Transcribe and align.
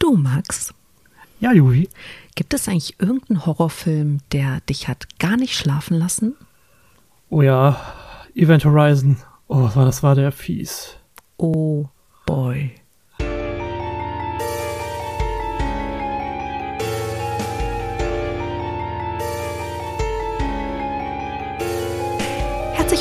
Du, 0.00 0.16
Max, 0.16 0.74
Ja, 1.40 1.52
Juri. 1.52 1.88
gibt 2.34 2.52
es 2.54 2.68
eigentlich 2.68 2.98
irgendeinen 3.00 3.46
Horrorfilm, 3.46 4.18
der 4.32 4.60
dich 4.62 4.88
hat 4.88 5.06
gar 5.18 5.36
nicht 5.36 5.54
schlafen 5.56 5.96
lassen? 5.98 6.34
Oh 7.28 7.42
ja, 7.42 7.78
Event 8.34 8.64
Horizon. 8.64 9.18
Oh, 9.46 9.70
das 9.74 10.02
war 10.02 10.14
der 10.14 10.32
fies. 10.32 10.96
Oh 11.36 11.86
boy. 12.26 12.72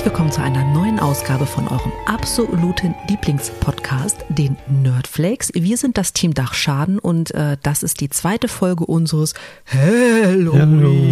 Willkommen 0.10 0.32
zu 0.32 0.42
einer 0.42 0.64
neuen 0.74 1.00
Ausgabe 1.00 1.46
von 1.46 1.68
eurem 1.68 1.92
absoluten 2.08 2.96
Lieblingspodcast, 3.08 4.26
den 4.30 4.58
Nerdflakes. 4.68 5.52
Wir 5.54 5.78
sind 5.78 6.00
das 6.00 6.14
Team 6.14 6.34
Dachschaden 6.34 6.98
und 6.98 7.30
äh, 7.36 7.58
das 7.62 7.84
ist 7.84 8.02
die 8.02 8.10
zweite 8.10 8.48
Folge 8.48 8.88
unseres 8.88 9.36
Halloween 9.72 11.06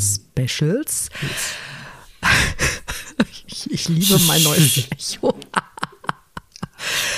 Specials. 0.00 1.10
Ich, 3.46 3.70
ich 3.70 3.90
liebe 3.90 4.18
mein 4.26 4.42
neues 4.42 4.88
Echo. 4.90 5.34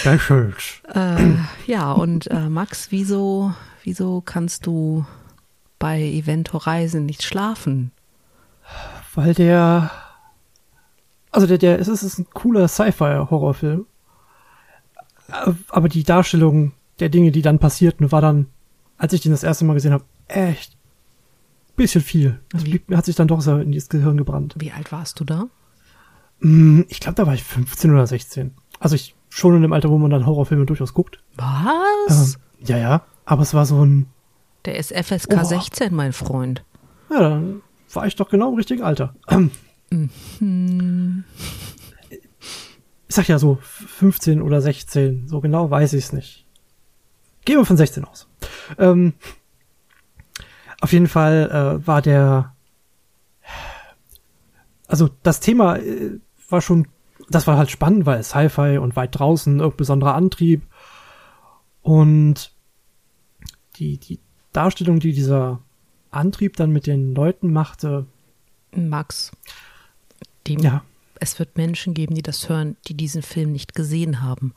Specials. 0.00 0.82
Äh, 0.92 1.36
ja, 1.70 1.92
und 1.92 2.28
äh, 2.32 2.48
Max, 2.48 2.88
wieso, 2.90 3.54
wieso 3.84 4.22
kannst 4.22 4.66
du 4.66 5.06
bei 5.78 6.00
Event 6.02 6.52
Horizon 6.52 7.06
nicht 7.06 7.22
schlafen? 7.22 7.92
Weil 9.14 9.34
der. 9.34 9.92
Also 11.34 11.46
der, 11.48 11.58
der, 11.58 11.78
es 11.80 11.88
ist, 11.88 12.18
ein 12.18 12.26
cooler 12.32 12.68
Sci-Fi-Horrorfilm. 12.68 13.86
Aber 15.70 15.88
die 15.88 16.02
Darstellung 16.04 16.72
der 17.00 17.08
Dinge, 17.08 17.32
die 17.32 17.42
dann 17.42 17.58
passierten, 17.58 18.12
war 18.12 18.20
dann, 18.20 18.46
als 18.98 19.12
ich 19.12 19.20
den 19.22 19.32
das 19.32 19.42
erste 19.42 19.64
Mal 19.64 19.74
gesehen 19.74 19.92
habe, 19.92 20.04
echt 20.28 20.76
bisschen 21.76 22.02
viel. 22.02 22.38
Das 22.50 22.64
Wie? 22.64 22.70
blieb, 22.78 22.94
hat 22.96 23.04
sich 23.04 23.16
dann 23.16 23.26
doch 23.26 23.40
so 23.40 23.56
in 23.58 23.72
das 23.72 23.88
Gehirn 23.88 24.16
gebrannt. 24.16 24.54
Wie 24.58 24.70
alt 24.70 24.92
warst 24.92 25.18
du 25.18 25.24
da? 25.24 25.46
Mm, 26.38 26.82
Ich 26.88 27.00
glaube, 27.00 27.16
da 27.16 27.26
war 27.26 27.34
ich 27.34 27.42
15 27.42 27.90
oder 27.90 28.06
16. 28.06 28.52
Also 28.78 28.94
ich 28.94 29.16
schon 29.28 29.56
in 29.56 29.62
dem 29.62 29.72
Alter, 29.72 29.90
wo 29.90 29.98
man 29.98 30.10
dann 30.12 30.24
Horrorfilme 30.24 30.66
durchaus 30.66 30.94
guckt. 30.94 31.18
Was? 31.34 32.34
Ähm, 32.34 32.40
ja, 32.66 32.78
ja. 32.78 33.02
Aber 33.24 33.42
es 33.42 33.54
war 33.54 33.66
so 33.66 33.84
ein, 33.84 34.06
Der 34.66 34.76
ist 34.78 34.92
FSK 34.92 35.40
Oh. 35.40 35.44
16, 35.44 35.92
mein 35.92 36.12
Freund. 36.12 36.62
ja, 37.10 37.18
dann 37.18 37.62
war 37.92 38.06
ich 38.06 38.14
doch 38.14 38.28
genau 38.28 38.50
im 38.50 38.54
richtigen 38.56 38.82
Alter. 38.84 39.14
Ich 43.08 43.14
sag 43.14 43.28
ja 43.28 43.38
so 43.38 43.58
15 43.62 44.42
oder 44.42 44.60
16, 44.60 45.28
so 45.28 45.40
genau 45.40 45.70
weiß 45.70 45.92
ich 45.92 46.04
es 46.04 46.12
nicht. 46.12 46.46
Gehen 47.44 47.58
wir 47.58 47.64
von 47.64 47.76
16 47.76 48.04
aus. 48.04 48.28
Ähm, 48.78 49.14
auf 50.80 50.92
jeden 50.92 51.08
Fall 51.08 51.50
äh, 51.50 51.86
war 51.86 52.02
der, 52.02 52.54
also 54.86 55.10
das 55.22 55.40
Thema 55.40 55.76
äh, 55.76 56.18
war 56.48 56.60
schon, 56.60 56.88
das 57.28 57.46
war 57.46 57.56
halt 57.56 57.70
spannend, 57.70 58.06
weil 58.06 58.22
Sci-Fi 58.22 58.78
und 58.78 58.96
weit 58.96 59.18
draußen, 59.18 59.60
irgendein 59.60 59.76
besonderer 59.76 60.14
Antrieb 60.14 60.62
und 61.82 62.52
die, 63.76 63.98
die 63.98 64.20
Darstellung, 64.52 65.00
die 65.00 65.12
dieser 65.12 65.60
Antrieb 66.10 66.56
dann 66.56 66.70
mit 66.70 66.86
den 66.86 67.14
Leuten 67.14 67.52
machte, 67.52 68.06
Max, 68.72 69.32
die, 70.46 70.54
ja, 70.54 70.82
es 71.20 71.38
wird 71.38 71.56
Menschen 71.56 71.94
geben, 71.94 72.14
die 72.14 72.22
das 72.22 72.48
hören, 72.48 72.76
die 72.88 72.94
diesen 72.94 73.22
Film 73.22 73.52
nicht 73.52 73.74
gesehen 73.74 74.22
haben. 74.22 74.54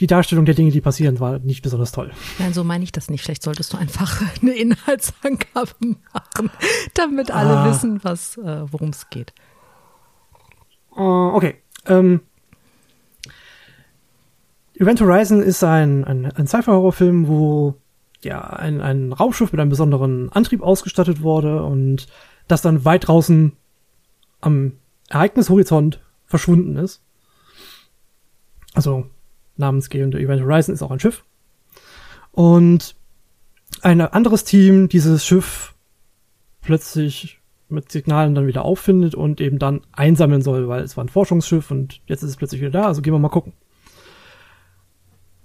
die 0.00 0.06
Darstellung 0.08 0.44
der 0.44 0.56
Dinge, 0.56 0.70
die 0.72 0.80
passieren, 0.80 1.20
war 1.20 1.38
nicht 1.38 1.62
besonders 1.62 1.92
toll. 1.92 2.10
Nein, 2.40 2.52
so 2.52 2.64
meine 2.64 2.82
ich 2.82 2.90
das 2.90 3.08
nicht. 3.10 3.22
Vielleicht 3.22 3.44
solltest 3.44 3.72
du 3.72 3.76
einfach 3.76 4.20
eine 4.42 4.52
Inhaltsangabe 4.52 5.70
machen, 6.12 6.50
damit 6.94 7.30
alle 7.30 7.58
Ah. 7.58 7.70
wissen, 7.70 8.02
was, 8.02 8.36
äh, 8.38 8.62
worum 8.72 8.88
es 8.88 9.08
geht. 9.10 9.32
Äh, 10.96 11.00
okay. 11.00 11.54
Ähm, 11.86 12.20
Event 14.74 15.00
Horizon 15.00 15.42
ist 15.42 15.62
ein, 15.62 16.04
ein, 16.04 16.26
ein 16.26 16.46
Sci-Fi-Horrorfilm, 16.48 17.28
wo 17.28 17.74
ja 18.24 18.40
ein, 18.40 18.80
ein 18.80 19.12
Raumschiff 19.12 19.52
mit 19.52 19.60
einem 19.60 19.70
besonderen 19.70 20.30
Antrieb 20.32 20.62
ausgestattet 20.62 21.22
wurde 21.22 21.62
und 21.62 22.06
das 22.48 22.62
dann 22.62 22.84
weit 22.84 23.08
draußen 23.08 23.52
am 24.40 24.72
Ereignishorizont 25.08 26.00
verschwunden 26.26 26.76
ist. 26.76 27.02
Also 28.74 29.06
namensgebende 29.56 30.18
Event 30.18 30.42
Horizon 30.42 30.74
ist 30.74 30.82
auch 30.82 30.90
ein 30.90 31.00
Schiff. 31.00 31.24
Und 32.32 32.96
ein 33.82 34.00
anderes 34.00 34.44
Team 34.44 34.88
dieses 34.88 35.24
Schiff 35.24 35.74
plötzlich 36.60 37.40
mit 37.68 37.90
Signalen 37.90 38.34
dann 38.34 38.46
wieder 38.46 38.64
auffindet 38.64 39.14
und 39.14 39.40
eben 39.40 39.58
dann 39.58 39.82
einsammeln 39.92 40.42
soll, 40.42 40.68
weil 40.68 40.82
es 40.82 40.96
war 40.96 41.04
ein 41.04 41.08
Forschungsschiff 41.08 41.70
und 41.70 42.00
jetzt 42.06 42.22
ist 42.22 42.30
es 42.30 42.36
plötzlich 42.36 42.60
wieder 42.60 42.70
da, 42.70 42.86
also 42.86 43.02
gehen 43.02 43.12
wir 43.12 43.18
mal 43.18 43.28
gucken. 43.28 43.52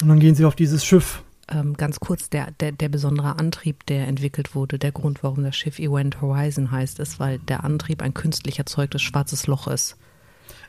Und 0.01 0.09
dann 0.09 0.19
gehen 0.19 0.35
sie 0.35 0.45
auf 0.45 0.55
dieses 0.55 0.85
Schiff. 0.85 1.23
Ähm, 1.51 1.75
ganz 1.75 1.99
kurz, 1.99 2.29
der, 2.29 2.51
der, 2.59 2.71
der 2.71 2.89
besondere 2.89 3.39
Antrieb, 3.39 3.85
der 3.87 4.07
entwickelt 4.07 4.53
wurde, 4.53 4.77
der 4.77 4.91
Grund, 4.91 5.23
warum 5.23 5.43
das 5.43 5.55
Schiff 5.55 5.79
Event 5.79 6.21
Horizon 6.21 6.71
heißt, 6.71 6.99
ist, 6.99 7.19
weil 7.19 7.39
der 7.39 7.63
Antrieb 7.63 8.01
ein 8.01 8.13
künstlich 8.13 8.59
erzeugtes 8.59 9.01
schwarzes 9.01 9.47
Loch 9.47 9.67
ist. 9.67 9.97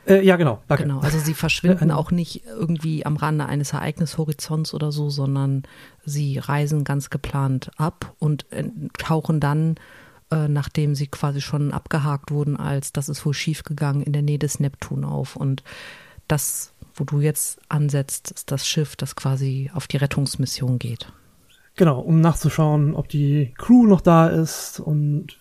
Äh, 0.07 0.25
ja, 0.25 0.35
genau. 0.35 0.61
Danke. 0.67 0.83
Genau, 0.83 0.99
also 0.99 1.19
sie 1.19 1.35
verschwinden 1.35 1.89
Ja, 1.89 1.95
auch 1.95 2.11
nicht 2.11 2.43
irgendwie 2.45 3.05
am 3.05 3.17
Rande 3.17 3.45
eines 3.45 3.73
Ereignishorizonts 3.73 4.73
oder 4.73 4.91
so, 4.91 5.09
sondern 5.09 5.63
sie 6.03 6.39
reisen 6.39 6.83
ganz 6.83 7.09
geplant 7.09 7.71
ab 7.77 8.13
und 8.17 8.51
äh, 8.51 8.63
tauchen 8.97 9.39
dann, 9.39 9.75
äh, 10.31 10.47
nachdem 10.47 10.95
sie 10.95 11.07
quasi 11.07 11.41
schon 11.41 11.71
abgehakt 11.71 12.31
wurden, 12.31 12.57
als 12.57 12.93
das 12.93 13.09
ist 13.09 13.25
wohl 13.25 13.35
schiefgegangen, 13.35 14.01
in 14.01 14.13
der 14.13 14.23
Nähe 14.23 14.39
des 14.39 14.59
Neptun 14.59 15.03
auf. 15.03 15.35
Und 15.35 15.63
das, 16.31 16.73
wo 16.95 17.03
du 17.03 17.19
jetzt 17.19 17.59
ansetzt, 17.69 18.31
ist 18.31 18.51
das 18.51 18.67
Schiff, 18.67 18.95
das 18.95 19.15
quasi 19.15 19.69
auf 19.73 19.87
die 19.87 19.97
Rettungsmission 19.97 20.79
geht. 20.79 21.11
Genau, 21.75 21.99
um 21.99 22.21
nachzuschauen, 22.21 22.95
ob 22.95 23.07
die 23.09 23.53
Crew 23.57 23.85
noch 23.85 24.01
da 24.01 24.27
ist 24.27 24.79
und 24.79 25.37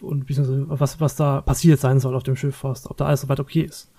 und 0.00 0.26
was 0.28 1.00
was 1.00 1.16
da 1.16 1.40
passiert 1.40 1.80
sein 1.80 2.00
soll 2.00 2.14
auf 2.14 2.22
dem 2.22 2.36
Schiff 2.36 2.56
fast, 2.56 2.90
ob 2.90 2.98
da 2.98 3.06
alles 3.06 3.22
soweit 3.22 3.40
okay 3.40 3.62
ist. 3.62 3.90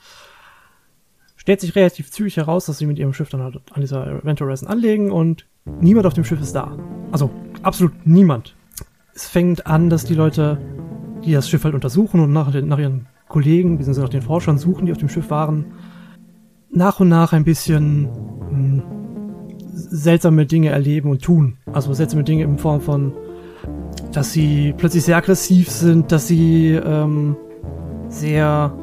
Stellt 1.36 1.60
sich 1.60 1.76
relativ 1.76 2.12
zügig 2.12 2.38
heraus, 2.38 2.68
dass 2.68 2.78
sie 2.78 2.86
mit 2.86 3.00
ihrem 3.00 3.14
Schiff 3.14 3.30
dann 3.30 3.42
halt 3.42 3.62
an 3.72 3.82
dieser 3.82 4.22
Horizon 4.24 4.70
anlegen 4.70 5.12
und 5.12 5.46
niemand 5.66 6.06
auf 6.06 6.14
dem 6.14 6.24
Schiff 6.24 6.40
ist 6.40 6.54
da. 6.54 6.78
Also 7.12 7.32
absolut 7.64 8.06
niemand. 8.06 8.56
Es 9.14 9.28
fängt 9.28 9.66
an, 9.66 9.90
dass 9.90 10.06
die 10.06 10.14
Leute, 10.14 10.60
die 11.26 11.32
das 11.32 11.50
Schiff 11.50 11.64
halt 11.64 11.74
untersuchen 11.74 12.20
und 12.20 12.32
nach, 12.32 12.54
nach 12.54 12.80
ihren 12.80 13.08
Kollegen, 13.28 13.78
beziehungsweise 13.78 14.02
nach 14.02 14.10
den 14.10 14.22
Forschern 14.22 14.58
suchen, 14.58 14.86
die 14.86 14.92
auf 14.92 14.98
dem 15.00 15.10
Schiff 15.10 15.30
waren, 15.30 15.66
nach 16.72 17.00
und 17.00 17.10
nach 17.10 17.34
ein 17.34 17.44
bisschen 17.44 18.04
mh, 18.52 18.84
seltsame 19.74 20.46
Dinge 20.46 20.70
erleben 20.70 21.10
und 21.10 21.22
tun. 21.22 21.58
Also 21.72 21.94
seltsame 21.94 22.24
Dinge 22.24 22.44
in 22.44 22.58
Form 22.58 22.82
von, 22.82 23.14
dass 24.12 24.32
sie 24.34 24.74
plötzlich 24.78 25.04
sehr 25.04 25.18
aggressiv 25.18 25.70
sind, 25.70 26.12
dass 26.12 26.28
sie 26.28 26.72
ähm, 26.74 27.36
sehr, 28.10 28.74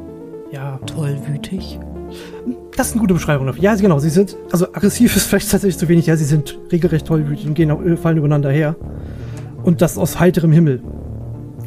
ja, 0.50 0.78
Tollwütig. 0.86 1.78
das 2.76 2.88
ist 2.88 2.92
eine 2.92 3.00
gute 3.00 3.14
Beschreibung 3.14 3.46
dafür. 3.46 3.62
Ja, 3.62 3.74
genau, 3.74 3.98
sie 3.98 4.10
sind, 4.10 4.36
also 4.52 4.66
aggressiv 4.66 5.16
ist 5.16 5.26
vielleicht 5.26 5.50
tatsächlich 5.50 5.78
zu 5.78 5.88
wenig, 5.88 6.06
ja, 6.06 6.16
sie 6.16 6.24
sind 6.24 6.58
regelrecht 6.70 7.06
tollwütig 7.06 7.46
und 7.46 7.54
gehen, 7.54 7.70
au- 7.70 7.82
äh, 7.82 7.96
fallen 7.96 8.18
übereinander 8.18 8.50
her. 8.50 8.76
Und 9.64 9.80
das 9.82 9.96
aus 9.98 10.20
heiterem 10.20 10.52
Himmel. 10.52 10.82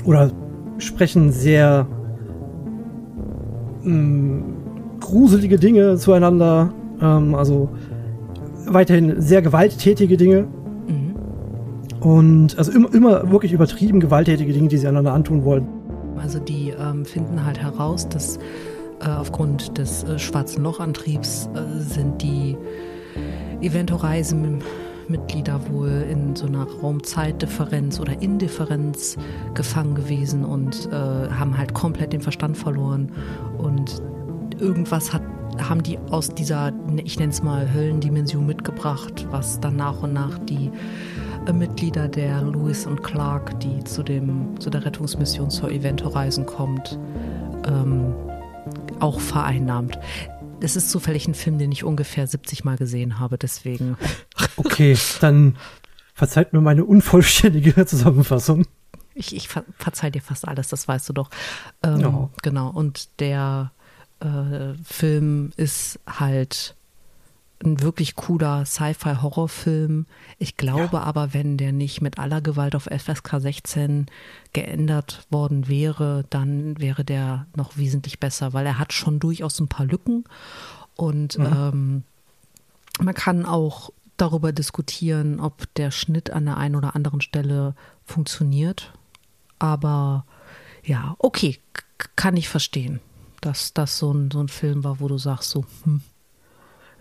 Oder 0.05 0.31
sprechen 0.77 1.31
sehr 1.31 1.87
mh, 3.83 4.43
gruselige 5.07 5.57
Dinge 5.57 5.97
zueinander. 5.97 6.73
Ähm, 7.01 7.35
also 7.35 7.69
weiterhin 8.65 9.21
sehr 9.21 9.41
gewalttätige 9.41 10.17
Dinge. 10.17 10.47
Mhm. 10.87 11.15
Und 12.01 12.57
also 12.57 12.71
immer, 12.71 12.93
immer 12.93 13.31
wirklich 13.31 13.53
übertrieben 13.53 13.99
gewalttätige 13.99 14.53
Dinge, 14.53 14.67
die 14.67 14.77
sie 14.77 14.87
einander 14.87 15.13
antun 15.13 15.43
wollen. 15.43 15.67
Also 16.21 16.39
die 16.39 16.73
ähm, 16.77 17.05
finden 17.05 17.45
halt 17.45 17.59
heraus, 17.59 18.09
dass 18.09 18.37
äh, 18.99 19.09
aufgrund 19.09 19.77
des 19.77 20.03
äh, 20.03 20.19
schwarzen 20.19 20.63
Lochantriebs 20.63 21.49
äh, 21.53 21.79
sind 21.79 22.21
die 22.21 22.57
Event 23.61 23.91
Horizon 23.91 24.61
Mitglieder 25.07 25.61
wohl 25.71 26.05
in 26.11 26.35
so 26.35 26.47
einer 26.47 26.67
Raumzeitdifferenz 26.81 27.99
oder 28.01 28.21
Indifferenz 28.21 29.15
gefangen 29.53 29.95
gewesen 29.95 30.43
und 30.43 30.89
äh, 30.91 30.91
haben 30.91 31.57
halt 31.57 31.73
komplett 31.73 32.11
den 32.11 32.19
Verstand 32.19 32.57
verloren 32.57 33.11
und 33.57 34.01
irgendwas 34.59 35.13
hat 35.13 35.21
haben 35.59 35.83
die 35.83 35.97
aus 36.09 36.29
dieser, 36.29 36.71
ich 37.03 37.17
nenne 37.19 37.31
es 37.31 37.41
mal 37.41 37.73
Höllendimension 37.73 38.45
mitgebracht, 38.45 39.25
was 39.31 39.59
dann 39.59 39.75
nach 39.75 40.03
und 40.03 40.13
nach 40.13 40.37
die 40.39 40.71
äh, 41.47 41.53
Mitglieder 41.53 42.07
der 42.07 42.41
Lewis 42.43 42.85
und 42.85 43.03
Clark, 43.03 43.59
die 43.59 43.83
zu, 43.83 44.03
dem, 44.03 44.59
zu 44.59 44.69
der 44.69 44.85
Rettungsmission 44.85 45.49
zur 45.49 45.71
Event 45.71 46.03
Horizon 46.03 46.45
kommt, 46.45 46.99
ähm, 47.65 48.13
auch 48.99 49.19
vereinnahmt. 49.19 49.97
das 50.59 50.75
ist 50.75 50.89
zufällig 50.89 51.27
ein 51.27 51.35
Film, 51.35 51.57
den 51.57 51.71
ich 51.71 51.83
ungefähr 51.83 52.27
70 52.27 52.63
Mal 52.63 52.77
gesehen 52.77 53.19
habe, 53.19 53.37
deswegen. 53.37 53.97
Okay, 54.57 54.97
dann 55.21 55.55
verzeiht 56.13 56.53
mir 56.53 56.61
meine 56.61 56.83
unvollständige 56.83 57.85
Zusammenfassung. 57.85 58.65
Ich, 59.13 59.35
ich 59.35 59.47
ver 59.47 59.63
verzeih 59.77 60.09
dir 60.09 60.21
fast 60.21 60.47
alles, 60.47 60.67
das 60.67 60.87
weißt 60.87 61.09
du 61.09 61.13
doch. 61.13 61.29
Ähm, 61.83 61.99
ja. 61.99 62.29
Genau, 62.41 62.69
und 62.69 63.19
der 63.19 63.71
äh, 64.19 64.73
Film 64.83 65.51
ist 65.57 65.99
halt 66.07 66.75
ein 67.63 67.81
wirklich 67.81 68.15
cooler 68.15 68.65
Sci-Fi-Horrorfilm. 68.65 70.05
Ich 70.37 70.57
glaube 70.57 70.97
ja. 70.97 71.03
aber, 71.03 71.33
wenn 71.33 71.57
der 71.57 71.71
nicht 71.71 72.01
mit 72.01 72.19
aller 72.19 72.41
Gewalt 72.41 72.75
auf 72.75 72.83
FSK 72.83 73.39
16 73.39 74.05
geändert 74.53 75.25
worden 75.31 75.67
wäre, 75.67 76.25
dann 76.29 76.79
wäre 76.79 77.03
der 77.03 77.47
noch 77.55 77.77
wesentlich 77.77 78.19
besser, 78.19 78.53
weil 78.53 78.65
er 78.65 78.77
hat 78.77 78.93
schon 78.93 79.19
durchaus 79.19 79.59
ein 79.59 79.67
paar 79.67 79.87
Lücken 79.87 80.25
und 80.95 81.37
mhm. 81.37 81.45
ähm, 81.45 82.03
man 82.99 83.13
kann 83.13 83.45
auch 83.45 83.91
darüber 84.17 84.51
diskutieren, 84.51 85.39
ob 85.39 85.73
der 85.75 85.91
Schnitt 85.91 86.31
an 86.31 86.45
der 86.45 86.57
einen 86.57 86.75
oder 86.75 86.95
anderen 86.95 87.21
Stelle 87.21 87.75
funktioniert. 88.03 88.91
Aber 89.59 90.25
ja, 90.83 91.15
okay, 91.19 91.59
kann 92.15 92.37
ich 92.37 92.49
verstehen, 92.49 92.99
dass 93.47 93.73
das 93.73 93.97
so 93.97 94.13
ein, 94.13 94.29
so 94.29 94.41
ein 94.41 94.49
Film 94.49 94.83
war, 94.83 94.99
wo 94.99 95.07
du 95.07 95.17
sagst 95.17 95.51
so, 95.51 95.65
hm. 95.83 96.01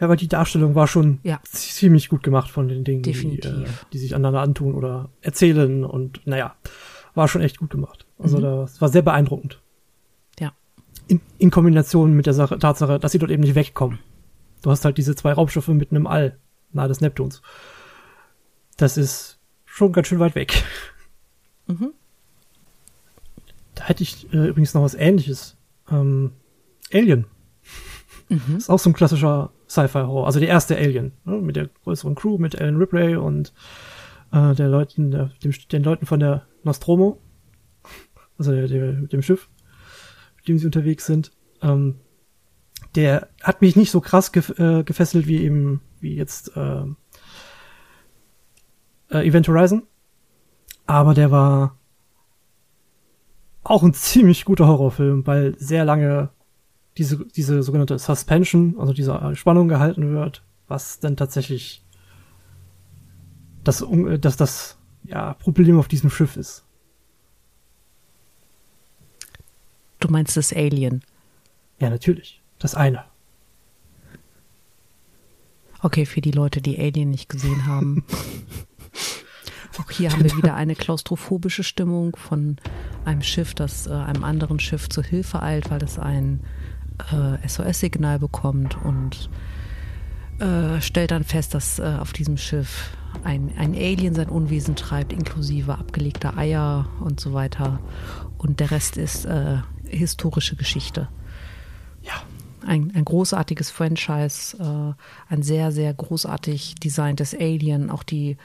Ja, 0.01 0.09
weil 0.09 0.17
die 0.17 0.29
Darstellung 0.29 0.75
war 0.75 0.87
schon 0.87 1.21
ja. 1.23 1.41
ziemlich 1.43 2.09
gut 2.09 2.23
gemacht 2.23 2.51
von 2.51 2.69
den 2.69 2.85
Dingen, 2.85 3.03
die, 3.03 3.13
äh, 3.13 3.67
die, 3.93 3.99
sich 3.99 4.15
aneinander 4.15 4.43
antun 4.43 4.75
oder 4.75 5.09
erzählen 5.23 5.85
und 5.85 6.21
naja, 6.27 6.55
war 7.15 7.29
schon 7.29 7.41
echt 7.41 7.59
gut 7.59 7.71
gemacht. 7.71 8.07
Also 8.19 8.39
mhm. 8.39 8.43
das 8.43 8.81
war 8.81 8.91
sehr 8.91 9.03
beeindruckend. 9.03 9.61
Ja. 10.39 10.53
In, 11.09 11.21
in 11.39 11.51
Kombination 11.51 12.13
mit 12.13 12.27
der 12.27 12.35
Sache, 12.35 12.59
Tatsache, 12.59 13.01
dass 13.01 13.13
sie 13.13 13.19
dort 13.19 13.31
eben 13.31 13.43
nicht 13.43 13.55
wegkommen. 13.55 13.99
Du 14.63 14.71
hast 14.71 14.85
halt 14.85 14.99
diese 14.99 15.17
zwei 15.17 15.33
Raumschiffe 15.33 15.73
mitten 15.73 15.97
im 15.97 16.07
All, 16.07 16.39
nahe 16.73 16.89
des 16.89 17.01
Neptuns. 17.01 17.41
Das 18.77 18.99
ist 18.99 19.39
schon 19.65 19.93
ganz 19.93 20.09
schön 20.09 20.21
weit 20.21 20.35
weg. 20.35 20.63
Mhm. 21.67 21.93
Da 23.75 23.85
hätte 23.85 24.03
ich 24.03 24.33
äh, 24.33 24.49
übrigens 24.49 24.75
noch 24.75 24.83
was 24.83 24.95
ähnliches. 24.95 25.56
Ähm, 25.91 26.33
Alien. 26.93 27.27
Mhm. 28.29 28.57
Ist 28.57 28.71
auch 28.71 28.79
so 28.79 28.91
ein 28.91 28.95
klassischer 28.95 29.53
Sci-Fi-Horror. 29.69 30.27
Also 30.27 30.41
der 30.41 30.49
erste 30.49 30.77
Alien, 30.77 31.13
ne? 31.25 31.37
mit 31.37 31.57
der 31.57 31.69
größeren 31.85 32.15
Crew, 32.15 32.39
mit 32.39 32.61
Alan 32.61 32.77
Ripley 32.77 33.17
und 33.17 33.53
äh, 34.33 34.55
der 34.55 34.69
Leuten, 34.69 35.11
der, 35.11 35.31
dem, 35.43 35.53
den 35.71 35.83
Leuten 35.83 36.07
von 36.07 36.21
der 36.21 36.47
Nostromo. 36.63 37.21
Also 38.39 38.53
der, 38.53 38.69
der, 38.69 38.93
dem 38.93 39.23
Schiff, 39.23 39.49
mit 40.37 40.49
dem 40.49 40.59
sie 40.59 40.67
unterwegs 40.67 41.07
sind. 41.07 41.33
Ähm, 41.63 41.97
der 42.95 43.29
hat 43.43 43.63
mich 43.63 43.77
nicht 43.77 43.91
so 43.91 44.01
krass 44.01 44.33
gef 44.33 44.59
äh, 44.59 44.83
gefesselt 44.83 45.27
wie 45.27 45.43
eben, 45.43 45.81
wie 46.01 46.17
jetzt 46.17 46.57
äh, 46.57 46.85
äh, 49.11 49.27
Event 49.27 49.49
Horizon. 49.49 49.83
Aber 50.87 51.15
der 51.15 51.31
war 51.31 51.76
auch 53.71 53.83
ein 53.83 53.95
ziemlich 53.95 54.45
guter 54.45 54.67
Horrorfilm, 54.67 55.27
weil 55.27 55.59
sehr 55.59 55.85
lange 55.85 56.31
diese, 56.97 57.27
diese 57.27 57.63
sogenannte 57.63 57.99
Suspension, 57.99 58.77
also 58.79 58.93
diese 58.93 59.35
Spannung 59.35 59.69
gehalten 59.69 60.15
wird, 60.15 60.43
was 60.69 61.01
denn 61.01 61.17
tatsächlich 61.17 61.83
das, 63.65 63.85
das, 64.21 64.37
das 64.37 64.79
ja, 65.05 65.35
Problem 65.35 65.79
auf 65.79 65.89
diesem 65.89 66.11
Schiff 66.11 66.37
ist. 66.37 66.65
Du 69.99 70.09
meinst 70.09 70.37
das 70.37 70.53
Alien? 70.53 71.03
Ja, 71.79 71.91
natürlich. 71.91 72.41
Das 72.59 72.75
eine. 72.75 73.05
Okay, 75.83 76.07
für 76.07 76.21
die 76.21 76.31
Leute, 76.31 76.63
die 76.63 76.79
Alien 76.79 77.11
nicht 77.11 77.29
gesehen 77.29 77.67
haben. 77.67 78.05
Auch 79.79 79.91
hier 79.91 80.11
haben 80.11 80.25
wir 80.25 80.37
wieder 80.37 80.55
eine 80.55 80.75
klaustrophobische 80.75 81.63
Stimmung 81.63 82.17
von 82.17 82.57
einem 83.05 83.23
Schiff, 83.23 83.55
das 83.55 83.87
äh, 83.87 83.91
einem 83.91 84.25
anderen 84.25 84.59
Schiff 84.59 84.89
zu 84.89 85.03
Hilfe 85.03 85.43
eilt, 85.43 85.71
weil 85.71 85.83
es 85.83 85.99
ein 85.99 86.41
äh, 87.13 87.47
SOS-Signal 87.47 88.19
bekommt 88.19 88.77
und 88.83 89.29
äh, 90.39 90.81
stellt 90.81 91.11
dann 91.11 91.25
fest, 91.25 91.55
dass 91.55 91.79
äh, 91.79 91.97
auf 92.01 92.13
diesem 92.13 92.37
Schiff 92.37 92.97
ein, 93.25 93.53
ein 93.59 93.75
Alien 93.75 94.15
sein 94.15 94.29
Unwesen 94.29 94.77
treibt, 94.77 95.13
inklusive 95.13 95.79
abgelegter 95.79 96.37
Eier 96.37 96.87
und 97.01 97.21
so 97.21 97.33
weiter. 97.33 97.81
Und 98.39 98.61
der 98.61 98.71
Rest 98.71 98.97
ist 98.97 99.25
äh, 99.25 99.59
historische 99.89 100.57
Geschichte. 100.57 101.09
Ja. 102.03 102.13
Ein, 102.67 102.91
ein 102.97 103.05
großartiges 103.05 103.71
Franchise, 103.71 104.57
äh, 104.59 105.33
ein 105.33 105.43
sehr, 105.43 105.71
sehr 105.71 105.95
großartig 105.95 106.75
designtes 106.75 107.33
Alien, 107.33 107.91
auch 107.91 108.03
die 108.03 108.39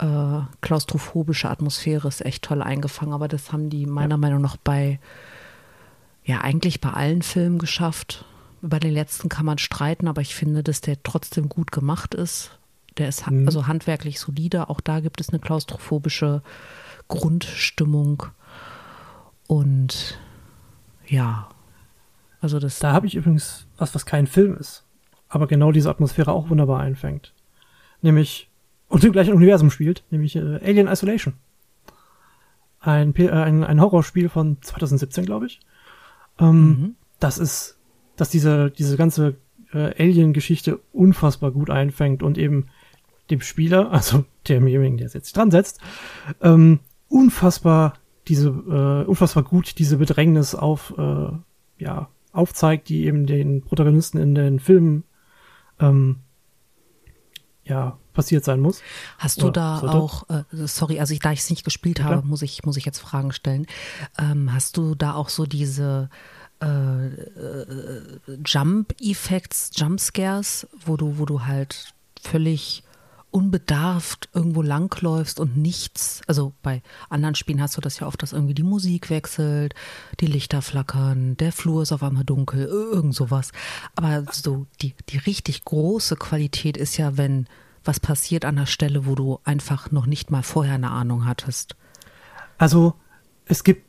äh, 0.00 0.40
klaustrophobische 0.60 1.50
Atmosphäre 1.50 2.08
ist 2.08 2.24
echt 2.24 2.44
toll 2.44 2.62
eingefangen, 2.62 3.12
aber 3.12 3.28
das 3.28 3.52
haben 3.52 3.70
die 3.70 3.86
meiner 3.86 4.14
ja. 4.14 4.18
Meinung 4.18 4.40
nach 4.40 4.56
bei 4.56 4.98
ja 6.24 6.40
eigentlich 6.40 6.80
bei 6.80 6.90
allen 6.90 7.22
Filmen 7.22 7.58
geschafft. 7.58 8.24
Über 8.62 8.78
den 8.78 8.92
letzten 8.92 9.28
kann 9.28 9.46
man 9.46 9.58
streiten, 9.58 10.06
aber 10.06 10.20
ich 10.20 10.34
finde, 10.34 10.62
dass 10.62 10.80
der 10.80 11.02
trotzdem 11.02 11.48
gut 11.48 11.72
gemacht 11.72 12.14
ist. 12.14 12.58
Der 12.98 13.08
ist 13.08 13.30
mhm. 13.30 13.46
also 13.46 13.66
handwerklich 13.66 14.20
solide. 14.20 14.68
Auch 14.68 14.80
da 14.80 15.00
gibt 15.00 15.20
es 15.20 15.30
eine 15.30 15.38
klaustrophobische 15.38 16.42
Grundstimmung. 17.08 18.24
Und 19.46 20.18
ja, 21.06 21.48
also 22.40 22.58
das. 22.58 22.78
Da 22.78 22.92
habe 22.92 23.06
ich 23.06 23.14
übrigens 23.14 23.66
was, 23.78 23.94
was 23.94 24.06
kein 24.06 24.26
Film 24.26 24.56
ist, 24.56 24.84
aber 25.28 25.46
genau 25.46 25.72
diese 25.72 25.90
Atmosphäre 25.90 26.32
auch 26.32 26.50
wunderbar 26.50 26.80
einfängt. 26.80 27.32
Nämlich, 28.02 28.49
und 28.90 29.04
im 29.04 29.12
gleichen 29.12 29.32
Universum 29.32 29.70
spielt, 29.70 30.04
nämlich 30.10 30.36
äh, 30.36 30.58
Alien 30.62 30.88
Isolation. 30.88 31.34
Ein, 32.80 33.14
äh, 33.14 33.30
ein, 33.30 33.64
ein 33.64 33.80
Horrorspiel 33.80 34.28
von 34.28 34.58
2017, 34.60 35.24
glaube 35.24 35.46
ich. 35.46 35.60
Ähm, 36.38 36.66
mhm. 36.66 36.94
Das 37.20 37.38
ist, 37.38 37.78
dass 38.16 38.30
diese, 38.30 38.70
diese 38.70 38.96
ganze 38.96 39.36
äh, 39.72 39.94
Alien-Geschichte 39.96 40.80
unfassbar 40.92 41.52
gut 41.52 41.70
einfängt 41.70 42.22
und 42.24 42.36
eben 42.36 42.66
dem 43.30 43.40
Spieler, 43.40 43.92
also 43.92 44.24
demjenigen, 44.48 44.96
der 44.96 45.08
jetzt 45.08 45.36
dran 45.36 45.52
setzt, 45.52 45.80
ähm, 46.42 46.80
unfassbar 47.08 47.94
diese, 48.26 48.48
äh, 48.48 49.08
unfassbar 49.08 49.44
gut 49.44 49.78
diese 49.78 49.98
Bedrängnis 49.98 50.56
auf, 50.56 50.94
äh, 50.98 51.30
ja, 51.78 52.08
aufzeigt, 52.32 52.88
die 52.88 53.06
eben 53.06 53.26
den 53.26 53.62
Protagonisten 53.62 54.18
in 54.18 54.34
den 54.34 54.58
Filmen 54.58 55.04
ähm, 55.78 56.16
ja, 57.64 57.98
passiert 58.20 58.44
sein 58.44 58.60
muss. 58.60 58.82
Hast 59.18 59.42
du 59.42 59.50
da 59.50 59.78
sollte. 59.78 59.96
auch, 59.96 60.28
äh, 60.28 60.44
sorry, 60.66 61.00
also 61.00 61.12
ich, 61.12 61.20
da 61.20 61.32
ich 61.32 61.40
es 61.40 61.50
nicht 61.50 61.64
gespielt 61.64 61.98
ja, 61.98 62.06
habe, 62.06 62.26
muss 62.26 62.42
ich, 62.42 62.64
muss 62.64 62.76
ich 62.76 62.84
jetzt 62.84 62.98
Fragen 62.98 63.32
stellen. 63.32 63.66
Ähm, 64.18 64.52
hast 64.52 64.76
du 64.76 64.94
da 64.94 65.14
auch 65.14 65.28
so 65.28 65.46
diese 65.46 66.10
äh, 66.62 67.06
äh, 67.06 68.02
Jump-Effects, 68.44 69.70
Jump-Scares, 69.76 70.68
wo 70.84 70.96
du, 70.96 71.18
wo 71.18 71.24
du 71.24 71.44
halt 71.46 71.94
völlig 72.20 72.82
unbedarft 73.30 74.28
irgendwo 74.34 74.60
langläufst 74.60 75.38
und 75.38 75.56
nichts, 75.56 76.20
also 76.26 76.52
bei 76.62 76.82
anderen 77.08 77.34
Spielen 77.34 77.62
hast 77.62 77.76
du 77.76 77.80
das 77.80 78.00
ja 78.00 78.06
oft, 78.06 78.22
dass 78.22 78.32
irgendwie 78.32 78.54
die 78.54 78.64
Musik 78.64 79.08
wechselt, 79.08 79.74
die 80.18 80.26
Lichter 80.26 80.62
flackern, 80.62 81.36
der 81.36 81.52
Flur 81.52 81.82
ist 81.82 81.92
auf 81.92 82.02
einmal 82.02 82.24
dunkel, 82.24 82.66
irgend 82.66 83.14
sowas. 83.14 83.52
Aber 83.94 84.24
so 84.32 84.66
die, 84.82 84.94
die 85.08 85.18
richtig 85.18 85.64
große 85.64 86.16
Qualität 86.16 86.76
ist 86.76 86.96
ja, 86.96 87.16
wenn 87.16 87.46
was 87.84 88.00
passiert 88.00 88.44
an 88.44 88.56
der 88.56 88.66
Stelle, 88.66 89.06
wo 89.06 89.14
du 89.14 89.40
einfach 89.44 89.90
noch 89.90 90.06
nicht 90.06 90.30
mal 90.30 90.42
vorher 90.42 90.74
eine 90.74 90.90
Ahnung 90.90 91.26
hattest. 91.26 91.76
Also 92.58 92.94
es 93.46 93.64
gibt, 93.64 93.86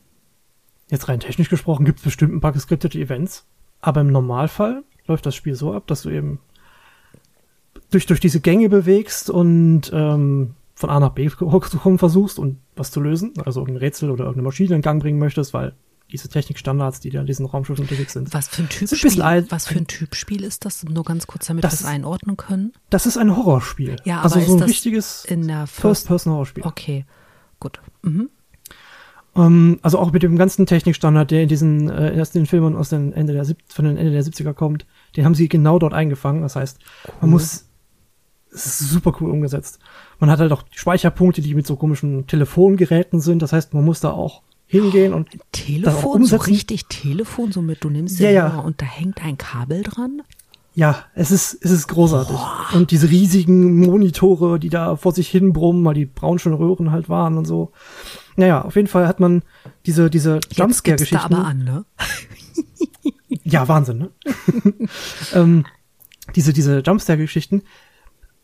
jetzt 0.89 1.07
rein 1.07 1.19
technisch 1.19 1.49
gesprochen, 1.49 1.85
gibt 1.85 1.99
es 1.99 2.05
bestimmt 2.05 2.33
ein 2.33 2.41
paar 2.41 2.53
geskriptete 2.53 2.99
Events, 2.99 3.45
aber 3.81 4.01
im 4.01 4.11
Normalfall 4.11 4.83
läuft 5.07 5.25
das 5.25 5.35
Spiel 5.35 5.55
so 5.55 5.73
ab, 5.73 5.87
dass 5.87 6.03
du 6.03 6.09
eben 6.09 6.39
durch, 7.89 8.05
durch 8.05 8.19
diese 8.19 8.39
Gänge 8.39 8.69
bewegst 8.69 9.29
und 9.29 9.91
ähm, 9.93 10.55
von 10.73 10.89
A 10.89 10.99
nach 10.99 11.11
B 11.11 11.29
zu 11.29 11.45
kommen 11.77 11.99
versuchst 11.99 12.39
und 12.39 12.57
was 12.75 12.91
zu 12.91 13.01
lösen, 13.01 13.33
also 13.45 13.59
irgendein 13.59 13.81
Rätsel 13.81 14.09
oder 14.09 14.23
irgendeine 14.23 14.47
Maschine 14.47 14.75
in 14.75 14.81
Gang 14.81 15.01
bringen 15.01 15.19
möchtest, 15.19 15.53
weil 15.53 15.73
diese 16.11 16.29
Technikstandards, 16.29 16.99
die 16.99 17.09
da 17.09 17.21
in 17.21 17.25
diesen 17.25 17.45
Raumschiffen 17.45 17.83
unterwegs 17.83 18.13
sind. 18.13 18.33
Was 18.33 18.47
für 18.47 18.63
ein 18.63 18.69
Typ 18.69 18.89
Spiel, 18.95 19.45
was 19.49 19.67
für 19.67 19.77
ein 19.77 19.87
Typ 19.87 20.15
Spiel 20.15 20.43
ist 20.43 20.65
das? 20.65 20.83
Nur 20.83 21.03
ganz 21.03 21.27
kurz, 21.27 21.47
damit 21.47 21.63
wir 21.63 21.69
es 21.71 21.85
einordnen 21.85 22.37
können. 22.37 22.73
Das 22.89 23.05
ist 23.05 23.17
ein 23.17 23.35
Horrorspiel. 23.35 23.97
Ja, 24.03 24.21
aber 24.21 24.35
also 24.35 24.39
so 24.41 24.57
ein 24.57 24.63
richtiges 24.63 25.25
First-Person-Horrorspiel. 25.65 26.63
Okay, 26.65 27.05
gut. 27.59 27.79
Mhm. 28.01 28.29
Um, 29.33 29.45
ähm, 29.45 29.79
also 29.81 29.97
auch 29.97 30.11
mit 30.11 30.23
dem 30.23 30.37
ganzen 30.37 30.65
Technikstandard, 30.65 31.31
der 31.31 31.43
in 31.43 31.47
diesen 31.47 31.89
äh, 31.89 32.13
erst 32.13 32.35
den 32.35 32.45
Filmen 32.45 32.75
aus 32.75 32.89
den 32.89 33.13
Ende 33.13 33.31
der 33.31 33.45
von 33.69 33.85
den 33.85 33.95
Ende 33.95 34.11
der 34.11 34.25
70er 34.25 34.53
kommt, 34.53 34.85
den 35.15 35.23
haben 35.23 35.35
sie 35.35 35.47
genau 35.47 35.79
dort 35.79 35.93
eingefangen. 35.93 36.41
Das 36.41 36.57
heißt, 36.57 36.79
cool. 37.07 37.13
man 37.21 37.29
muss 37.29 37.65
es 38.53 38.65
ist 38.65 38.89
super 38.89 39.15
cool 39.19 39.31
umgesetzt. 39.31 39.79
Man 40.19 40.29
hat 40.29 40.39
halt 40.39 40.51
auch 40.51 40.63
Speicherpunkte, 40.71 41.41
die 41.41 41.55
mit 41.55 41.65
so 41.65 41.75
komischen 41.75 42.27
Telefongeräten 42.27 43.21
sind. 43.21 43.41
Das 43.41 43.53
heißt, 43.53 43.73
man 43.73 43.85
muss 43.85 44.01
da 44.01 44.11
auch 44.11 44.41
hingehen 44.71 45.13
und 45.13 45.27
Telefon, 45.51 46.25
so 46.25 46.37
richtig 46.37 46.85
Telefon, 46.85 47.51
so 47.51 47.61
mit 47.61 47.83
du 47.83 47.89
nimmst 47.89 48.19
ja, 48.19 48.31
ja. 48.31 48.59
und 48.59 48.81
da 48.81 48.85
hängt 48.85 49.21
ein 49.21 49.37
Kabel 49.37 49.83
dran. 49.83 50.21
Ja, 50.73 51.03
es 51.13 51.29
ist, 51.29 51.57
es 51.61 51.71
ist 51.71 51.87
großartig. 51.89 52.37
Boah. 52.37 52.67
Und 52.73 52.91
diese 52.91 53.09
riesigen 53.09 53.81
Monitore, 53.81 54.57
die 54.57 54.69
da 54.69 54.95
vor 54.95 55.11
sich 55.11 55.27
hin 55.27 55.51
brummen, 55.51 55.83
weil 55.83 55.95
die 55.95 56.05
braunschen 56.05 56.53
Röhren 56.53 56.91
halt 56.91 57.09
waren 57.09 57.37
und 57.37 57.43
so. 57.43 57.73
Naja, 58.37 58.61
auf 58.61 58.77
jeden 58.77 58.87
Fall 58.87 59.05
hat 59.05 59.19
man 59.19 59.43
diese, 59.85 60.09
diese 60.09 60.39
Jumpscare-Geschichten. 60.53 61.33
aber 61.33 61.45
an, 61.45 61.65
ne? 61.65 61.85
ja, 63.43 63.67
Wahnsinn, 63.67 63.97
ne? 63.97 64.11
ähm, 65.33 65.65
diese, 66.37 66.53
diese 66.53 66.79
Jumpscare-Geschichten. 66.79 67.63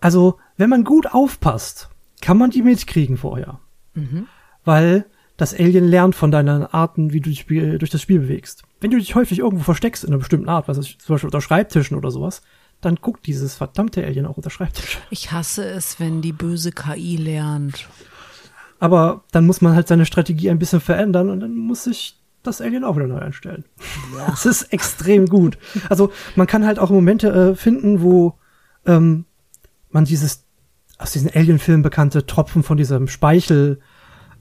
Also, 0.02 0.38
wenn 0.58 0.70
man 0.70 0.84
gut 0.84 1.08
aufpasst, 1.08 1.88
kann 2.20 2.38
man 2.38 2.50
die 2.50 2.64
mitkriegen 2.64 3.16
vorher. 3.16 3.62
Mhm. 3.94 4.28
Weil 4.66 5.06
das 5.38 5.54
Alien 5.54 5.88
lernt 5.88 6.16
von 6.16 6.32
deinen 6.32 6.66
Arten, 6.66 7.14
wie 7.14 7.22
du 7.22 7.30
dich 7.30 7.46
durch 7.46 7.92
das 7.92 8.02
Spiel 8.02 8.20
bewegst. 8.20 8.64
Wenn 8.82 8.92
du 8.92 8.98
dich 8.98 9.16
häufig 9.16 9.40
irgendwo 9.40 9.64
versteckst 9.64 10.04
in 10.04 10.10
einer 10.10 10.20
bestimmten 10.20 10.50
Art, 10.50 10.68
was 10.68 10.78
ist 10.78 11.02
zum 11.02 11.14
Beispiel 11.14 11.28
unter 11.28 11.42
Schreibtischen 11.42 11.96
oder 11.96 12.10
sowas, 12.10 12.42
dann 12.82 12.96
guckt 12.96 13.26
dieses 13.28 13.56
verdammte 13.56 14.04
Alien 14.04 14.26
auch 14.26 14.38
unter 14.38 14.50
Schreibtisch. 14.50 15.00
Ich 15.10 15.32
hasse 15.32 15.64
es, 15.66 16.00
wenn 16.00 16.22
die 16.22 16.32
böse 16.32 16.72
KI 16.72 17.18
lernt. 17.18 17.88
Aber 18.80 19.24
dann 19.32 19.46
muss 19.46 19.62
man 19.62 19.74
halt 19.74 19.88
seine 19.88 20.06
Strategie 20.06 20.50
ein 20.50 20.60
bisschen 20.60 20.82
verändern 20.82 21.30
und 21.30 21.40
dann 21.40 21.56
muss 21.56 21.86
sich 21.86 22.20
das 22.44 22.62
Alien 22.62 22.84
auch 22.84 22.96
wieder 22.96 23.08
neu 23.08 23.20
einstellen. 23.20 23.66
Ja. 24.16 24.26
Das 24.30 24.46
ist 24.46 24.74
extrem 24.74 25.28
gut. 25.28 25.58
Also 25.90 26.12
man 26.36 26.48
kann 26.48 26.66
halt 26.66 26.80
auch 26.80 26.90
Momente 26.90 27.30
äh, 27.30 27.56
finden, 27.56 28.02
wo 28.02 28.38
ähm, 28.86 29.26
man 29.90 30.06
dieses 30.06 30.46
aus 31.00 31.12
diesen 31.12 31.30
Alien-Filmen 31.30 31.84
bekannte 31.84 32.26
Tropfen 32.26 32.64
von 32.64 32.78
diesem 32.78 33.08
Speichel 33.08 33.80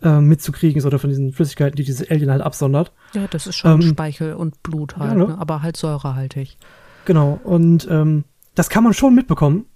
äh, 0.03 0.21
mitzukriegen 0.21 0.79
ist 0.79 0.87
oder 0.87 0.99
von 0.99 1.11
diesen 1.11 1.33
Flüssigkeiten, 1.33 1.77
die 1.77 1.85
dieses 1.85 2.11
Alien 2.11 2.31
halt 2.31 2.43
absondert. 2.43 2.93
Ja, 3.15 3.27
das 3.29 3.47
ist 3.47 3.57
schon 3.57 3.81
ähm, 3.81 3.83
Speichel 3.83 4.35
und 4.35 4.63
Blut 4.63 4.97
halt, 4.97 5.13
ja, 5.13 5.17
ne? 5.19 5.27
Ne? 5.29 5.39
aber 5.39 5.63
halt 5.63 5.77
säurehaltig. 5.77 6.57
Genau, 7.05 7.41
und 7.45 7.87
ähm, 7.91 8.25
das 8.55 8.69
kann 8.69 8.85
man 8.85 8.95
schon 8.95 9.15
mitbekommen. 9.15 9.67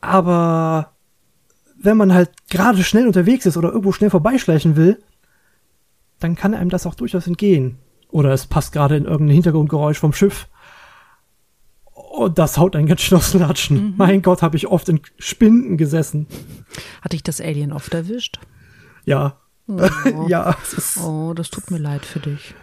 Aber 0.00 0.92
wenn 1.80 1.96
man 1.96 2.12
halt 2.12 2.30
gerade 2.50 2.82
schnell 2.82 3.06
unterwegs 3.06 3.46
ist 3.46 3.56
oder 3.56 3.70
irgendwo 3.70 3.92
schnell 3.92 4.10
vorbeischleichen 4.10 4.76
will, 4.76 5.02
dann 6.20 6.36
kann 6.36 6.54
einem 6.54 6.70
das 6.70 6.86
auch 6.86 6.94
durchaus 6.94 7.26
entgehen. 7.26 7.78
Oder 8.10 8.32
es 8.32 8.46
passt 8.46 8.72
gerade 8.72 8.96
in 8.96 9.04
irgendein 9.04 9.34
Hintergrundgeräusch 9.34 9.98
vom 9.98 10.12
Schiff. 10.12 10.48
Und 11.94 12.38
das 12.38 12.58
haut 12.58 12.76
einen 12.76 12.86
ganz 12.86 13.00
schön 13.00 13.18
aus 13.18 13.32
Latschen. 13.34 13.84
Mhm. 13.84 13.94
Mein 13.96 14.22
Gott, 14.22 14.42
habe 14.42 14.56
ich 14.56 14.66
oft 14.66 14.88
in 14.88 15.00
Spinden 15.18 15.76
gesessen. 15.76 16.26
Hat 17.00 17.12
dich 17.12 17.22
das 17.22 17.40
Alien 17.40 17.72
oft 17.72 17.94
erwischt? 17.94 18.38
Ja. 19.04 19.38
Oh. 19.66 19.80
ja. 20.28 20.56
oh, 21.04 21.32
das 21.34 21.50
tut 21.50 21.70
mir 21.70 21.78
leid 21.78 22.04
für 22.04 22.20
dich. 22.20 22.54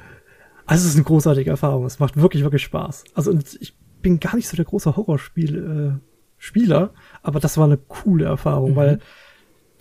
Also 0.66 0.84
es 0.84 0.92
ist 0.92 0.96
eine 0.98 1.06
großartige 1.06 1.50
Erfahrung. 1.50 1.86
Es 1.86 2.00
macht 2.00 2.18
wirklich, 2.18 2.44
wirklich 2.44 2.64
Spaß. 2.64 3.06
Also 3.16 3.38
ich 3.60 3.76
bin 4.02 4.20
gar 4.20 4.36
nicht 4.36 4.48
so 4.48 4.56
der 4.56 4.66
große 4.66 4.96
Horrorspiel 4.96 6.00
äh, 6.00 6.06
Spieler, 6.38 6.94
aber 7.22 7.40
das 7.40 7.58
war 7.58 7.66
eine 7.66 7.78
coole 7.78 8.26
Erfahrung, 8.26 8.72
mhm. 8.72 8.76
weil 8.76 9.00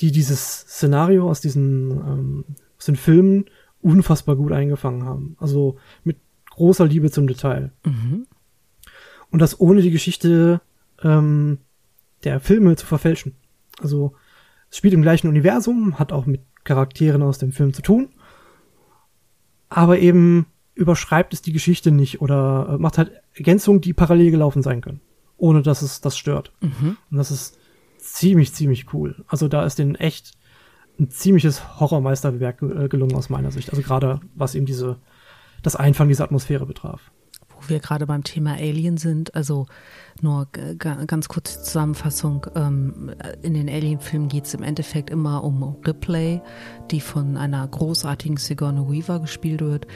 die 0.01 0.13
dieses 0.13 0.61
Szenario 0.61 1.29
aus 1.29 1.41
diesen 1.41 1.91
ähm, 1.91 2.45
aus 2.79 2.87
den 2.87 2.97
Filmen 2.97 3.47
unfassbar 3.81 4.37
gut 4.37 4.53
eingefangen 4.53 5.05
haben. 5.05 5.37
Also 5.39 5.77
mit 6.05 6.19
großer 6.51 6.87
Liebe 6.87 7.11
zum 7.11 7.27
Detail. 7.27 7.73
Mhm. 7.85 8.27
Und 9.31 9.41
das 9.41 9.61
ohne 9.61 9.83
die 9.83 9.91
Geschichte 9.91 10.61
ähm, 11.03 11.59
der 12.25 12.41
Filme 12.41 12.77
zu 12.77 12.87
verfälschen. 12.87 13.37
Also 13.81 14.15
es 14.71 14.77
spielt 14.79 14.95
im 14.95 15.03
gleichen 15.03 15.29
Universum, 15.29 15.99
hat 15.99 16.13
auch 16.13 16.27
mit 16.27 16.41
Charakteren 16.69 17.23
aus 17.23 17.39
dem 17.39 17.53
Film 17.53 17.73
zu 17.73 17.81
tun, 17.81 18.11
aber 19.71 19.99
eben 19.99 20.47
überschreibt 20.75 21.33
es 21.33 21.41
die 21.41 21.53
Geschichte 21.53 21.91
nicht 21.91 22.21
oder 22.21 22.75
äh, 22.75 22.79
macht 22.79 22.99
halt 22.99 23.11
Ergänzungen, 23.35 23.81
die 23.81 23.95
parallel 23.95 24.31
gelaufen 24.31 24.63
sein 24.63 24.83
können, 24.83 25.01
ohne 25.39 25.63
dass 25.63 25.81
es 25.81 26.01
das 26.03 26.17
stört. 26.17 26.53
Mhm. 26.61 26.99
Und 27.11 27.17
das 27.17 27.31
ist 27.31 27.59
ziemlich, 27.97 28.53
ziemlich 28.53 28.93
cool. 28.93 29.25
Also 29.27 29.49
da 29.49 29.65
ist 29.65 29.79
denen 29.79 29.95
echt 29.95 30.33
ein 31.01 31.11
ziemliches 31.11 31.81
Horrormeisterwerk 31.81 32.61
äh, 32.63 32.89
gelungen 32.89 33.17
aus 33.17 33.31
meiner 33.31 33.51
Sicht. 33.51 33.71
Also 33.71 33.83
gerade 33.83 34.21
was 34.35 34.55
eben 34.55 34.67
diese, 34.67 34.99
das 35.63 35.75
Einfangen 35.75 36.11
dieser 36.11 36.25
Atmosphäre 36.25 36.67
betraf 36.67 37.11
wo 37.69 37.71
wir 37.71 37.81
gerade 37.81 38.07
beim 38.07 38.25
Thema 38.25 38.55
Alien 38.55 38.97
sind, 38.97 39.35
also 39.35 39.67
nur 40.21 40.49
ganz 41.07 41.29
kurze 41.29 41.63
Zusammenfassung. 41.63 42.47
Ähm, 42.55 43.13
in 43.43 43.55
den 43.55 43.69
Alien-Filmen 43.69 44.29
geht 44.29 44.47
es 44.47 44.55
im 44.55 44.63
Endeffekt 44.63 45.11
immer 45.11 45.45
um 45.45 45.77
Ripley, 45.87 46.41
die 46.91 47.01
von 47.01 47.37
einer 47.37 47.67
großartigen 47.67 48.37
Sigourney 48.37 48.89
Weaver 48.89 49.21
gespielt 49.21 49.61
wird, 49.61 49.87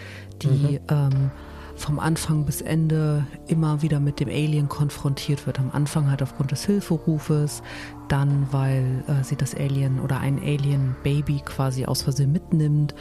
die 0.43 0.49
mhm. 0.49 0.81
ähm, 0.89 1.31
vom 1.75 1.99
Anfang 1.99 2.45
bis 2.45 2.61
Ende 2.61 3.27
immer 3.47 3.83
wieder 3.83 3.99
mit 3.99 4.21
dem 4.21 4.29
Alien 4.29 4.69
konfrontiert 4.69 5.47
wird. 5.47 5.59
Am 5.59 5.71
Anfang 5.73 6.11
halt 6.11 6.23
aufgrund 6.23 6.53
des 6.53 6.65
Hilferufes, 6.65 7.63
dann 8.09 8.47
weil 8.53 9.03
äh, 9.09 9.25
sie 9.25 9.37
das 9.37 9.55
Alien 9.55 9.99
oder 9.99 10.21
ein 10.21 10.39
Alien-Baby 10.39 11.43
quasi 11.45 11.87
aus 11.87 12.03
Versehen 12.03 12.33
mitnimmt. 12.33 12.95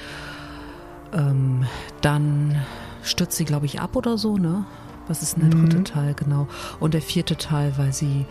Ähm, 1.14 1.66
dann 2.02 2.56
stürzt 3.04 3.38
sie, 3.38 3.46
glaube 3.46 3.66
ich, 3.66 3.80
ab 3.80 3.96
oder 3.96 4.18
so, 4.18 4.38
ne? 4.38 4.66
Was 5.08 5.22
ist 5.22 5.36
denn 5.36 5.50
der 5.50 5.60
dritte 5.60 5.80
mhm. 5.80 5.86
Teil, 5.86 6.14
genau? 6.14 6.48
Und 6.80 6.94
der 6.94 7.02
vierte 7.02 7.36
Teil, 7.36 7.74
weil 7.78 7.92
sie, 7.92 8.26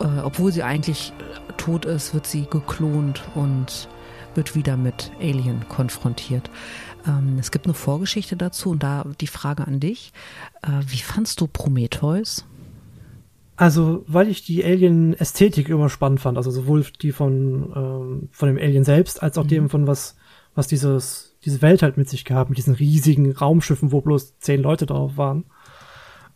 äh, 0.00 0.20
obwohl 0.22 0.52
sie 0.52 0.62
eigentlich 0.62 1.12
tot 1.56 1.84
ist, 1.84 2.14
wird 2.14 2.26
sie 2.26 2.46
geklont 2.48 3.22
und 3.34 3.88
wird 4.34 4.54
wieder 4.54 4.76
mit 4.76 5.12
Alien 5.20 5.68
konfrontiert. 5.68 6.50
Ähm, 7.06 7.36
es 7.38 7.50
gibt 7.50 7.66
eine 7.66 7.74
Vorgeschichte 7.74 8.36
dazu 8.36 8.70
und 8.70 8.82
da 8.82 9.04
die 9.20 9.26
Frage 9.26 9.66
an 9.66 9.80
dich. 9.80 10.12
Äh, 10.62 10.80
wie 10.86 10.98
fandst 10.98 11.40
du 11.40 11.46
Prometheus? 11.46 12.44
Also, 13.56 14.04
weil 14.08 14.28
ich 14.28 14.44
die 14.44 14.64
Alien-Ästhetik 14.64 15.68
immer 15.68 15.88
spannend 15.88 16.20
fand, 16.20 16.36
also 16.36 16.50
sowohl 16.50 16.84
die 17.00 17.12
von, 17.12 17.72
ähm, 17.76 18.28
von 18.32 18.48
dem 18.48 18.58
Alien 18.58 18.84
selbst, 18.84 19.22
als 19.22 19.38
auch 19.38 19.44
mhm. 19.44 19.48
dem 19.48 19.70
von 19.70 19.86
was, 19.86 20.16
was 20.54 20.66
dieses 20.66 21.23
diese 21.44 21.62
Welt 21.62 21.82
halt 21.82 21.96
mit 21.96 22.08
sich 22.08 22.24
gehabt, 22.24 22.50
mit 22.50 22.58
diesen 22.58 22.74
riesigen 22.74 23.32
Raumschiffen, 23.32 23.92
wo 23.92 24.00
bloß 24.00 24.38
zehn 24.38 24.62
Leute 24.62 24.86
drauf 24.86 25.16
waren. 25.16 25.44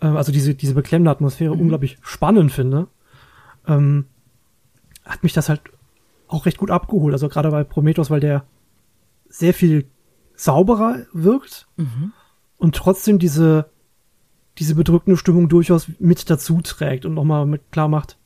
Ähm, 0.00 0.16
also 0.16 0.32
diese, 0.32 0.54
diese 0.54 0.74
beklemmende 0.74 1.10
Atmosphäre 1.10 1.54
mhm. 1.54 1.62
unglaublich 1.62 1.98
spannend 2.02 2.52
finde, 2.52 2.88
ähm, 3.66 4.06
hat 5.04 5.22
mich 5.22 5.32
das 5.32 5.48
halt 5.48 5.62
auch 6.28 6.46
recht 6.46 6.58
gut 6.58 6.70
abgeholt. 6.70 7.14
Also 7.14 7.28
gerade 7.28 7.50
bei 7.50 7.64
Prometheus, 7.64 8.10
weil 8.10 8.20
der 8.20 8.44
sehr 9.28 9.54
viel 9.54 9.86
sauberer 10.34 11.06
wirkt 11.12 11.66
mhm. 11.76 12.12
und 12.58 12.76
trotzdem 12.76 13.18
diese, 13.18 13.70
diese 14.58 14.74
bedrückende 14.74 15.16
Stimmung 15.16 15.48
durchaus 15.48 15.88
mit 15.98 16.28
dazu 16.30 16.60
trägt 16.60 17.06
und 17.06 17.14
nochmal 17.14 17.46
mit 17.46 17.72
klar 17.72 17.88
macht, 17.88 18.17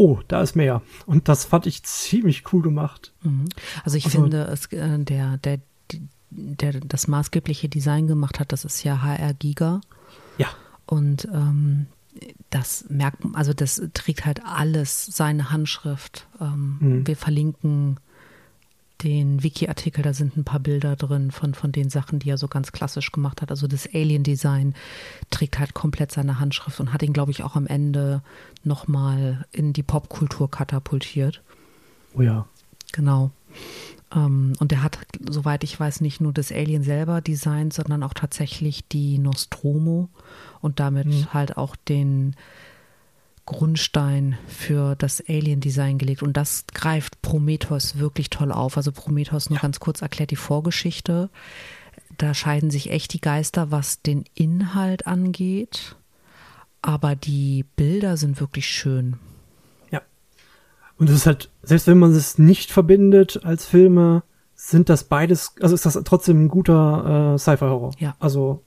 oh, 0.00 0.20
da 0.28 0.40
ist 0.40 0.56
mehr. 0.56 0.80
Und 1.04 1.28
das 1.28 1.44
fand 1.44 1.66
ich 1.66 1.82
ziemlich 1.82 2.50
cool 2.52 2.62
gemacht. 2.62 3.12
Mhm. 3.22 3.44
Also 3.84 3.98
ich 3.98 4.06
also, 4.06 4.22
finde, 4.22 4.44
es, 4.44 4.66
äh, 4.72 4.98
der, 4.98 5.36
der, 5.36 5.60
der 6.30 6.80
das 6.80 7.06
maßgebliche 7.06 7.68
Design 7.68 8.06
gemacht 8.06 8.40
hat, 8.40 8.52
das 8.52 8.64
ist 8.64 8.82
ja 8.82 9.02
HR 9.02 9.34
Giga. 9.34 9.82
Ja. 10.38 10.48
Und 10.86 11.28
ähm, 11.32 11.86
das 12.48 12.86
merkt, 12.88 13.22
also 13.34 13.52
das 13.52 13.82
trägt 13.92 14.24
halt 14.24 14.40
alles 14.44 15.04
seine 15.04 15.50
Handschrift. 15.50 16.26
Ähm, 16.40 16.78
mhm. 16.80 17.06
Wir 17.06 17.16
verlinken 17.16 18.00
den 19.02 19.42
Wiki-Artikel, 19.42 20.02
da 20.02 20.12
sind 20.12 20.36
ein 20.36 20.44
paar 20.44 20.60
Bilder 20.60 20.96
drin 20.96 21.30
von, 21.30 21.54
von 21.54 21.72
den 21.72 21.90
Sachen, 21.90 22.18
die 22.18 22.30
er 22.30 22.38
so 22.38 22.48
ganz 22.48 22.72
klassisch 22.72 23.12
gemacht 23.12 23.42
hat. 23.42 23.50
Also 23.50 23.66
das 23.66 23.88
Alien-Design 23.92 24.74
trägt 25.30 25.58
halt 25.58 25.74
komplett 25.74 26.12
seine 26.12 26.40
Handschrift 26.40 26.80
und 26.80 26.92
hat 26.92 27.02
ihn, 27.02 27.12
glaube 27.12 27.30
ich, 27.30 27.42
auch 27.42 27.56
am 27.56 27.66
Ende 27.66 28.22
nochmal 28.64 29.46
in 29.52 29.72
die 29.72 29.82
Popkultur 29.82 30.50
katapultiert. 30.50 31.42
Oh 32.14 32.22
ja. 32.22 32.46
Genau. 32.92 33.30
Ähm, 34.14 34.54
und 34.58 34.72
er 34.72 34.82
hat, 34.82 34.98
soweit 35.28 35.64
ich 35.64 35.78
weiß, 35.78 36.00
nicht 36.00 36.20
nur 36.20 36.32
das 36.32 36.52
Alien 36.52 36.82
selber 36.82 37.20
designt, 37.20 37.72
sondern 37.72 38.02
auch 38.02 38.14
tatsächlich 38.14 38.86
die 38.88 39.18
Nostromo 39.18 40.08
und 40.60 40.80
damit 40.80 41.06
mhm. 41.06 41.32
halt 41.32 41.56
auch 41.56 41.76
den 41.76 42.34
Grundstein 43.50 44.38
für 44.46 44.94
das 44.94 45.20
Alien-Design 45.28 45.98
gelegt. 45.98 46.22
Und 46.22 46.36
das 46.36 46.66
greift 46.72 47.20
Prometheus 47.20 47.98
wirklich 47.98 48.30
toll 48.30 48.52
auf. 48.52 48.76
Also 48.76 48.92
Prometheus 48.92 49.50
nur 49.50 49.56
ja. 49.56 49.62
ganz 49.62 49.80
kurz 49.80 50.02
erklärt 50.02 50.30
die 50.30 50.36
Vorgeschichte. 50.36 51.30
Da 52.16 52.32
scheiden 52.32 52.70
sich 52.70 52.90
echt 52.90 53.12
die 53.12 53.20
Geister, 53.20 53.72
was 53.72 54.02
den 54.02 54.24
Inhalt 54.34 55.08
angeht. 55.08 55.96
Aber 56.80 57.16
die 57.16 57.64
Bilder 57.74 58.16
sind 58.16 58.38
wirklich 58.40 58.66
schön. 58.66 59.18
Ja. 59.90 60.00
Und 60.96 61.10
es 61.10 61.16
ist 61.16 61.26
halt, 61.26 61.50
selbst 61.64 61.88
wenn 61.88 61.98
man 61.98 62.12
es 62.12 62.38
nicht 62.38 62.70
verbindet 62.70 63.40
als 63.42 63.66
Filme, 63.66 64.22
sind 64.54 64.88
das 64.88 65.04
beides, 65.04 65.54
also 65.60 65.74
ist 65.74 65.86
das 65.86 65.98
trotzdem 66.04 66.44
ein 66.44 66.48
guter 66.48 67.34
äh, 67.34 67.38
Sci-Fi-Horror. 67.38 67.94
Ja. 67.98 68.14
Also 68.20 68.62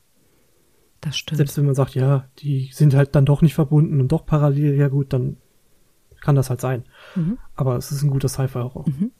das 1.03 1.17
stimmt. 1.17 1.37
Selbst 1.37 1.57
wenn 1.57 1.65
man 1.65 1.75
sagt, 1.75 1.95
ja, 1.95 2.25
die 2.39 2.69
sind 2.73 2.93
halt 2.95 3.15
dann 3.15 3.25
doch 3.25 3.41
nicht 3.41 3.53
verbunden 3.55 3.99
und 3.99 4.11
doch 4.11 4.25
parallel, 4.25 4.75
ja 4.75 4.87
gut, 4.87 5.13
dann 5.13 5.37
kann 6.21 6.35
das 6.35 6.49
halt 6.49 6.61
sein. 6.61 6.85
Mhm. 7.15 7.37
Aber 7.55 7.75
es 7.75 7.91
ist 7.91 8.01
ein 8.03 8.09
guter 8.09 8.29
Sci-Fi-Horror. 8.29 8.85
Mhm. 8.87 9.11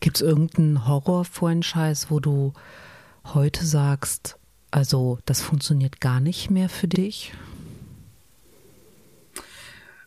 Gibt 0.00 0.16
es 0.16 0.22
irgendeinen 0.22 0.88
Horror-Franchise, 0.88 2.06
wo 2.08 2.18
du 2.20 2.54
heute 3.34 3.66
sagst, 3.66 4.38
Also, 4.70 5.18
das 5.26 5.42
funktioniert 5.42 6.00
gar 6.00 6.20
nicht 6.20 6.50
mehr 6.50 6.68
für 6.68 6.88
dich? 6.88 7.32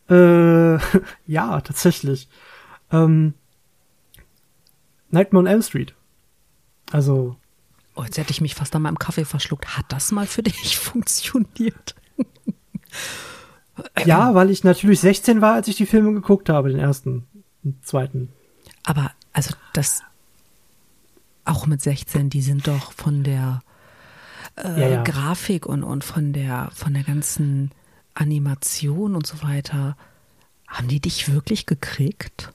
Äh, 0.10 0.78
ja, 1.28 1.62
tatsächlich. 1.62 2.28
Ähm, 2.92 3.36
Nightmare 5.12 5.44
on 5.44 5.48
Elm 5.48 5.62
Street. 5.62 5.94
Also. 6.92 7.36
Oh, 8.00 8.03
jetzt 8.06 8.18
hätte 8.18 8.32
ich 8.32 8.39
mich 8.39 8.56
fast 8.56 8.74
an 8.77 8.84
meinem 8.84 8.98
Kaffee 8.98 9.25
verschluckt. 9.25 9.75
Hat 9.77 9.86
das 9.89 10.13
mal 10.13 10.25
für 10.25 10.41
dich 10.41 10.77
funktioniert? 10.79 11.96
ja, 14.06 14.34
weil 14.34 14.50
ich 14.50 14.63
natürlich 14.63 15.01
16 15.01 15.41
war, 15.41 15.56
als 15.56 15.68
ich 15.68 15.75
die 15.75 15.86
Filme 15.86 16.13
geguckt 16.13 16.48
habe, 16.48 16.70
den 16.70 16.79
ersten 16.79 17.27
und 17.62 17.86
zweiten. 17.86 18.29
Aber, 18.86 19.12
also, 19.34 19.53
das, 19.74 20.01
auch 21.44 21.68
mit 21.68 21.82
16, 21.82 22.29
die 22.29 22.41
sind 22.41 22.70
doch 22.70 22.94
von 22.94 23.24
der 23.24 23.63
äh, 24.56 24.79
ja, 24.79 24.88
ja. 24.88 25.03
Grafik 25.03 25.65
und, 25.65 25.84
und 25.84 26.06
von 26.06 26.32
der, 26.32 26.70
von 26.74 26.94
der 26.94 27.03
ganzen 27.03 27.72
Animation 28.13 29.13
und 29.13 29.27
so 29.27 29.44
weiter. 29.44 29.98
Haben 30.70 30.88
die 30.88 31.01
dich 31.01 31.34
wirklich 31.34 31.65
gekriegt? 31.65 32.53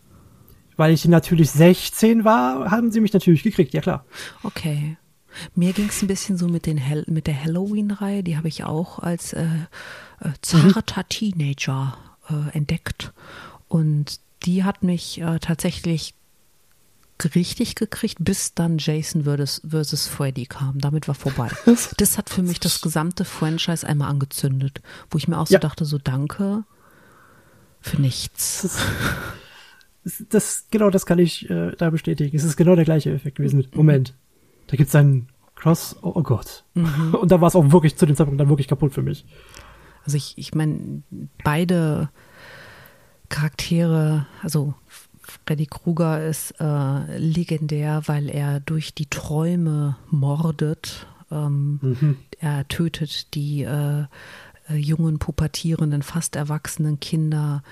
Weil 0.79 0.95
ich 0.95 1.05
natürlich 1.05 1.51
16 1.51 2.25
war, 2.25 2.71
haben 2.71 2.91
sie 2.91 3.03
mich 3.03 3.13
natürlich 3.13 3.43
gekriegt, 3.43 3.75
ja 3.75 3.83
klar. 3.83 4.07
Okay. 4.43 4.97
Mir 5.55 5.73
ging 5.73 5.89
es 5.89 6.03
ein 6.03 6.09
bisschen 6.09 6.37
so 6.37 6.49
mit, 6.49 6.67
den 6.67 6.79
Hel 6.79 7.05
mit 7.09 7.27
der 7.27 7.43
Halloween-Reihe, 7.43 8.23
die 8.23 8.37
habe 8.37 8.49
ich 8.49 8.65
auch 8.65 8.99
als 8.99 9.33
äh, 9.33 9.45
äh, 10.21 10.31
zarter 10.43 11.03
mhm. 11.03 11.09
Teenager 11.09 11.97
äh, 12.29 12.57
entdeckt. 12.57 13.13
Und 13.69 14.21
die 14.45 14.65
hat 14.65 14.83
mich 14.83 15.21
äh, 15.21 15.39
tatsächlich 15.39 16.15
richtig 17.35 17.77
gekriegt, 17.77 18.19
bis 18.21 18.55
dann 18.55 18.79
Jason 18.79 19.25
versus, 19.25 19.63
versus 19.67 20.07
Freddy 20.07 20.47
kam. 20.47 20.79
Damit 20.81 21.09
war 21.09 21.15
vorbei. 21.15 21.51
Das 21.97 22.19
hat 22.19 22.29
für 22.29 22.43
mich 22.43 22.61
das 22.61 22.81
gesamte 22.81 23.25
Franchise 23.25 23.87
einmal 23.87 24.11
angezündet, 24.11 24.83
wo 25.11 25.19
ich 25.19 25.29
mir 25.29 25.39
auch 25.39 25.47
so 25.47 25.55
ja. 25.55 25.61
dachte, 25.61 25.85
so 25.85 25.99
danke 25.99 26.65
für 27.81 28.01
nichts. 28.01 28.63
Das, 30.05 30.25
das, 30.29 30.65
genau 30.71 30.91
das 30.91 31.07
kann 31.07 31.19
ich 31.19 31.49
äh, 31.49 31.73
da 31.77 31.91
bestätigen. 31.91 32.37
Es 32.37 32.45
ist 32.45 32.57
genau 32.57 32.75
der 32.75 32.85
gleiche 32.85 33.13
Effekt 33.13 33.37
gewesen 33.37 33.67
Moment, 33.73 34.15
da 34.75 34.77
gibt's 34.77 34.95
einen 34.97 35.29
Cross, 35.55 35.97
oh, 36.03 36.13
oh 36.17 36.23
Gott. 36.25 36.65
Mhm. 36.75 37.15
Und 37.21 37.31
da 37.31 37.41
war 37.41 37.47
es 37.47 37.55
auch 37.55 37.71
wirklich 37.71 37.97
zu 37.97 38.07
dem 38.07 38.17
Zeitpunkt 38.17 38.41
dann 38.41 38.49
wirklich 38.49 38.67
kaputt 38.67 38.93
für 38.93 39.03
mich. 39.03 39.25
Also 40.05 40.17
ich, 40.17 40.37
ich 40.37 40.53
meine, 40.53 41.05
beide 41.45 42.11
Charaktere, 43.29 44.27
also 44.43 44.75
Freddy 45.47 45.67
Krueger 45.67 46.27
ist 46.27 46.55
äh, 46.59 47.19
legendär, 47.19 48.03
weil 48.07 48.29
er 48.29 48.59
durch 48.59 48.95
die 48.95 49.07
Träume 49.07 49.97
mordet. 50.11 51.07
Ähm, 51.31 51.79
mhm. 51.81 52.17
Er 52.41 52.67
tötet 52.67 53.33
die 53.35 53.63
äh, 53.63 54.07
äh, 54.69 54.75
jungen, 54.75 55.21
pubertierenden, 55.21 56.03
fast 56.03 56.35
erwachsenen 56.35 56.99
Kinder 56.99 57.63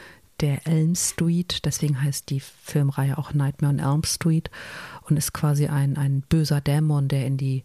der 0.42 0.66
Elm 0.66 0.94
Street. 0.94 1.64
Deswegen 1.64 2.02
heißt 2.02 2.28
die 2.28 2.40
Filmreihe 2.40 3.16
auch 3.16 3.32
Nightmare 3.32 3.72
on 3.72 3.78
Elm 3.78 4.02
Street 4.04 4.50
und 5.08 5.16
ist 5.16 5.32
quasi 5.32 5.68
ein, 5.68 5.96
ein 5.96 6.22
böser 6.28 6.60
Dämon, 6.60 7.08
der 7.08 7.26
in 7.26 7.36
die 7.36 7.62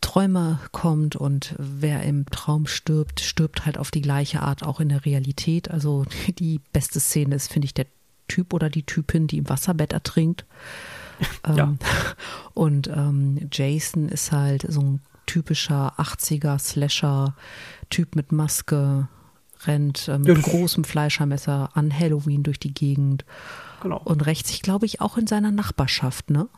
Träume 0.00 0.60
kommt 0.72 1.16
und 1.16 1.54
wer 1.58 2.02
im 2.02 2.26
Traum 2.26 2.66
stirbt, 2.66 3.20
stirbt 3.20 3.64
halt 3.64 3.78
auf 3.78 3.90
die 3.90 4.02
gleiche 4.02 4.42
Art 4.42 4.62
auch 4.62 4.80
in 4.80 4.90
der 4.90 5.04
Realität. 5.04 5.70
Also 5.70 6.04
die 6.38 6.60
beste 6.72 7.00
Szene 7.00 7.34
ist, 7.34 7.50
finde 7.52 7.66
ich, 7.66 7.74
der 7.74 7.86
Typ 8.28 8.52
oder 8.52 8.70
die 8.70 8.84
Typin, 8.84 9.26
die 9.26 9.38
im 9.38 9.48
Wasserbett 9.48 9.92
ertrinkt. 9.92 10.44
Ja. 11.46 11.64
Ähm, 11.64 11.78
und 12.54 12.88
ähm, 12.88 13.48
Jason 13.52 14.08
ist 14.08 14.32
halt 14.32 14.66
so 14.68 14.80
ein 14.80 15.00
typischer 15.26 15.94
80er 15.96 16.58
Slasher-Typ 16.58 18.16
mit 18.16 18.32
Maske, 18.32 19.08
rennt 19.66 20.08
äh, 20.08 20.18
mit 20.18 20.28
ja, 20.28 20.34
großem 20.34 20.84
Fleischermesser 20.84 21.70
an 21.74 21.96
Halloween 21.96 22.42
durch 22.42 22.58
die 22.58 22.74
Gegend. 22.74 23.24
Genau. 23.82 24.00
Und 24.04 24.26
rächt 24.26 24.46
sich, 24.46 24.62
glaube 24.62 24.86
ich, 24.86 25.00
auch 25.00 25.18
in 25.18 25.26
seiner 25.26 25.50
Nachbarschaft, 25.50 26.30
ne? 26.30 26.48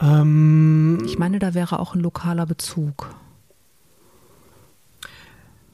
Ähm, 0.00 1.02
ich 1.04 1.18
meine, 1.18 1.38
da 1.38 1.54
wäre 1.54 1.80
auch 1.80 1.94
ein 1.94 2.00
lokaler 2.00 2.46
Bezug. 2.46 3.14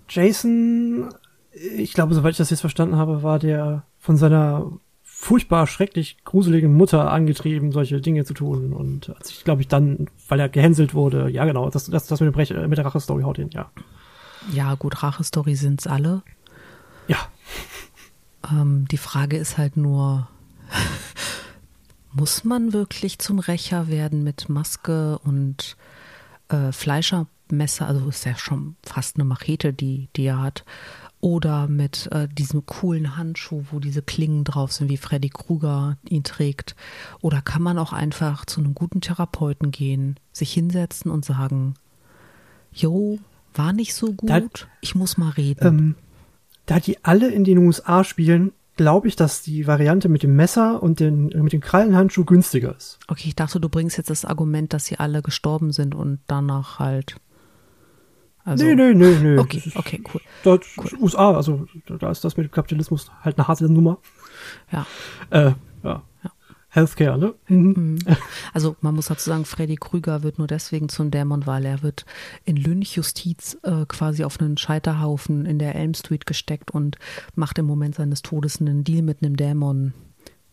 Jason, 0.09 1.09
ich 1.53 1.93
glaube, 1.93 2.15
soweit 2.15 2.33
ich 2.33 2.39
das 2.39 2.51
jetzt 2.51 2.61
verstanden 2.61 2.97
habe, 2.97 3.23
war 3.23 3.39
der 3.39 3.85
von 3.99 4.17
seiner 4.17 4.71
furchtbar 5.03 5.67
schrecklich 5.67 6.19
gruseligen 6.25 6.75
Mutter 6.75 7.11
angetrieben, 7.11 7.73
solche 7.73 8.01
Dinge 8.01 8.25
zu 8.25 8.35
tun. 8.35 8.73
Und 8.73 9.15
als 9.17 9.31
ich, 9.31 9.45
glaube 9.45 9.63
ich, 9.63 9.69
dann, 9.69 10.09
weil 10.29 10.41
er 10.41 10.49
gehänselt 10.49 10.93
wurde, 10.93 11.31
ja 11.31 11.45
genau, 11.47 11.71
das, 11.71 11.87
das, 11.87 12.07
das 12.07 12.21
mit, 12.21 12.29
dem 12.29 12.35
Brech, 12.35 12.51
äh, 12.51 12.69
mit 12.69 12.79
der 12.79 12.85
Rache-Story 12.85 13.23
haut 13.23 13.39
hin, 13.39 13.51
ja. 13.53 13.71
Ja, 14.53 14.75
gut, 14.75 15.03
Rache-Story 15.03 15.57
sind's 15.57 15.87
alle. 15.87 16.23
Ja. 17.09 17.19
Ähm, 18.51 18.87
die 18.89 18.99
Frage 18.99 19.37
ist 19.37 19.59
halt 19.59 19.77
nur, 19.77 20.29
muss 22.13 22.45
man 22.45 22.73
wirklich 22.73 23.19
zum 23.19 23.39
Rächer 23.39 23.89
werden 23.89 24.23
mit 24.23 24.49
Maske 24.49 25.19
und 25.19 25.77
äh, 26.49 26.73
Fleischermesser? 26.73 27.87
Also 27.87 28.09
ist 28.09 28.25
ja 28.25 28.37
schon 28.37 28.77
fast 28.83 29.17
eine 29.17 29.25
Machete, 29.25 29.73
die, 29.73 30.09
die 30.17 30.27
er 30.27 30.41
hat 30.41 30.65
oder 31.25 31.69
mit 31.69 32.13
äh, 32.13 32.29
diesem 32.29 32.67
coolen 32.67 33.17
Handschuh, 33.17 33.65
wo 33.71 33.81
diese 33.81 34.03
Klingen 34.03 34.45
drauf 34.45 34.73
sind, 34.73 34.91
wie 34.91 34.99
Freddy 34.99 35.31
Krueger 35.31 35.97
ihn 36.07 36.23
trägt. 36.23 36.77
Oder 37.23 37.41
kann 37.41 37.63
man 37.63 37.79
auch 37.79 37.95
einfach 37.95 38.45
zu 38.45 38.61
einem 38.61 38.75
guten 38.75 39.01
Therapeuten 39.01 39.71
gehen, 39.71 40.21
sich 40.33 40.53
hinsetzen 40.53 41.11
und 41.11 41.25
sagen, 41.25 41.77
Jo, 42.75 43.19
war 43.55 43.73
nicht 43.73 43.95
so 43.95 44.13
gut, 44.13 44.31
da, 44.31 44.41
ich 44.81 44.95
muss 44.95 45.17
mal 45.17 45.31
reden. 45.31 45.67
Ähm, 45.67 45.95
da 46.67 46.81
die 46.81 47.05
alle 47.05 47.31
in 47.31 47.45
den 47.45 47.59
USA 47.59 48.05
spielen, 48.05 48.53
glaube 48.77 49.09
ich, 49.09 49.17
dass 49.17 49.43
die 49.43 49.67
Variante 49.67 50.09
mit 50.09 50.23
dem 50.23 50.35
Messer 50.37 50.83
und 50.83 51.01
den, 51.01 51.31
äh, 51.33 51.43
mit 51.43 51.53
dem 51.53 51.61
Krallenhandschuh 51.61 52.25
günstiger 52.25 52.75
ist. 52.77 52.99
Okay, 53.09 53.29
ich 53.29 53.37
dachte, 53.37 53.61
du 53.61 53.69
bringst 53.69 53.97
jetzt 53.97 54.11
das 54.11 54.25
Argument, 54.25 54.73
dass 54.73 54.87
sie 54.87 54.99
alle 54.99 55.23
gestorben 55.23 55.73
sind 55.73 55.95
und 55.95 56.19
danach 56.27 56.79
halt 56.79 57.17
also, 58.47 58.63
nee, 58.63 58.75
nee, 58.75 58.93
nee, 58.93 59.19
nee. 59.23 59.39
Okay, 59.39 59.63
okay, 59.75 60.03
cool. 60.13 60.21
Dort 60.43 60.67
cool. 60.77 60.91
USA, 61.01 61.35
also 61.35 61.67
da 61.87 62.11
ist 62.11 62.25
das 62.25 62.37
mit 62.37 62.47
dem 62.47 62.51
Kapitalismus 62.51 63.11
halt 63.23 63.39
eine 63.39 63.49
harte 63.49 63.73
Nummer. 63.73 63.99
Ja. 64.71 64.87
Äh, 65.31 65.53
ja. 65.83 66.03
ja. 66.23 66.31
Healthcare, 66.75 67.17
ne? 67.17 67.35
Mhm. 67.47 67.75
mhm. 67.77 67.99
Also 68.53 68.75
man 68.81 68.97
muss 68.97 69.07
dazu 69.07 69.31
sagen, 69.31 69.45
Freddy 69.45 69.77
Krüger 69.77 70.25
wird 70.25 70.39
nur 70.39 70.49
deswegen 70.49 70.89
zum 70.89 71.13
Dämon, 71.13 71.47
weil 71.47 71.65
er 71.65 71.83
wird 71.83 72.05
in 72.45 72.57
Lynchjustiz 72.57 73.57
äh, 73.63 73.87
quasi 73.87 74.25
auf 74.25 74.41
einen 74.41 74.57
Scheiterhaufen 74.57 75.47
in 75.47 75.61
der 75.61 75.77
Elm 75.77 75.95
Street 75.95 76.27
gesteckt 76.27 76.73
und 76.73 76.99
macht 77.37 77.59
im 77.59 77.67
Moment 77.67 77.95
seines 77.95 78.23
Todes 78.23 78.61
einen 78.61 78.83
Deal 78.83 79.03
mit 79.03 79.23
einem 79.23 79.37
Dämon. 79.37 79.95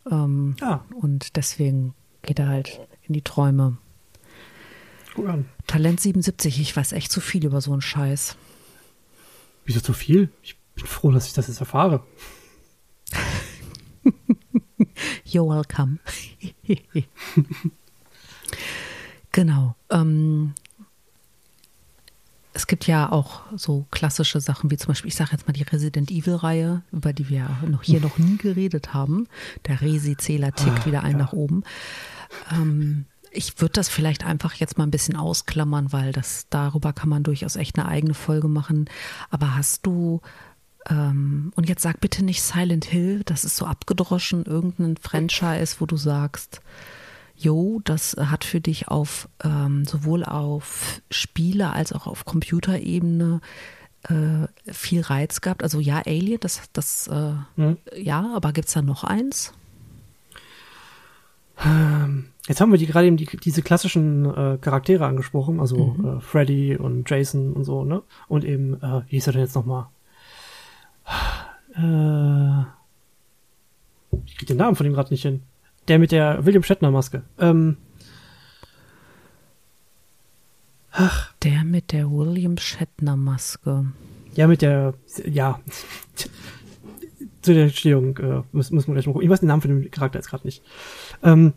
Ähm, 0.09 0.55
ja. 0.61 0.85
Und 0.93 1.35
deswegen 1.37 1.95
geht 2.21 2.37
er 2.37 2.49
halt 2.49 2.81
in 3.07 3.13
die 3.13 3.23
Träume. 3.23 3.77
Guck 5.15 5.27
an. 5.27 5.45
Talent 5.65 6.01
77, 6.01 6.61
ich 6.61 6.75
weiß 6.75 6.91
echt 6.91 7.11
zu 7.11 7.19
viel 7.19 7.45
über 7.45 7.61
so 7.61 7.71
einen 7.71 7.81
Scheiß. 7.81 8.37
Wieso 9.65 9.79
zu 9.79 9.93
viel? 9.93 10.29
Ich 10.43 10.55
bin 10.75 10.85
froh, 10.85 11.09
dass 11.09 11.25
ich 11.25 11.33
das 11.33 11.47
jetzt 11.47 11.61
erfahre. 11.61 12.03
You're 15.25 15.47
welcome. 15.47 15.99
genau. 19.31 19.75
Ähm, 19.89 20.53
es 22.53 22.67
gibt 22.67 22.85
ja 22.87 23.11
auch 23.11 23.41
so 23.55 23.85
klassische 23.91 24.41
Sachen 24.41 24.69
wie 24.71 24.77
zum 24.77 24.89
Beispiel, 24.89 25.07
ich 25.07 25.15
sage 25.15 25.31
jetzt 25.31 25.47
mal 25.47 25.53
die 25.53 25.63
Resident 25.63 26.11
Evil-Reihe, 26.11 26.83
über 26.91 27.13
die 27.13 27.29
wir 27.29 27.49
noch 27.65 27.83
hier 27.83 28.01
noch 28.01 28.17
nie 28.17 28.37
geredet 28.37 28.93
haben. 28.93 29.27
Der 29.67 29.79
Resi-Zähler 29.81 30.51
tickt 30.51 30.81
ah, 30.81 30.85
wieder 30.85 31.03
ein 31.03 31.13
ja. 31.13 31.17
nach 31.17 31.33
oben. 31.33 31.63
Ähm, 32.51 33.05
ich 33.31 33.61
würde 33.61 33.73
das 33.73 33.87
vielleicht 33.87 34.25
einfach 34.25 34.55
jetzt 34.55 34.77
mal 34.77 34.83
ein 34.83 34.91
bisschen 34.91 35.15
ausklammern, 35.15 35.93
weil 35.93 36.11
das 36.11 36.47
darüber 36.49 36.91
kann 36.91 37.07
man 37.09 37.23
durchaus 37.23 37.55
echt 37.55 37.79
eine 37.79 37.87
eigene 37.87 38.13
Folge 38.13 38.49
machen. 38.49 38.89
Aber 39.29 39.55
hast 39.55 39.85
du 39.85 40.21
ähm, 40.89 41.51
und 41.55 41.69
jetzt 41.69 41.83
sag 41.83 41.99
bitte 41.99 42.23
nicht 42.23 42.41
Silent 42.41 42.85
Hill, 42.85 43.21
das 43.25 43.43
ist 43.43 43.57
so 43.57 43.65
abgedroschen, 43.65 44.45
irgendein 44.45 44.97
Franchise, 44.97 45.77
wo 45.79 45.85
du 45.85 45.97
sagst, 45.97 46.61
jo, 47.35 47.81
das 47.83 48.15
hat 48.17 48.43
für 48.43 48.61
dich 48.61 48.87
auf 48.87 49.27
ähm, 49.43 49.85
sowohl 49.85 50.23
auf 50.23 51.01
Spiele 51.09 51.71
als 51.71 51.93
auch 51.93 52.07
auf 52.07 52.25
Computerebene 52.25 53.41
äh, 54.03 54.47
viel 54.71 55.01
Reiz 55.01 55.41
gehabt. 55.41 55.63
Also 55.63 55.79
ja, 55.79 56.01
Alien, 56.05 56.39
das, 56.39 56.61
das 56.73 57.07
äh, 57.07 57.33
mhm. 57.55 57.77
ja, 57.95 58.31
aber 58.35 58.53
gibt 58.53 58.67
es 58.67 58.73
da 58.73 58.81
noch 58.81 59.03
eins? 59.03 59.53
Ähm, 61.63 62.31
Jetzt 62.47 62.59
haben 62.59 62.71
wir 62.71 62.79
die 62.79 62.87
gerade 62.87 63.05
eben 63.05 63.17
die, 63.17 63.27
diese 63.27 63.61
klassischen 63.61 64.25
äh, 64.25 64.57
Charaktere 64.59 65.05
angesprochen, 65.05 65.59
also 65.59 65.95
mhm. 65.95 66.17
äh, 66.17 66.19
Freddy 66.21 66.75
und 66.75 67.07
Jason 67.09 67.53
und 67.53 67.65
so, 67.65 67.83
ne? 67.83 68.01
Und 68.27 68.43
eben, 68.43 68.81
äh, 68.81 69.03
wie 69.07 69.11
hieß 69.11 69.27
er 69.27 69.33
denn 69.33 69.43
jetzt 69.43 69.55
nochmal? 69.55 69.87
Äh, 71.75 72.61
ich 74.25 74.37
krieg 74.37 74.47
den 74.47 74.57
Namen 74.57 74.75
von 74.75 74.85
ihm 74.85 74.93
gerade 74.93 75.13
nicht 75.13 75.21
hin. 75.21 75.43
Der 75.87 75.99
mit 75.99 76.11
der 76.11 76.45
William 76.45 76.63
Shatner 76.63 76.91
Maske. 76.91 77.23
Ähm, 77.39 77.77
Ach. 80.91 81.33
Der 81.43 81.63
mit 81.63 81.91
der 81.91 82.11
William 82.11 82.57
Shatner 82.57 83.15
Maske. 83.15 83.85
Ja, 84.35 84.47
mit 84.47 84.61
der, 84.61 84.93
ja. 85.25 85.59
Zu 87.41 87.53
der 87.53 87.63
Entstehung 87.63 88.17
äh, 88.17 88.43
müssen, 88.51 88.75
müssen 88.75 88.87
wir 88.87 88.93
gleich 88.93 89.07
mal 89.07 89.13
gucken. 89.13 89.25
Ich 89.25 89.31
weiß 89.31 89.39
den 89.39 89.47
Namen 89.47 89.61
von 89.61 89.71
dem 89.71 89.91
Charakter 89.91 90.19
jetzt 90.19 90.29
gerade 90.29 90.45
nicht. 90.45 90.61
Ähm, 91.23 91.53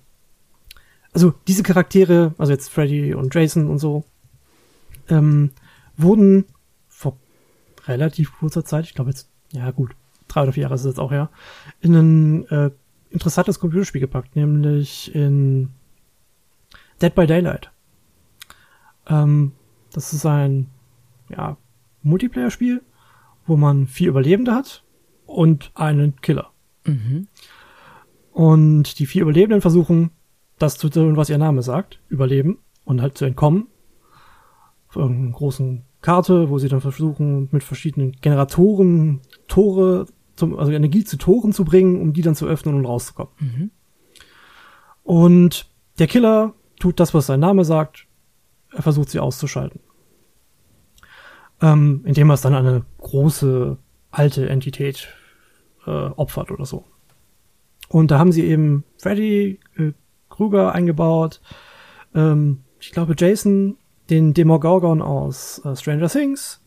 also 1.13 1.35
diese 1.47 1.63
Charaktere, 1.63 2.35
also 2.39 2.53
jetzt 2.53 2.71
Freddy 2.71 3.15
und 3.15 3.35
Jason 3.35 3.69
und 3.69 3.79
so, 3.79 4.05
ähm, 5.09 5.51
wurden 5.97 6.47
vor 6.89 7.17
relativ 7.87 8.33
kurzer 8.39 8.65
Zeit, 8.65 8.87
ich 8.87 8.95
glaube 8.95 9.11
jetzt, 9.11 9.29
ja 9.55 9.71
gut, 9.71 9.95
drei 10.29 10.43
oder 10.43 10.53
vier 10.53 10.63
Jahre 10.63 10.75
ist 10.75 10.83
es 10.83 10.87
jetzt 10.87 11.01
auch 11.01 11.11
her, 11.11 11.31
in 11.81 11.95
ein 11.95 12.49
äh, 12.49 12.71
interessantes 13.11 13.61
Computerspiel 13.61 14.01
gepackt, 14.01 14.37
nämlich 14.37 15.15
in 15.15 15.71
Dead 17.01 17.15
by 17.15 17.27
Daylight. 17.27 17.71
Ähm, 19.07 19.53
das 19.93 20.13
ist 20.13 20.27
ein 20.27 20.69
ja, 21.29 21.57
Multiplayer-Spiel, 22.03 22.83
wo 23.47 23.57
man 23.57 23.87
vier 23.87 24.09
Überlebende 24.09 24.53
hat 24.53 24.83
und 25.27 25.71
einen 25.75 26.21
Killer. 26.21 26.51
Mhm. 26.85 27.29
Und 28.33 28.99
die 28.99 29.07
vier 29.07 29.23
Überlebenden 29.23 29.61
versuchen, 29.61 30.11
das 30.59 30.79
zu 30.79 30.89
tun, 30.89 31.17
was 31.17 31.31
ihr 31.31 31.39
Name 31.39 31.63
sagt, 31.63 32.01
überleben 32.09 32.59
und 32.85 33.01
halt 33.01 33.17
zu 33.17 33.25
entkommen. 33.25 33.69
Auf 34.89 34.97
irgendeiner 34.97 35.33
großen 35.33 35.85
Karte, 36.05 36.51
wo 36.51 36.59
sie 36.59 36.69
dann 36.69 36.83
versuchen, 36.83 37.49
mit 37.51 37.65
verschiedenen 37.65 38.13
Generatoren 38.21 39.23
Tore, 39.49 40.05
zum, 40.37 40.59
also 40.59 40.71
Energie 40.71 41.03
zu 41.03 41.17
Toren 41.17 41.53
zu 41.55 41.65
bringen, 41.65 41.99
um 41.99 42.13
die 42.13 42.21
dann 42.21 42.35
zu 42.35 42.47
öffnen 42.47 42.75
und 42.75 42.85
rauszukommen. 42.85 43.33
Mhm. 43.41 43.71
Und 45.03 45.67
der 45.99 46.07
Killer 46.07 46.53
tut 46.79 47.01
das, 47.01 47.15
was 47.15 47.25
sein 47.25 47.41
Name 47.41 47.65
sagt. 47.65 48.07
Er 48.71 48.83
versucht 48.83 49.09
sie 49.09 49.19
auszuschalten. 49.19 49.81
Ähm, 51.63 52.03
indem 52.05 52.29
er 52.31 52.35
es 52.35 52.43
dann 52.43 52.55
eine 52.55 52.85
große 52.99 53.79
alte 54.11 54.49
Entität 54.51 55.09
äh, 55.87 55.91
opfert 55.91 56.51
oder 56.51 56.67
so. 56.67 56.85
Und 57.89 58.11
da 58.11 58.19
haben 58.19 58.33
sie 58.33 58.45
eben 58.45 58.85
Freddy 58.99 59.59
äh, 59.79 59.93
Krueger 60.29 60.75
eingebaut, 60.75 61.41
ähm, 62.15 62.65
ich 62.79 62.93
glaube 62.93 63.15
Jason, 63.17 63.79
den 64.11 64.35
Demogorgon 64.35 65.03
aus 65.03 65.65
äh, 65.65 65.77
Stranger 65.77 66.09
Things, 66.09 66.61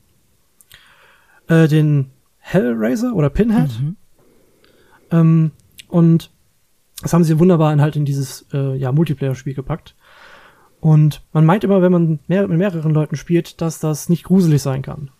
äh, 1.47 1.67
den 1.67 2.12
Hellraiser 2.39 3.13
oder 3.13 3.30
Pinhead. 3.30 3.69
Mhm. 3.80 3.95
Ähm, 5.12 5.52
und 5.88 6.32
das 7.02 7.13
haben 7.13 7.23
sie 7.23 7.39
wunderbar 7.39 7.71
in 7.73 7.82
halt 7.82 7.95
in 7.95 8.06
dieses 8.06 8.45
äh, 8.54 8.76
ja, 8.76 8.91
Multiplayer-Spiel 8.91 9.54
gepackt. 9.54 9.95
Und 10.80 11.23
man 11.34 11.45
meint 11.45 11.63
immer, 11.63 11.82
wenn 11.82 11.91
man 11.91 12.19
mehr, 12.28 12.47
mit 12.47 12.58
mehreren 12.58 12.93
Leuten 12.93 13.15
spielt, 13.15 13.62
dass 13.62 13.80
das 13.80 14.10
nicht 14.10 14.23
gruselig 14.23 14.62
sein 14.62 14.82
kann. 14.82 15.12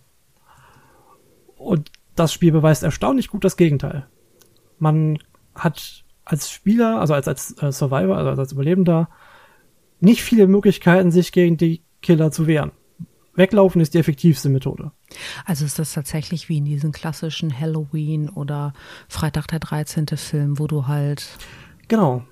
Und 1.58 1.92
das 2.16 2.34
Spiel 2.34 2.52
beweist 2.52 2.84
erstaunlich 2.84 3.28
gut 3.28 3.44
das 3.44 3.58
Gegenteil. 3.58 4.08
Man 4.80 5.20
hat 5.56 6.04
als 6.26 6.52
Spieler, 6.52 7.00
also 7.00 7.14
als, 7.14 7.28
als 7.28 7.62
äh, 7.62 7.72
Survivor, 7.72 8.18
also 8.18 8.42
als 8.42 8.52
Überlebender, 8.52 9.10
nicht 10.00 10.22
viele 10.22 10.48
Möglichkeiten, 10.48 11.12
sich 11.12 11.32
gegen 11.32 11.58
die 11.58 11.82
Killer 12.02 12.32
zu 12.32 12.48
wehren. 12.48 12.72
Weglaufen 13.36 13.82
ist 13.82 13.94
die 13.94 14.00
effektivste 14.00 14.50
Methode. 14.50 14.92
Also 15.46 15.64
ist 15.64 15.78
das 15.78 15.94
tatsächlich 15.94 16.50
wie 16.50 16.58
in 16.58 16.66
diesen 16.66 16.92
klassischen 16.92 17.58
Halloween 17.58 18.30
oder 18.30 18.74
Freitag 19.08 19.48
der 19.48 19.60
13. 19.60 20.08
Film, 20.16 20.58
wo 20.58 20.66
du 20.66 20.88
halt. 20.88 21.38
Genau. 21.88 22.24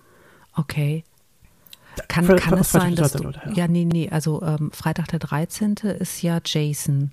Okay. 0.55 1.03
Kann, 2.07 2.25
Fre 2.25 2.35
kann 2.35 2.59
es 2.59 2.71
sein, 2.71 2.95
dass 2.95 3.13
du, 3.13 3.31
ja, 3.53 3.67
nee, 3.69 3.85
nee, 3.85 4.09
also 4.09 4.41
ähm, 4.41 4.69
Freitag 4.73 5.07
der 5.07 5.19
13. 5.19 5.75
ist 5.99 6.21
ja 6.21 6.41
Jason. 6.43 7.11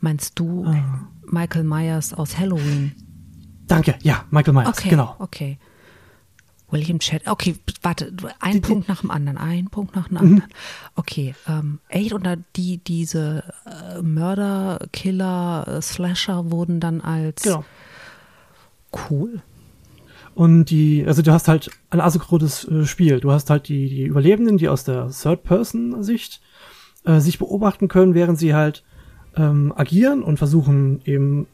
Meinst 0.00 0.38
du 0.38 0.64
ah. 0.64 1.06
Michael 1.24 1.62
Myers 1.62 2.14
aus 2.14 2.36
Halloween? 2.36 2.92
Danke, 3.68 3.94
ja, 4.02 4.24
Michael 4.30 4.54
Myers, 4.54 4.68
okay, 4.68 4.88
genau. 4.88 5.14
Okay, 5.20 5.58
William 6.74 6.98
Chat. 6.98 7.26
Okay, 7.26 7.54
warte, 7.82 8.12
ein 8.40 8.54
die, 8.54 8.60
Punkt 8.60 8.88
nach 8.88 9.00
dem 9.00 9.10
anderen, 9.10 9.38
ein 9.38 9.66
Punkt 9.66 9.96
nach 9.96 10.08
dem 10.08 10.18
anderen. 10.18 10.34
Mhm. 10.36 10.94
Okay, 10.96 11.34
ähm, 11.48 11.78
echt 11.88 12.12
oder 12.12 12.36
die 12.56 12.78
diese 12.78 13.44
äh, 13.64 14.02
Mörder, 14.02 14.80
Killer, 14.92 15.66
äh, 15.68 15.80
Slasher 15.80 16.50
wurden 16.50 16.80
dann 16.80 17.00
als 17.00 17.42
genau. 17.42 17.64
cool. 19.08 19.40
Und 20.34 20.66
die, 20.66 21.04
also 21.06 21.22
du 21.22 21.32
hast 21.32 21.46
halt 21.46 21.70
ein 21.90 22.00
asynchrones 22.00 22.66
äh, 22.68 22.84
Spiel. 22.84 23.20
Du 23.20 23.30
hast 23.30 23.50
halt 23.50 23.68
die, 23.68 23.88
die 23.88 24.02
Überlebenden, 24.02 24.58
die 24.58 24.68
aus 24.68 24.82
der 24.82 25.08
Third-Person-Sicht 25.08 26.40
äh, 27.04 27.20
sich 27.20 27.38
beobachten 27.38 27.86
können, 27.86 28.14
während 28.14 28.38
sie 28.38 28.52
halt 28.52 28.82
ähm, 29.36 29.72
agieren 29.76 30.24
und 30.24 30.38
versuchen 30.38 31.00
eben 31.04 31.46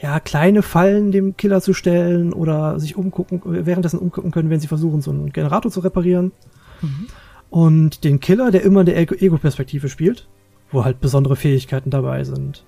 ja, 0.00 0.20
kleine 0.20 0.62
Fallen 0.62 1.10
dem 1.10 1.36
Killer 1.36 1.60
zu 1.60 1.74
stellen 1.74 2.32
oder 2.32 2.78
sich 2.78 2.96
umgucken, 2.96 3.40
währenddessen 3.44 3.98
umgucken 3.98 4.30
können, 4.30 4.48
wenn 4.48 4.60
sie 4.60 4.68
versuchen, 4.68 5.00
so 5.00 5.10
einen 5.10 5.32
Generator 5.32 5.72
zu 5.72 5.80
reparieren. 5.80 6.32
Mhm. 6.80 7.06
Und 7.50 8.04
den 8.04 8.20
Killer, 8.20 8.50
der 8.50 8.62
immer 8.62 8.80
in 8.80 8.86
der 8.86 8.98
Ego-Perspektive 8.98 9.88
spielt, 9.88 10.28
wo 10.70 10.84
halt 10.84 11.00
besondere 11.00 11.34
Fähigkeiten 11.34 11.90
dabei 11.90 12.22
sind. 12.24 12.64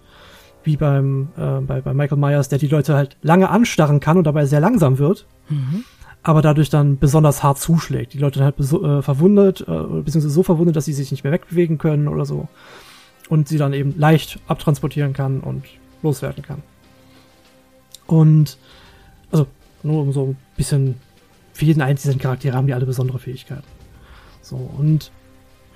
Wie 0.64 0.76
beim, 0.76 1.28
äh, 1.36 1.60
bei, 1.60 1.80
bei 1.80 1.94
Michael 1.94 2.18
Myers, 2.18 2.48
der 2.48 2.58
die 2.58 2.66
Leute 2.66 2.94
halt 2.94 3.16
lange 3.22 3.48
anstarren 3.48 4.00
kann 4.00 4.18
und 4.18 4.24
dabei 4.24 4.46
sehr 4.46 4.60
langsam 4.60 4.98
wird. 4.98 5.26
Mhm. 5.48 5.84
Aber 6.22 6.42
dadurch 6.42 6.68
dann 6.68 6.98
besonders 6.98 7.42
hart 7.42 7.58
zuschlägt. 7.58 8.12
Die 8.12 8.18
Leute 8.18 8.40
dann 8.40 8.46
halt 8.46 8.58
äh, 8.58 9.02
verwundet, 9.02 9.60
äh, 9.62 9.64
beziehungsweise 9.64 10.30
so 10.30 10.42
verwundet, 10.42 10.76
dass 10.76 10.84
sie 10.84 10.92
sich 10.92 11.10
nicht 11.10 11.24
mehr 11.24 11.32
wegbewegen 11.32 11.78
können 11.78 12.08
oder 12.08 12.24
so. 12.24 12.48
Und 13.28 13.48
sie 13.48 13.56
dann 13.56 13.72
eben 13.72 13.94
leicht 13.96 14.40
abtransportieren 14.48 15.12
kann 15.12 15.40
und 15.40 15.64
loswerden 16.02 16.42
kann. 16.42 16.62
Und 18.10 18.58
also 19.30 19.46
nur 19.84 20.02
um 20.02 20.12
so 20.12 20.26
ein 20.26 20.36
bisschen 20.56 20.96
für 21.52 21.64
jeden 21.64 21.80
einzelnen 21.80 22.18
Charakter 22.18 22.52
haben 22.52 22.66
die 22.66 22.74
alle 22.74 22.84
besondere 22.84 23.20
Fähigkeiten. 23.20 23.62
So, 24.42 24.56
und 24.56 25.12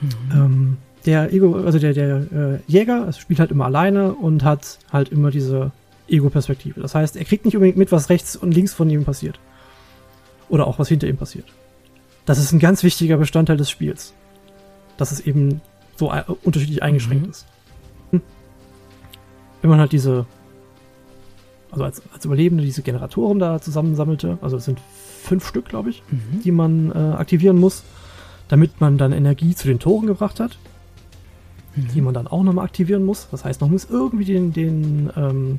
mhm. 0.01 0.11
ähm, 0.33 0.77
der 1.07 1.33
Ego, 1.33 1.55
also 1.65 1.79
der, 1.79 1.93
der 1.93 2.17
äh, 2.33 2.59
Jäger 2.67 3.13
spielt 3.13 3.39
halt 3.39 3.53
immer 3.53 3.67
alleine 3.67 4.15
und 4.15 4.43
hat 4.43 4.81
halt 4.93 5.11
immer 5.11 5.31
diese 5.31 5.71
Ego-Perspektive. 6.09 6.81
Das 6.81 6.97
heißt, 6.97 7.17
er 7.17 7.25
kriegt 7.25 7.45
nicht 7.45 7.55
unbedingt 7.55 7.79
mit, 7.79 7.93
was 7.93 8.11
rechts 8.11 8.35
und 8.35 8.53
links 8.53 8.75
von 8.75 8.91
ihm 8.91 9.05
passiert. 9.05 9.39
Oder 10.49 10.67
auch 10.67 10.81
was 10.81 10.89
hinter 10.89 11.07
ihm 11.07 11.17
passiert. 11.17 11.47
Das 12.27 12.39
ist 12.39 12.51
ein 12.51 12.59
ganz 12.59 12.83
wichtiger 12.83 13.17
Bestandteil 13.17 13.59
des 13.59 13.71
Spiels. 13.71 14.13
Dass 14.97 15.13
es 15.13 15.21
eben 15.21 15.61
so 15.95 16.11
äh, 16.11 16.25
unterschiedlich 16.43 16.83
eingeschränkt 16.83 17.27
mhm. 17.27 17.31
ist. 17.31 17.47
Hm. 18.11 18.23
Wenn 19.61 19.71
man 19.71 19.79
halt 19.79 19.93
diese 19.93 20.27
also 21.75 21.85
als, 21.85 22.03
als 22.13 22.25
Überlebende 22.25 22.63
diese 22.63 22.83
Generatoren 22.83 23.41
da 23.41 23.61
zusammensammelte. 23.61 24.39
Also 24.41 24.57
es 24.57 24.65
sind 24.65 24.79
fünf 25.23 25.47
Stück, 25.47 25.69
glaube 25.69 25.91
ich, 25.91 26.03
mhm. 26.09 26.41
die 26.43 26.53
man 26.53 26.93
äh, 26.93 27.17
aktivieren 27.17 27.59
muss, 27.59 27.83
damit 28.49 28.81
man 28.81 28.97
dann 28.97 29.13
Energie 29.13 29.57
zu 29.57 29.67
den 29.67 29.81
Toren 29.81 30.07
gebracht 30.07 30.39
hat, 30.39 30.57
mhm. 31.75 31.89
die 31.89 32.01
man 32.01 32.15
dann 32.15 32.29
auch 32.29 32.45
nochmal 32.45 32.65
aktivieren 32.65 33.05
muss. 33.05 33.27
Das 33.31 33.45
heißt, 33.45 33.61
man 33.61 33.73
muss 33.73 33.87
irgendwie 33.91 34.25
den, 34.25 34.53
den, 34.53 35.11
ähm, 35.17 35.59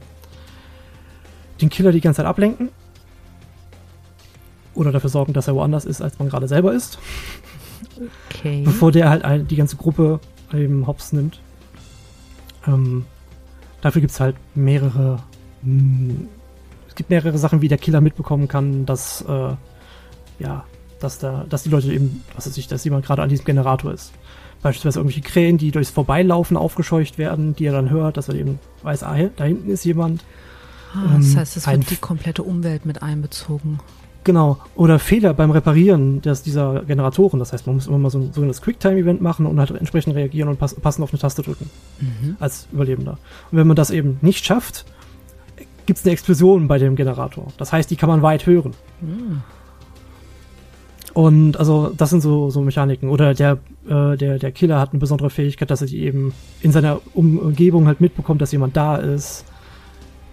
den 1.60 1.70
Killer 1.70 1.92
die 1.92 2.02
ganze 2.02 2.18
Zeit 2.18 2.28
ablenken. 2.28 2.70
Oder 4.74 4.94
dafür 4.94 5.10
sorgen, 5.10 5.34
dass 5.34 5.48
er 5.48 5.56
woanders 5.56 5.84
ist, 5.84 6.02
als 6.02 6.18
man 6.18 6.30
gerade 6.30 6.48
selber 6.48 6.74
ist. 6.74 6.98
Okay. 8.30 8.62
Bevor 8.64 8.92
der 8.92 9.10
halt 9.10 9.52
die 9.52 9.56
ganze 9.56 9.76
Gruppe 9.76 10.22
eben 10.54 10.88
hops 10.88 11.12
nimmt. 11.12 11.40
Ähm, 12.68 13.06
dafür 13.82 14.02
gibt 14.02 14.12
es 14.12 14.20
halt 14.20 14.36
mehrere 14.54 15.20
es 16.88 16.96
gibt 16.96 17.10
mehrere 17.10 17.38
Sachen, 17.38 17.62
wie 17.62 17.68
der 17.68 17.78
Killer 17.78 18.02
mitbekommen 18.02 18.48
kann, 18.48 18.86
dass, 18.86 19.22
äh, 19.28 19.56
ja, 20.40 20.64
dass 21.00 21.20
da, 21.20 21.46
dass 21.50 21.64
die 21.64 21.70
Leute 21.70 21.92
eben, 21.92 22.24
was 22.36 22.48
weiß 22.48 22.58
ich, 22.58 22.68
dass 22.68 22.84
jemand 22.84 23.06
gerade 23.06 23.22
an 23.22 23.30
diesem 23.30 23.46
Generator 23.46 23.92
ist. 23.94 24.14
Beispielsweise 24.62 25.00
irgendwelche 25.00 25.22
Krähen, 25.22 25.58
die 25.58 25.72
durchs 25.72 25.92
Vorbeilaufen 25.92 26.58
aufgescheucht 26.58 27.18
werden, 27.18 27.56
die 27.56 27.66
er 27.66 27.74
dann 27.74 27.90
hört, 27.90 28.18
dass 28.18 28.30
er 28.30 28.36
eben 28.36 28.60
weiß, 28.84 29.04
ah, 29.04 29.18
da 29.36 29.44
hinten 29.44 29.70
ist 29.70 29.84
jemand. 29.86 30.24
Ah, 30.94 31.18
das 31.18 31.32
ähm, 31.32 31.38
heißt, 31.38 31.58
es 31.58 31.68
wird 31.68 31.90
die 31.90 31.98
komplette 31.98 32.44
Umwelt 32.44 32.86
mit 32.86 33.04
einbezogen. 33.04 33.80
Genau. 34.26 34.58
Oder 34.76 34.98
Fehler 34.98 35.36
beim 35.36 35.52
Reparieren 35.52 36.22
des, 36.22 36.42
dieser 36.42 36.84
Generatoren. 36.84 37.40
Das 37.40 37.54
heißt, 37.54 37.68
man 37.68 37.76
muss 37.76 37.88
immer 37.88 38.00
mal 38.00 38.10
so 38.10 38.18
ein 38.18 38.34
sogenanntes 38.34 38.62
Quicktime-Event 38.62 39.22
machen 39.22 39.46
und 39.46 39.60
halt 39.60 39.70
entsprechend 39.72 40.16
reagieren 40.16 40.50
und 40.50 40.58
pass, 40.58 40.74
passend 40.74 41.04
auf 41.04 41.12
eine 41.12 41.20
Taste 41.20 41.44
drücken. 41.44 41.70
Mhm. 42.00 42.36
Als 42.40 42.68
Überlebender. 42.72 43.20
Und 43.52 43.58
wenn 43.60 43.68
man 43.68 43.76
das 43.76 43.92
eben 43.92 44.18
nicht 44.22 44.46
schafft, 44.46 44.86
gibt 45.86 46.00
es 46.00 46.06
eine 46.06 46.14
Explosion 46.14 46.68
bei 46.68 46.78
dem 46.78 46.96
Generator. 46.96 47.48
Das 47.58 47.72
heißt, 47.72 47.90
die 47.90 47.96
kann 47.96 48.10
man 48.10 48.22
weit 48.22 48.46
hören. 48.46 48.74
Mhm. 49.02 49.42
Und 51.14 51.58
also 51.58 51.94
das 51.96 52.10
sind 52.10 52.22
so, 52.22 52.50
so 52.50 52.62
Mechaniken. 52.62 53.10
Oder 53.10 53.34
der, 53.34 53.60
äh, 53.88 54.18
der, 54.18 54.38
der 54.38 54.52
Killer 54.52 54.80
hat 54.80 54.92
eine 54.92 55.00
besondere 55.00 55.30
Fähigkeit, 55.30 55.72
dass 55.72 55.82
er 55.82 55.88
die 55.88 56.02
eben 56.02 56.34
in 56.62 56.72
seiner 56.72 57.00
Umgebung 57.14 57.88
halt 57.88 58.02
mitbekommt, 58.02 58.42
dass 58.42 58.52
jemand 58.52 58.76
da 58.76 58.98
ist. 58.98 59.46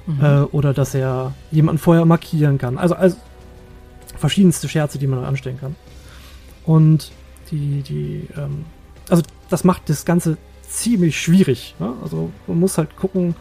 Mhm. 0.06 0.24
Äh, 0.24 0.40
oder 0.50 0.74
dass 0.74 0.94
er 0.94 1.34
jemanden 1.52 1.78
vorher 1.78 2.04
markieren 2.04 2.58
kann. 2.58 2.78
Also, 2.78 2.96
also 2.96 3.16
verschiedenste 4.16 4.68
Scherze, 4.68 4.98
die 4.98 5.06
man 5.06 5.24
anstellen 5.24 5.58
kann. 5.60 5.76
Und 6.64 7.12
die, 7.50 7.82
die, 7.82 8.28
ähm, 8.36 8.64
also 9.08 9.22
das 9.50 9.62
macht 9.62 9.88
das 9.88 10.04
Ganze 10.04 10.36
ziemlich 10.62 11.20
schwierig. 11.20 11.74
Ne? 11.78 11.92
Also 12.02 12.30
man 12.46 12.58
muss 12.58 12.78
halt 12.78 12.96
gucken, 12.96 13.34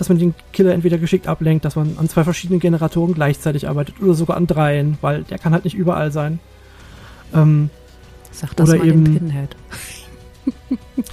dass 0.00 0.08
man 0.08 0.18
den 0.18 0.34
Killer 0.54 0.72
entweder 0.72 0.96
geschickt 0.96 1.28
ablenkt, 1.28 1.66
dass 1.66 1.76
man 1.76 1.98
an 1.98 2.08
zwei 2.08 2.24
verschiedenen 2.24 2.58
Generatoren 2.58 3.12
gleichzeitig 3.12 3.68
arbeitet 3.68 4.00
oder 4.00 4.14
sogar 4.14 4.38
an 4.38 4.46
dreien, 4.46 4.96
weil 5.02 5.24
der 5.24 5.38
kann 5.38 5.52
halt 5.52 5.64
nicht 5.64 5.76
überall 5.76 6.10
sein. 6.10 6.40
Ähm, 7.34 7.68
Sag 8.32 8.56
das 8.56 8.70
oder 8.70 8.78
mal 8.78 8.88
eben, 8.88 9.04
Pinhead. 9.04 9.54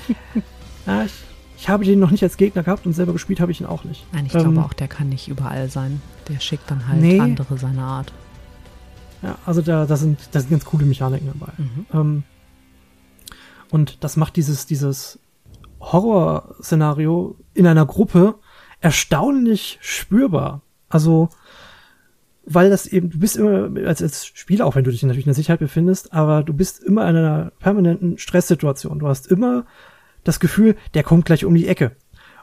ja, 0.88 1.04
ich, 1.04 1.12
ich, 1.58 1.68
habe 1.68 1.84
den 1.84 2.00
noch 2.00 2.12
nicht 2.12 2.24
als 2.24 2.38
Gegner 2.38 2.64
gehabt 2.64 2.86
und 2.86 2.94
selber 2.94 3.12
gespielt 3.12 3.42
habe 3.42 3.52
ich 3.52 3.60
ihn 3.60 3.68
auch 3.68 3.84
nicht. 3.84 4.06
Nein, 4.14 4.26
ich 4.26 4.34
ähm, 4.36 4.54
glaube 4.54 4.62
auch, 4.62 4.72
der 4.72 4.88
kann 4.88 5.10
nicht 5.10 5.28
überall 5.28 5.70
sein. 5.70 6.02
Der 6.30 6.40
schickt 6.40 6.72
dann 6.72 6.88
halt 6.88 7.02
nee. 7.02 7.20
andere 7.20 7.58
seiner 7.58 7.84
Art. 7.84 8.14
Ja, 9.22 9.38
also 9.46 9.62
da, 9.62 9.86
da, 9.86 9.98
sind, 9.98 10.18
da 10.32 10.40
sind 10.40 10.50
ganz 10.50 10.64
coole 10.64 10.86
Mechaniken 10.86 11.28
dabei. 11.28 11.52
Mhm. 11.58 11.86
Ähm, 11.94 12.24
und 13.70 14.02
das 14.06 14.16
macht 14.16 14.38
dieses, 14.38 14.66
dieses 14.66 15.20
Horrorszenario 15.82 17.36
in 17.54 17.68
einer 17.68 17.86
Gruppe 17.86 18.36
erstaunlich 18.82 19.78
spürbar. 19.82 20.62
Also, 20.90 21.30
weil 22.46 22.70
das 22.70 22.88
eben, 22.88 23.10
du 23.10 23.20
bist 23.20 23.36
immer 23.36 23.70
als, 23.86 24.02
als 24.02 24.26
Spieler, 24.26 24.66
auch 24.66 24.76
wenn 24.76 24.84
du 24.84 24.92
dich 24.92 25.04
natürlich 25.04 25.26
in 25.26 25.30
der 25.30 25.36
Sicherheit 25.36 25.60
befindest, 25.60 26.14
aber 26.14 26.44
du 26.44 26.54
bist 26.54 26.82
immer 26.84 27.10
in 27.10 27.16
einer 27.16 27.52
permanenten 27.60 28.18
Stresssituation. 28.18 29.00
Du 29.00 29.08
hast 29.08 29.28
immer 29.28 29.66
das 30.24 30.40
Gefühl, 30.40 30.76
der 30.94 31.04
kommt 31.04 31.26
gleich 31.26 31.46
um 31.46 31.56
die 31.56 31.68
Ecke. 31.68 31.96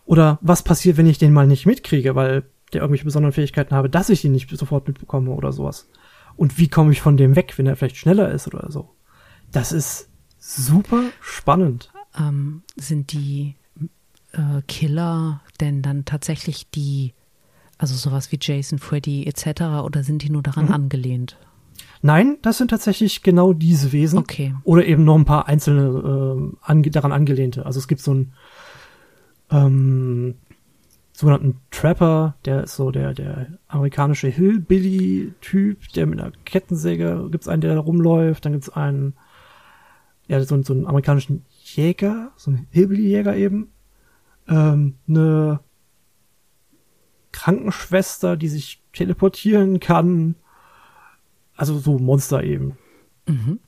Oder 0.04 0.38
was 0.42 0.62
passiert, 0.62 0.96
wenn 0.96 1.06
ich 1.06 1.18
den 1.18 1.32
mal 1.32 1.46
nicht 1.46 1.66
mitkriege, 1.66 2.14
weil 2.14 2.44
der 2.72 2.82
irgendwelche 2.82 3.04
besonderen 3.04 3.32
Fähigkeiten 3.32 3.74
habe, 3.74 3.88
dass 3.88 4.10
ich 4.10 4.24
ihn 4.24 4.32
nicht 4.32 4.50
sofort 4.50 4.86
mitbekomme 4.86 5.30
oder 5.30 5.52
sowas. 5.52 5.88
Und 6.36 6.58
wie 6.58 6.68
komme 6.68 6.92
ich 6.92 7.00
von 7.00 7.16
dem 7.16 7.36
weg, 7.36 7.54
wenn 7.56 7.66
er 7.66 7.76
vielleicht 7.76 7.96
schneller 7.96 8.30
ist 8.30 8.46
oder 8.46 8.70
so. 8.70 8.90
Das 9.52 9.72
ist 9.72 10.10
super 10.38 11.04
spannend. 11.20 11.92
Ähm, 12.18 12.62
sind 12.76 13.12
die 13.12 13.56
äh, 14.34 14.62
Killer 14.66 15.40
denn 15.60 15.82
dann 15.82 16.04
tatsächlich 16.04 16.68
die, 16.70 17.14
also 17.78 17.94
sowas 17.94 18.32
wie 18.32 18.38
Jason, 18.40 18.78
Freddy 18.78 19.26
etc. 19.26 19.62
oder 19.84 20.02
sind 20.02 20.22
die 20.22 20.30
nur 20.30 20.42
daran 20.42 20.66
mhm. 20.66 20.72
angelehnt? 20.72 21.36
Nein, 22.02 22.36
das 22.42 22.58
sind 22.58 22.68
tatsächlich 22.68 23.22
genau 23.22 23.52
diese 23.52 23.92
Wesen. 23.92 24.18
Okay. 24.18 24.54
Oder 24.64 24.84
eben 24.84 25.04
noch 25.04 25.16
ein 25.16 25.24
paar 25.24 25.48
einzelne 25.48 25.86
äh, 25.86 26.56
ange 26.60 26.90
daran 26.90 27.12
angelehnte. 27.12 27.64
Also 27.64 27.78
es 27.78 27.88
gibt 27.88 28.02
so 28.02 28.10
einen 28.10 28.32
ähm, 29.50 30.34
sogenannten 31.12 31.60
Trapper, 31.70 32.34
der 32.44 32.64
ist 32.64 32.76
so 32.76 32.90
der, 32.90 33.14
der 33.14 33.46
amerikanische 33.68 34.28
Hillbilly-Typ, 34.28 35.92
der 35.94 36.06
mit 36.06 36.20
einer 36.20 36.32
Kettensäge, 36.44 37.28
gibt's 37.30 37.48
einen, 37.48 37.62
der 37.62 37.74
da 37.74 37.80
rumläuft, 37.80 38.44
dann 38.44 38.52
gibt's 38.52 38.68
einen, 38.68 39.14
ja, 40.26 40.42
so, 40.42 40.60
so 40.62 40.72
einen 40.72 40.86
amerikanischen 40.86 41.44
Jäger, 41.62 42.32
so 42.36 42.50
einen 42.50 42.66
Hillbilly-Jäger 42.70 43.36
eben, 43.36 43.68
ähm, 44.48 44.96
eine 45.08 45.60
Krankenschwester, 47.32 48.36
die 48.36 48.48
sich 48.48 48.82
teleportieren 48.92 49.80
kann. 49.80 50.36
Also 51.56 51.78
so 51.78 51.98
Monster 51.98 52.42
eben. 52.42 52.76
Mhm. 53.26 53.60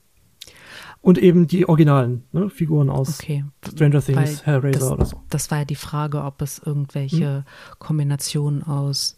Und 1.01 1.17
eben 1.17 1.47
die 1.47 1.69
originalen 1.69 2.23
ne, 2.31 2.49
Figuren 2.49 2.89
aus 2.89 3.19
okay. 3.19 3.45
Stranger 3.65 4.01
Things, 4.01 4.17
Weil 4.17 4.45
Hellraiser 4.45 4.79
das, 4.79 4.91
oder 4.91 5.05
so. 5.05 5.23
Das 5.29 5.51
war 5.51 5.59
ja 5.59 5.65
die 5.65 5.75
Frage, 5.75 6.23
ob 6.23 6.41
es 6.41 6.59
irgendwelche 6.59 7.37
hm? 7.37 7.43
Kombinationen 7.79 8.63
aus 8.63 9.15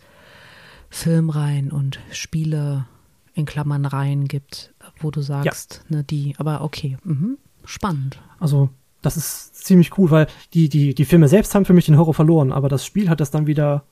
Filmreihen 0.90 1.72
und 1.72 2.00
Spiele 2.12 2.86
in 3.34 3.46
Klammern 3.46 3.86
Reihen 3.86 4.28
gibt, 4.28 4.74
wo 5.00 5.10
du 5.10 5.22
sagst, 5.22 5.86
ja. 5.90 5.98
ne, 5.98 6.04
die, 6.04 6.36
aber 6.38 6.62
okay, 6.62 6.98
mhm. 7.04 7.38
spannend. 7.64 8.22
Also 8.40 8.70
das 9.02 9.18
ist 9.18 9.56
ziemlich 9.56 9.98
cool, 9.98 10.12
weil 10.12 10.28
die, 10.54 10.70
die, 10.70 10.94
die 10.94 11.06
Filme 11.06 11.28
selbst 11.28 11.56
haben 11.56 11.66
für 11.66 11.74
mich 11.74 11.86
den 11.86 11.98
Horror 11.98 12.14
verloren, 12.14 12.52
aber 12.52 12.70
das 12.70 12.86
Spiel 12.86 13.10
hat 13.10 13.20
das 13.20 13.32
dann 13.32 13.48
wieder 13.48 13.84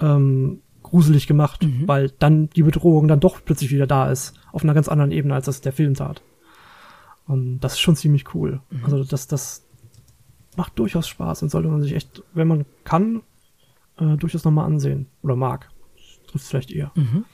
ähm, 0.00 0.60
gruselig 0.82 1.26
gemacht, 1.26 1.62
mhm. 1.62 1.86
weil 1.86 2.10
dann 2.18 2.50
die 2.50 2.62
Bedrohung 2.62 3.08
dann 3.08 3.20
doch 3.20 3.40
plötzlich 3.44 3.70
wieder 3.70 3.86
da 3.86 4.10
ist, 4.10 4.34
auf 4.52 4.64
einer 4.64 4.74
ganz 4.74 4.88
anderen 4.88 5.12
Ebene, 5.12 5.34
als 5.34 5.46
das 5.46 5.60
der 5.60 5.72
Film 5.72 5.94
tat. 5.94 6.22
Und 7.26 7.60
das 7.60 7.74
ist 7.74 7.80
schon 7.80 7.96
ziemlich 7.96 8.34
cool. 8.34 8.60
Mhm. 8.70 8.84
Also 8.84 9.04
das, 9.04 9.26
das 9.26 9.62
macht 10.56 10.78
durchaus 10.78 11.08
Spaß 11.08 11.42
und 11.42 11.50
sollte 11.50 11.68
man 11.68 11.82
sich 11.82 11.94
echt, 11.94 12.22
wenn 12.34 12.48
man 12.48 12.66
kann, 12.84 13.22
äh, 13.98 14.16
durchaus 14.16 14.44
nochmal 14.44 14.66
ansehen. 14.66 15.06
Oder 15.22 15.36
mag. 15.36 15.70
Trifft 16.26 16.46
vielleicht 16.46 16.72
eher. 16.72 16.90
Mhm. 16.94 17.24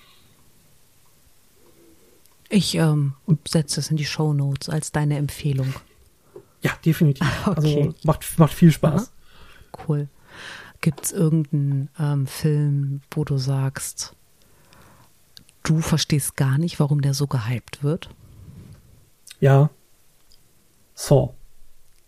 Ich 2.50 2.74
ähm, 2.76 3.14
setze 3.46 3.80
es 3.80 3.90
in 3.90 3.96
die 3.96 4.06
Show 4.06 4.32
Notes 4.32 4.68
als 4.68 4.92
deine 4.92 5.16
Empfehlung. 5.16 5.74
Ja, 6.62 6.72
definitiv. 6.84 7.26
Okay. 7.46 7.56
Also 7.56 7.94
macht, 8.04 8.38
macht 8.38 8.52
viel 8.52 8.72
Spaß. 8.72 9.10
Aha. 9.10 9.82
Cool. 9.86 10.08
Gibt 10.80 11.04
es 11.04 11.12
irgendeinen 11.12 11.88
ähm, 11.98 12.26
Film, 12.26 13.00
wo 13.10 13.24
du 13.24 13.36
sagst, 13.38 14.14
du 15.62 15.80
verstehst 15.80 16.36
gar 16.36 16.58
nicht, 16.58 16.78
warum 16.78 17.02
der 17.02 17.14
so 17.14 17.26
gehypt 17.26 17.82
wird? 17.82 18.10
Ja. 19.40 19.70
Saw. 20.94 21.34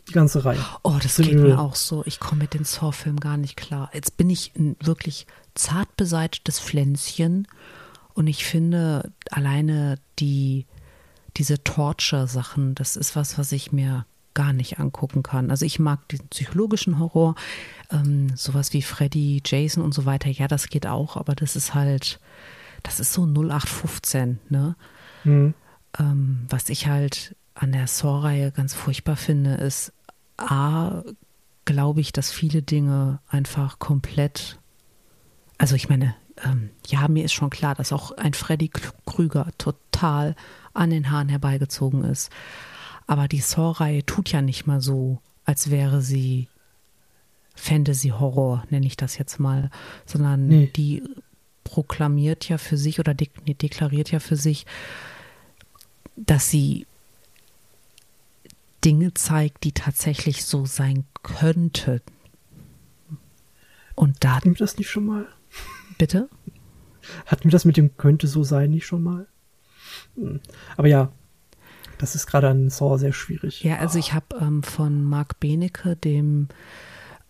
Die 0.09 0.13
ganze 0.13 0.45
Reihe. 0.45 0.59
Oh, 0.83 0.97
das 1.01 1.17
geht 1.17 1.35
mir 1.35 1.61
auch 1.61 1.77
so. 1.77 2.03
Ich 2.07 2.19
komme 2.19 2.43
mit 2.43 2.55
den 2.55 2.65
Saw-Filmen 2.65 3.21
gar 3.21 3.37
nicht 3.37 3.57
klar. 3.57 3.91
Jetzt 3.93 4.17
bin 4.17 4.29
ich 4.31 4.53
ein 4.57 4.77
wirklich 4.81 5.27
zart 5.55 5.95
beseitetes 5.97 6.59
Pflänzchen 6.59 7.47
und 8.15 8.27
ich 8.27 8.45
finde 8.45 9.13
alleine 9.31 9.99
die, 10.19 10.67
diese 11.37 11.63
Torture-Sachen, 11.63 12.75
das 12.75 12.97
ist 12.97 13.15
was, 13.15 13.39
was 13.39 13.53
ich 13.53 13.71
mir 13.71 14.05
gar 14.35 14.53
nicht 14.53 14.79
angucken 14.79 15.23
kann. 15.23 15.51
Also 15.51 15.65
ich 15.65 15.79
mag 15.79 16.07
diesen 16.09 16.29
psychologischen 16.29 16.99
Horror, 16.99 17.35
ähm, 17.91 18.35
sowas 18.37 18.73
wie 18.73 18.83
Freddy, 18.83 19.43
Jason 19.45 19.83
und 19.83 19.93
so 19.93 20.07
weiter. 20.07 20.31
Ja, 20.31 20.49
das 20.49 20.69
geht 20.69 20.87
auch, 20.87 21.17
aber 21.17 21.35
das 21.35 21.57
ist 21.57 21.75
halt, 21.75 22.21
das 22.83 23.01
ist 23.01 23.13
so 23.13 23.27
0815, 23.27 24.39
ne? 24.49 24.77
Mhm. 25.25 25.55
Ähm, 25.99 26.47
was 26.49 26.69
ich 26.69 26.87
halt 26.87 27.35
an 27.55 27.73
der 27.73 27.87
Saw-Reihe 27.87 28.53
ganz 28.53 28.75
furchtbar 28.75 29.17
finde, 29.17 29.55
ist 29.55 29.93
A, 30.37 31.03
glaube 31.65 32.01
ich, 32.01 32.13
dass 32.13 32.31
viele 32.31 32.63
Dinge 32.63 33.21
einfach 33.29 33.79
komplett, 33.79 34.59
also 35.59 35.75
ich 35.75 35.89
meine, 35.89 36.15
ähm, 36.45 36.71
ja, 36.87 37.07
mir 37.09 37.25
ist 37.25 37.33
schon 37.33 37.51
klar, 37.51 37.75
dass 37.75 37.93
auch 37.93 38.13
ein 38.13 38.35
Freddy 38.35 38.71
Krüger 39.07 39.49
total 39.59 40.35
an 40.73 40.91
den 40.91 41.11
Haaren 41.11 41.29
herbeigezogen 41.29 42.05
ist. 42.05 42.31
Aber 43.11 43.27
die 43.27 43.41
Saw-Reihe 43.41 44.07
tut 44.07 44.31
ja 44.31 44.41
nicht 44.41 44.69
mal 44.69 44.81
so, 44.81 45.19
als 45.45 45.69
wäre 45.69 46.01
sie 46.01 46.47
Fantasy-Horror, 47.57 48.63
nenne 48.71 48.87
ich 48.87 48.97
das 48.97 49.19
jetzt 49.19 49.41
mal, 49.41 49.73
sondern 50.07 50.47
nee. 50.47 50.71
die 50.77 51.03
proklamiert 51.65 52.49
ja 52.49 52.57
für 52.57 52.77
sich 52.77 53.01
oder 53.01 53.13
de 53.13 53.29
deklariert 53.55 54.13
ja 54.13 54.21
für 54.21 54.37
sich, 54.37 54.65
dass 56.15 56.51
sie 56.51 56.87
Dinge 58.85 59.13
zeigt, 59.15 59.65
die 59.65 59.73
tatsächlich 59.73 60.45
so 60.45 60.65
sein 60.65 61.03
könnten. 61.25 62.03
Und 63.97 64.19
da. 64.23 64.37
Hatten 64.37 64.51
wir 64.51 64.59
das 64.59 64.79
nicht 64.79 64.89
schon 64.89 65.07
mal? 65.07 65.27
Bitte? 65.99 66.29
Hatten 67.27 67.43
wir 67.43 67.51
das 67.51 67.65
mit 67.65 67.77
dem 67.77 67.97
könnte 67.97 68.29
so 68.29 68.45
sein 68.45 68.71
nicht 68.71 68.87
schon 68.87 69.03
mal? 69.03 69.27
Hm. 70.15 70.39
Aber 70.77 70.87
ja, 70.87 71.11
das 72.01 72.15
ist 72.15 72.27
gerade 72.27 72.49
an 72.49 72.71
Saw 72.71 72.97
sehr 72.99 73.13
schwierig. 73.13 73.63
Ja, 73.63 73.77
also 73.79 73.99
ich 73.99 74.15
habe 74.15 74.37
ähm, 74.41 74.63
von 74.63 75.05
Marc 75.05 75.39
Benecke, 75.39 75.97
dem 75.97 76.49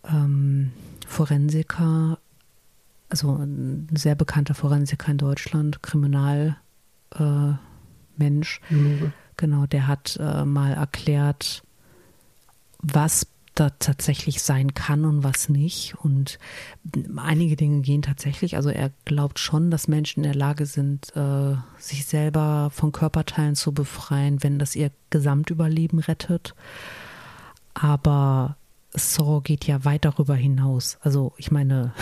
ähm, 0.07 0.71
Forensiker, 1.07 2.17
also 3.09 3.35
ein 3.35 3.87
sehr 3.93 4.15
bekannter 4.15 4.53
Forensiker 4.53 5.11
in 5.11 5.17
Deutschland, 5.17 5.83
Kriminalmensch, 5.83 6.55
äh, 8.19 9.09
genau, 9.35 9.65
der 9.65 9.87
hat 9.87 10.17
äh, 10.21 10.45
mal 10.45 10.71
erklärt, 10.73 11.63
was 12.79 13.27
da 13.55 13.69
tatsächlich 13.69 14.41
sein 14.41 14.73
kann 14.73 15.05
und 15.05 15.23
was 15.23 15.49
nicht. 15.49 15.95
Und 16.01 16.39
einige 17.17 17.55
Dinge 17.55 17.81
gehen 17.81 18.01
tatsächlich. 18.01 18.55
Also 18.55 18.69
er 18.69 18.91
glaubt 19.05 19.39
schon, 19.39 19.71
dass 19.71 19.87
Menschen 19.87 20.23
in 20.23 20.31
der 20.31 20.39
Lage 20.39 20.65
sind, 20.65 21.15
äh, 21.15 21.55
sich 21.77 22.05
selber 22.05 22.69
von 22.71 22.91
Körperteilen 22.91 23.55
zu 23.55 23.73
befreien, 23.73 24.41
wenn 24.43 24.57
das 24.57 24.75
ihr 24.75 24.91
Gesamtüberleben 25.09 25.99
rettet. 25.99 26.55
Aber 27.73 28.55
Saw 28.93 29.41
geht 29.41 29.65
ja 29.67 29.83
weit 29.83 30.05
darüber 30.05 30.35
hinaus. 30.35 30.97
Also 31.01 31.33
ich 31.37 31.51
meine, 31.51 31.93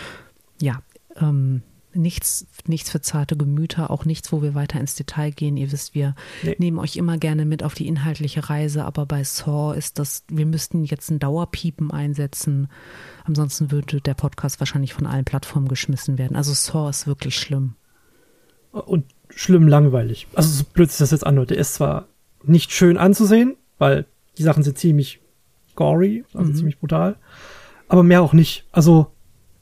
ja, 0.60 0.82
ähm, 1.16 1.62
nichts, 1.94 2.46
nichts 2.66 2.90
für 2.90 3.00
zarte 3.00 3.36
Gemüter, 3.36 3.90
auch 3.90 4.04
nichts, 4.04 4.32
wo 4.32 4.42
wir 4.42 4.54
weiter 4.54 4.80
ins 4.80 4.94
Detail 4.94 5.30
gehen. 5.30 5.56
Ihr 5.56 5.72
wisst, 5.72 5.94
wir 5.94 6.14
nee. 6.42 6.56
nehmen 6.58 6.78
euch 6.78 6.96
immer 6.96 7.18
gerne 7.18 7.44
mit 7.44 7.62
auf 7.62 7.74
die 7.74 7.86
inhaltliche 7.86 8.48
Reise, 8.48 8.84
aber 8.84 9.06
bei 9.06 9.24
Saw 9.24 9.76
ist 9.76 9.98
das, 9.98 10.24
wir 10.28 10.46
müssten 10.46 10.84
jetzt 10.84 11.10
ein 11.10 11.18
Dauerpiepen 11.18 11.90
einsetzen. 11.90 12.68
Ansonsten 13.24 13.70
würde 13.70 14.00
der 14.00 14.14
Podcast 14.14 14.60
wahrscheinlich 14.60 14.94
von 14.94 15.06
allen 15.06 15.24
Plattformen 15.24 15.68
geschmissen 15.68 16.18
werden. 16.18 16.36
Also 16.36 16.52
Saw 16.52 16.90
ist 16.90 17.06
wirklich 17.06 17.36
schlimm. 17.36 17.74
Und 18.72 19.04
schlimm 19.30 19.68
langweilig. 19.68 20.28
Also 20.34 20.50
so 20.50 20.64
blöd 20.64 20.90
sich 20.90 20.98
das 20.98 21.10
jetzt 21.10 21.26
anhört. 21.26 21.50
Der 21.50 21.58
ist 21.58 21.74
zwar 21.74 22.06
nicht 22.44 22.72
schön 22.72 22.96
anzusehen, 22.96 23.56
weil 23.78 24.06
die 24.38 24.42
Sachen 24.42 24.62
sind 24.62 24.78
ziemlich 24.78 25.20
gory, 25.74 26.24
also 26.34 26.50
mhm. 26.50 26.56
ziemlich 26.56 26.78
brutal. 26.78 27.16
Aber 27.88 28.02
mehr 28.02 28.22
auch 28.22 28.32
nicht. 28.32 28.66
Also, 28.70 29.08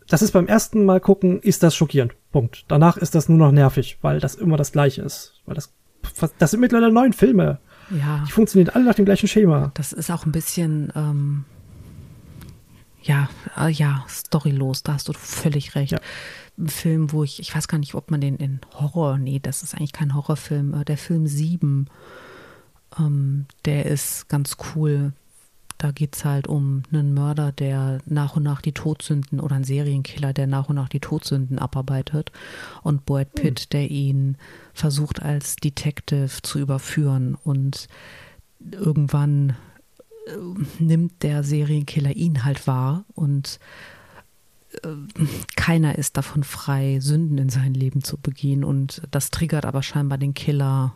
das 0.09 0.23
ist 0.23 0.33
beim 0.33 0.47
ersten 0.47 0.85
Mal 0.85 1.01
gucken, 1.01 1.41
ist 1.41 1.63
das 1.63 1.75
schockierend. 1.75 2.15
Punkt. 2.33 2.65
Danach 2.69 2.97
ist 2.97 3.15
das 3.15 3.29
nur 3.29 3.39
noch 3.39 3.53
nervig, 3.53 3.99
weil 4.03 4.21
das 4.21 4.35
immer 4.35 4.57
das 4.57 4.73
Gleiche 4.73 5.03
ist. 5.03 5.41
Weil 5.47 5.55
das, 5.55 5.73
das 6.39 6.51
sind 6.51 6.61
mittlerweile 6.61 6.93
neun 6.93 7.13
Filme. 7.13 7.59
Ja. 7.91 8.25
Die 8.27 8.33
funktionieren 8.33 8.75
alle 8.75 8.85
nach 8.85 8.95
dem 8.95 9.05
gleichen 9.05 9.29
Schema. 9.29 9.71
Das 9.75 9.93
ist 9.93 10.11
auch 10.11 10.27
ein 10.27 10.33
bisschen, 10.33 10.93
ähm, 10.95 11.45
ja, 13.03 13.29
äh, 13.57 13.71
ja, 13.71 14.05
storylos, 14.09 14.83
da 14.83 14.95
hast 14.95 15.09
du 15.09 15.13
völlig 15.13 15.75
recht. 15.75 15.93
Ja. 15.93 16.01
Ein 16.59 16.69
Film, 16.69 17.13
wo 17.13 17.25
ich, 17.25 17.41
ich 17.41 17.55
weiß 17.55 17.69
gar 17.69 17.79
nicht, 17.79 17.95
ob 17.95 18.11
man 18.11 18.21
den 18.21 18.37
in 18.37 18.61
Horror, 18.75 19.17
nee, 19.17 19.39
das 19.39 19.63
ist 19.63 19.75
eigentlich 19.75 19.93
kein 19.93 20.15
Horrorfilm, 20.15 20.75
äh, 20.75 20.85
der 20.85 20.99
Film 20.99 21.27
7, 21.27 21.89
ähm, 22.99 23.47
der 23.65 23.87
ist 23.87 24.29
ganz 24.29 24.57
cool. 24.75 25.13
Da 25.79 25.93
geht 25.93 26.17
es 26.17 26.25
halt 26.25 26.49
um 26.49 26.83
einen 26.91 27.15
Mörder, 27.15 27.53
der 27.53 28.01
nach 28.05 28.37
und 28.37 28.43
nach 28.43 28.61
die 28.61 28.73
Todsünden 28.73 29.39
oder 29.39 29.55
einen 29.55 29.65
Serienkiller, 29.65 30.33
der 30.33 30.49
nach 30.49 30.69
und 30.69 30.75
nach 30.75 30.89
die 30.89 31.01
Todsünden 31.01 31.59
abarbeitet. 31.59 32.33
Und 32.83 33.07
Boyd 33.07 33.33
Pitt, 33.35 33.61
hm. 33.61 33.67
der 33.71 33.91
ihn 33.91 34.37
versucht 34.75 35.23
als 35.23 35.55
Detective 35.57 36.43
zu 36.43 36.59
überführen. 36.59 37.37
Und 37.37 37.87
irgendwann 38.73 39.57
äh, 40.27 40.83
nimmt 40.83 41.23
der 41.23 41.45
Serienkiller 41.45 42.11
ihn 42.13 42.45
halt 42.45 42.67
wahr 42.67 43.05
und 43.15 43.61
äh, 44.83 44.89
keiner 45.57 45.97
ist 45.97 46.17
davon 46.17 46.45
frei, 46.45 46.99
Sünden 47.01 47.39
in 47.39 47.49
sein 47.49 47.75
Leben 47.75 48.03
zu 48.03 48.19
begehen. 48.19 48.65
Und 48.65 49.03
das 49.11 49.31
triggert 49.31 49.65
aber 49.65 49.83
scheinbar 49.83 50.19
den 50.19 50.35
Killer 50.35 50.93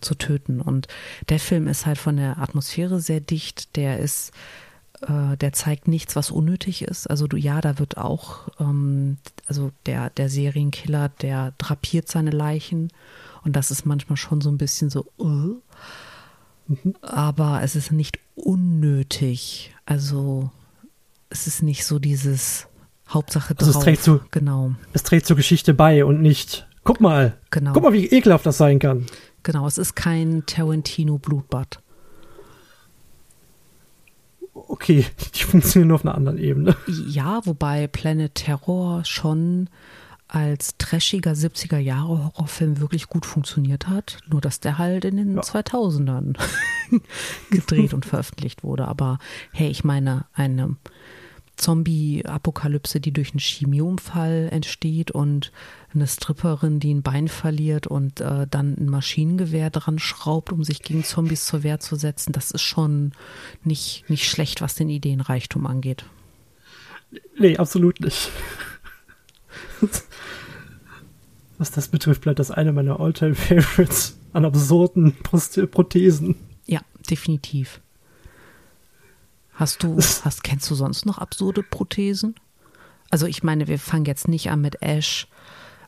zu 0.00 0.14
töten. 0.14 0.60
Und 0.60 0.88
der 1.28 1.38
Film 1.38 1.68
ist 1.68 1.86
halt 1.86 1.98
von 1.98 2.16
der 2.16 2.38
Atmosphäre 2.38 3.00
sehr 3.00 3.20
dicht. 3.20 3.76
Der 3.76 3.98
ist, 3.98 4.32
äh, 5.02 5.36
der 5.36 5.52
zeigt 5.52 5.88
nichts, 5.88 6.16
was 6.16 6.30
unnötig 6.30 6.82
ist. 6.82 7.08
Also 7.08 7.26
du, 7.26 7.36
ja, 7.36 7.60
da 7.60 7.78
wird 7.78 7.96
auch, 7.96 8.48
ähm, 8.60 9.18
also 9.46 9.72
der, 9.86 10.10
der 10.10 10.28
Serienkiller, 10.28 11.08
der 11.20 11.52
drapiert 11.58 12.08
seine 12.08 12.30
Leichen. 12.30 12.90
Und 13.44 13.54
das 13.54 13.70
ist 13.70 13.86
manchmal 13.86 14.16
schon 14.16 14.40
so 14.40 14.50
ein 14.50 14.58
bisschen 14.58 14.90
so, 14.90 15.06
uh. 15.18 15.56
mhm. 16.66 16.94
aber 17.00 17.60
es 17.62 17.76
ist 17.76 17.92
nicht 17.92 18.18
unnötig. 18.34 19.74
Also 19.84 20.50
es 21.30 21.46
ist 21.46 21.62
nicht 21.62 21.84
so 21.84 21.98
dieses 21.98 22.66
Hauptsache 23.08 23.54
drauf. 23.54 23.68
Also 23.68 23.78
es 23.78 23.84
trägt 23.84 24.02
zu, 24.02 24.20
genau. 24.30 24.74
Es 24.92 25.02
trägt 25.02 25.26
zur 25.26 25.36
Geschichte 25.36 25.74
bei 25.74 26.04
und 26.04 26.20
nicht, 26.20 26.66
guck 26.84 27.00
mal, 27.00 27.36
genau. 27.50 27.72
guck 27.72 27.82
mal, 27.82 27.92
wie 27.92 28.06
ekelhaft 28.06 28.46
das 28.46 28.58
sein 28.58 28.78
kann. 28.78 29.06
Genau, 29.46 29.64
es 29.68 29.78
ist 29.78 29.94
kein 29.94 30.44
Tarantino-Blutbad. 30.44 31.80
Okay, 34.52 35.06
die 35.36 35.44
funktionieren 35.44 35.86
nur 35.86 35.94
auf 35.94 36.04
einer 36.04 36.16
anderen 36.16 36.38
Ebene. 36.38 36.76
Ja, 36.88 37.46
wobei 37.46 37.86
Planet 37.86 38.34
Terror 38.34 39.04
schon 39.04 39.70
als 40.26 40.76
trashiger 40.78 41.30
70er 41.30 41.78
Jahre 41.78 42.24
Horrorfilm 42.24 42.80
wirklich 42.80 43.06
gut 43.06 43.24
funktioniert 43.24 43.86
hat. 43.86 44.18
Nur, 44.26 44.40
dass 44.40 44.58
der 44.58 44.78
halt 44.78 45.04
in 45.04 45.16
den 45.16 45.36
ja. 45.36 45.42
2000ern 45.42 46.36
gedreht 47.52 47.94
und 47.94 48.04
veröffentlicht 48.04 48.64
wurde. 48.64 48.88
Aber 48.88 49.20
hey, 49.52 49.68
ich 49.68 49.84
meine, 49.84 50.26
eine 50.32 50.74
Zombie-Apokalypse, 51.56 53.00
die 53.00 53.12
durch 53.12 53.32
einen 53.32 53.40
Chemieunfall 53.40 54.48
entsteht 54.50 55.10
und 55.10 55.52
eine 55.94 56.06
Stripperin, 56.06 56.80
die 56.80 56.92
ein 56.92 57.02
Bein 57.02 57.28
verliert 57.28 57.86
und 57.86 58.20
äh, 58.20 58.46
dann 58.48 58.76
ein 58.78 58.88
Maschinengewehr 58.88 59.70
dran 59.70 59.98
schraubt, 59.98 60.52
um 60.52 60.64
sich 60.64 60.82
gegen 60.82 61.04
Zombies 61.04 61.46
zur 61.46 61.62
Wehr 61.62 61.80
zu 61.80 61.96
setzen, 61.96 62.32
das 62.32 62.50
ist 62.50 62.62
schon 62.62 63.12
nicht, 63.64 64.04
nicht 64.08 64.28
schlecht, 64.28 64.60
was 64.60 64.74
den 64.74 64.90
Ideenreichtum 64.90 65.66
angeht. 65.66 66.04
Nee, 67.38 67.56
absolut 67.56 68.00
nicht. 68.00 68.30
was 71.58 71.70
das 71.70 71.88
betrifft, 71.88 72.22
bleibt 72.22 72.38
das 72.38 72.50
eine 72.50 72.72
meiner 72.72 73.00
All-Time-Favorites 73.00 74.18
an 74.32 74.44
absurden 74.44 75.16
Prothesen. 75.22 76.36
Ja, 76.66 76.80
definitiv. 77.08 77.80
Hast 79.56 79.82
du, 79.82 79.96
hast, 79.96 80.44
kennst 80.44 80.70
du 80.70 80.74
sonst 80.74 81.06
noch 81.06 81.18
absurde 81.18 81.62
Prothesen? 81.62 82.34
Also 83.10 83.26
ich 83.26 83.42
meine, 83.42 83.68
wir 83.68 83.78
fangen 83.78 84.04
jetzt 84.04 84.28
nicht 84.28 84.50
an 84.50 84.60
mit 84.60 84.82
Ash 84.82 85.28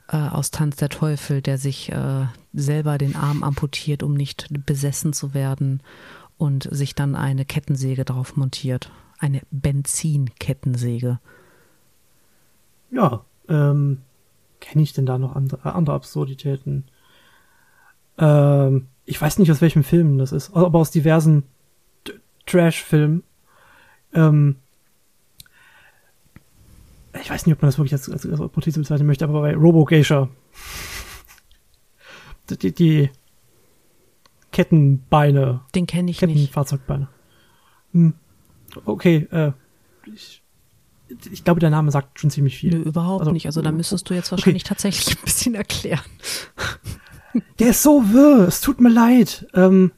äh, 0.09 0.17
aus 0.17 0.51
Tanz 0.51 0.77
der 0.77 0.89
Teufel, 0.89 1.43
der 1.43 1.59
sich 1.59 1.93
äh, 1.93 2.27
selber 2.55 2.97
den 2.97 3.15
Arm 3.15 3.43
amputiert, 3.43 4.03
um 4.03 4.15
nicht 4.15 4.47
besessen 4.67 5.13
zu 5.13 5.35
werden 5.35 5.83
und 6.39 6.67
sich 6.71 6.95
dann 6.95 7.15
eine 7.15 7.45
Kettensäge 7.45 8.05
drauf 8.05 8.37
montiert. 8.37 8.91
Eine 9.19 9.43
Benzinkettensäge. 9.51 11.19
Ja, 12.91 13.25
ähm, 13.49 14.01
kenne 14.61 14.83
ich 14.83 14.95
denn 14.95 15.05
da 15.05 15.19
noch 15.19 15.37
andere, 15.37 15.75
andere 15.75 15.97
Absurditäten? 15.97 16.85
Ähm, 18.17 18.87
ich 19.05 19.21
weiß 19.21 19.39
nicht, 19.39 19.51
aus 19.51 19.61
welchem 19.61 19.85
Film 19.85 20.17
das 20.17 20.33
ist, 20.33 20.55
aber 20.55 20.79
aus 20.79 20.91
diversen 20.91 21.43
Trash-Filmen 22.47 23.25
ähm, 24.14 24.57
ich 27.21 27.31
weiß 27.31 27.47
nicht, 27.47 27.55
ob 27.55 27.62
man 27.62 27.68
das 27.68 27.79
wirklich 27.79 27.92
als, 27.92 28.09
als, 28.09 28.27
als 28.27 28.53
Prothese 28.53 28.81
bezeichnen 28.81 29.07
möchte, 29.07 29.25
aber 29.25 29.40
bei 29.40 29.55
Robo 29.55 29.85
Geisha 29.85 30.29
die, 32.57 32.73
die 32.73 33.11
Kettenbeine. 34.53 35.61
Den 35.75 35.87
kenne 35.87 36.11
ich 36.11 36.21
nicht. 36.21 36.33
Kettenfahrzeugbeine. 36.33 37.09
Hm. 37.92 38.14
Okay, 38.85 39.29
äh, 39.31 39.53
ich, 40.14 40.42
ich 41.31 41.44
glaube, 41.44 41.61
der 41.61 41.71
Name 41.71 41.90
sagt 41.90 42.21
schon 42.21 42.31
ziemlich 42.31 42.59
viel. 42.59 42.79
Nö, 42.79 42.83
überhaupt 42.83 43.21
also, 43.21 43.33
nicht. 43.33 43.47
Also 43.47 43.62
da 43.62 43.73
müsstest 43.73 44.09
du 44.09 44.14
jetzt 44.14 44.31
wahrscheinlich 44.31 44.64
okay. 44.64 44.68
tatsächlich 44.68 45.16
ein 45.18 45.25
bisschen 45.25 45.55
erklären. 45.55 46.01
Der 47.59 47.71
ist 47.71 47.83
so 47.83 48.12
wirr. 48.12 48.49
Es 48.49 48.61
tut 48.61 48.81
mir 48.81 48.90
leid. 48.90 49.47
Ähm, 49.55 49.92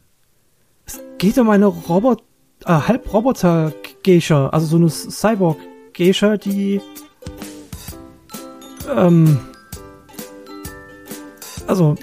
es 0.84 1.00
geht 1.18 1.38
um 1.38 1.50
eine 1.50 1.66
Robot 1.66 2.22
äh, 2.64 2.72
Halbroboter-Geisha, 2.72 4.48
also 4.48 4.66
so 4.66 4.76
eine 4.76 4.88
Cyborg-Geisha, 4.88 6.36
die 6.36 6.80
ähm, 8.94 9.38
also 11.66 11.94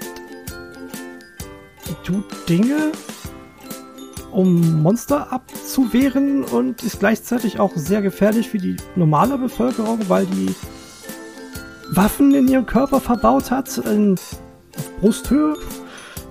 die 1.86 1.94
tut 2.04 2.24
Dinge, 2.48 2.92
um 4.32 4.82
Monster 4.82 5.32
abzuwehren 5.32 6.44
und 6.44 6.82
ist 6.82 7.00
gleichzeitig 7.00 7.60
auch 7.60 7.72
sehr 7.74 8.02
gefährlich 8.02 8.48
für 8.48 8.58
die 8.58 8.76
normale 8.96 9.38
Bevölkerung, 9.38 10.00
weil 10.08 10.26
die 10.26 10.54
Waffen 11.90 12.34
in 12.34 12.48
ihrem 12.48 12.66
Körper 12.66 13.00
verbaut 13.00 13.50
hat, 13.50 13.78
in, 13.78 14.16
Brusthöhe, 15.00 15.56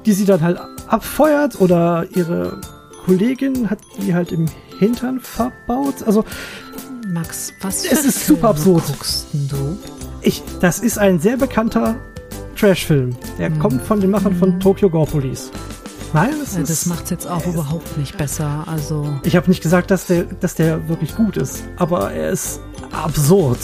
die 0.06 0.14
sie 0.14 0.26
dann 0.26 0.42
halt 0.42 0.60
abfeuert 0.88 1.60
oder 1.60 2.06
ihre 2.16 2.60
Kollegin 3.08 3.70
hat 3.70 3.80
die 3.98 4.14
halt 4.14 4.34
im 4.34 4.48
Hintern 4.80 5.22
verbaut. 5.22 6.04
Also 6.06 6.26
Max, 7.08 7.54
was 7.62 7.86
es 7.86 8.04
ist 8.04 8.28
super 8.28 8.50
absurd. 8.50 8.84
guckst 8.86 9.28
du? 9.32 9.78
Ich, 10.22 10.44
das 10.60 10.80
ist 10.80 10.98
ein 10.98 11.18
sehr 11.18 11.38
bekannter 11.38 11.96
Trash-Film. 12.58 13.16
Der 13.40 13.48
hm. 13.48 13.60
kommt 13.60 13.82
von 13.82 14.02
den 14.02 14.12
Machern 14.12 14.36
von 14.36 14.56
mhm. 14.56 14.60
Tokyo 14.60 14.90
Gore 14.90 15.10
Police. 15.10 15.52
Nein, 16.12 16.34
es 16.44 16.56
ja, 16.56 16.62
ist. 16.62 16.70
Das 16.70 16.86
macht 16.86 17.06
es 17.06 17.12
jetzt 17.12 17.28
auch 17.28 17.46
überhaupt 17.46 17.98
nicht 17.98 18.18
besser. 18.18 18.66
Also. 18.68 19.18
Ich 19.24 19.38
habe 19.38 19.48
nicht 19.48 19.64
gesagt, 19.64 19.90
dass 19.90 20.08
der, 20.08 20.26
dass 20.26 20.56
der 20.56 20.90
wirklich 20.90 21.16
gut 21.16 21.38
ist, 21.38 21.64
aber 21.78 22.12
er 22.12 22.32
ist 22.32 22.60
absurd. 22.92 23.60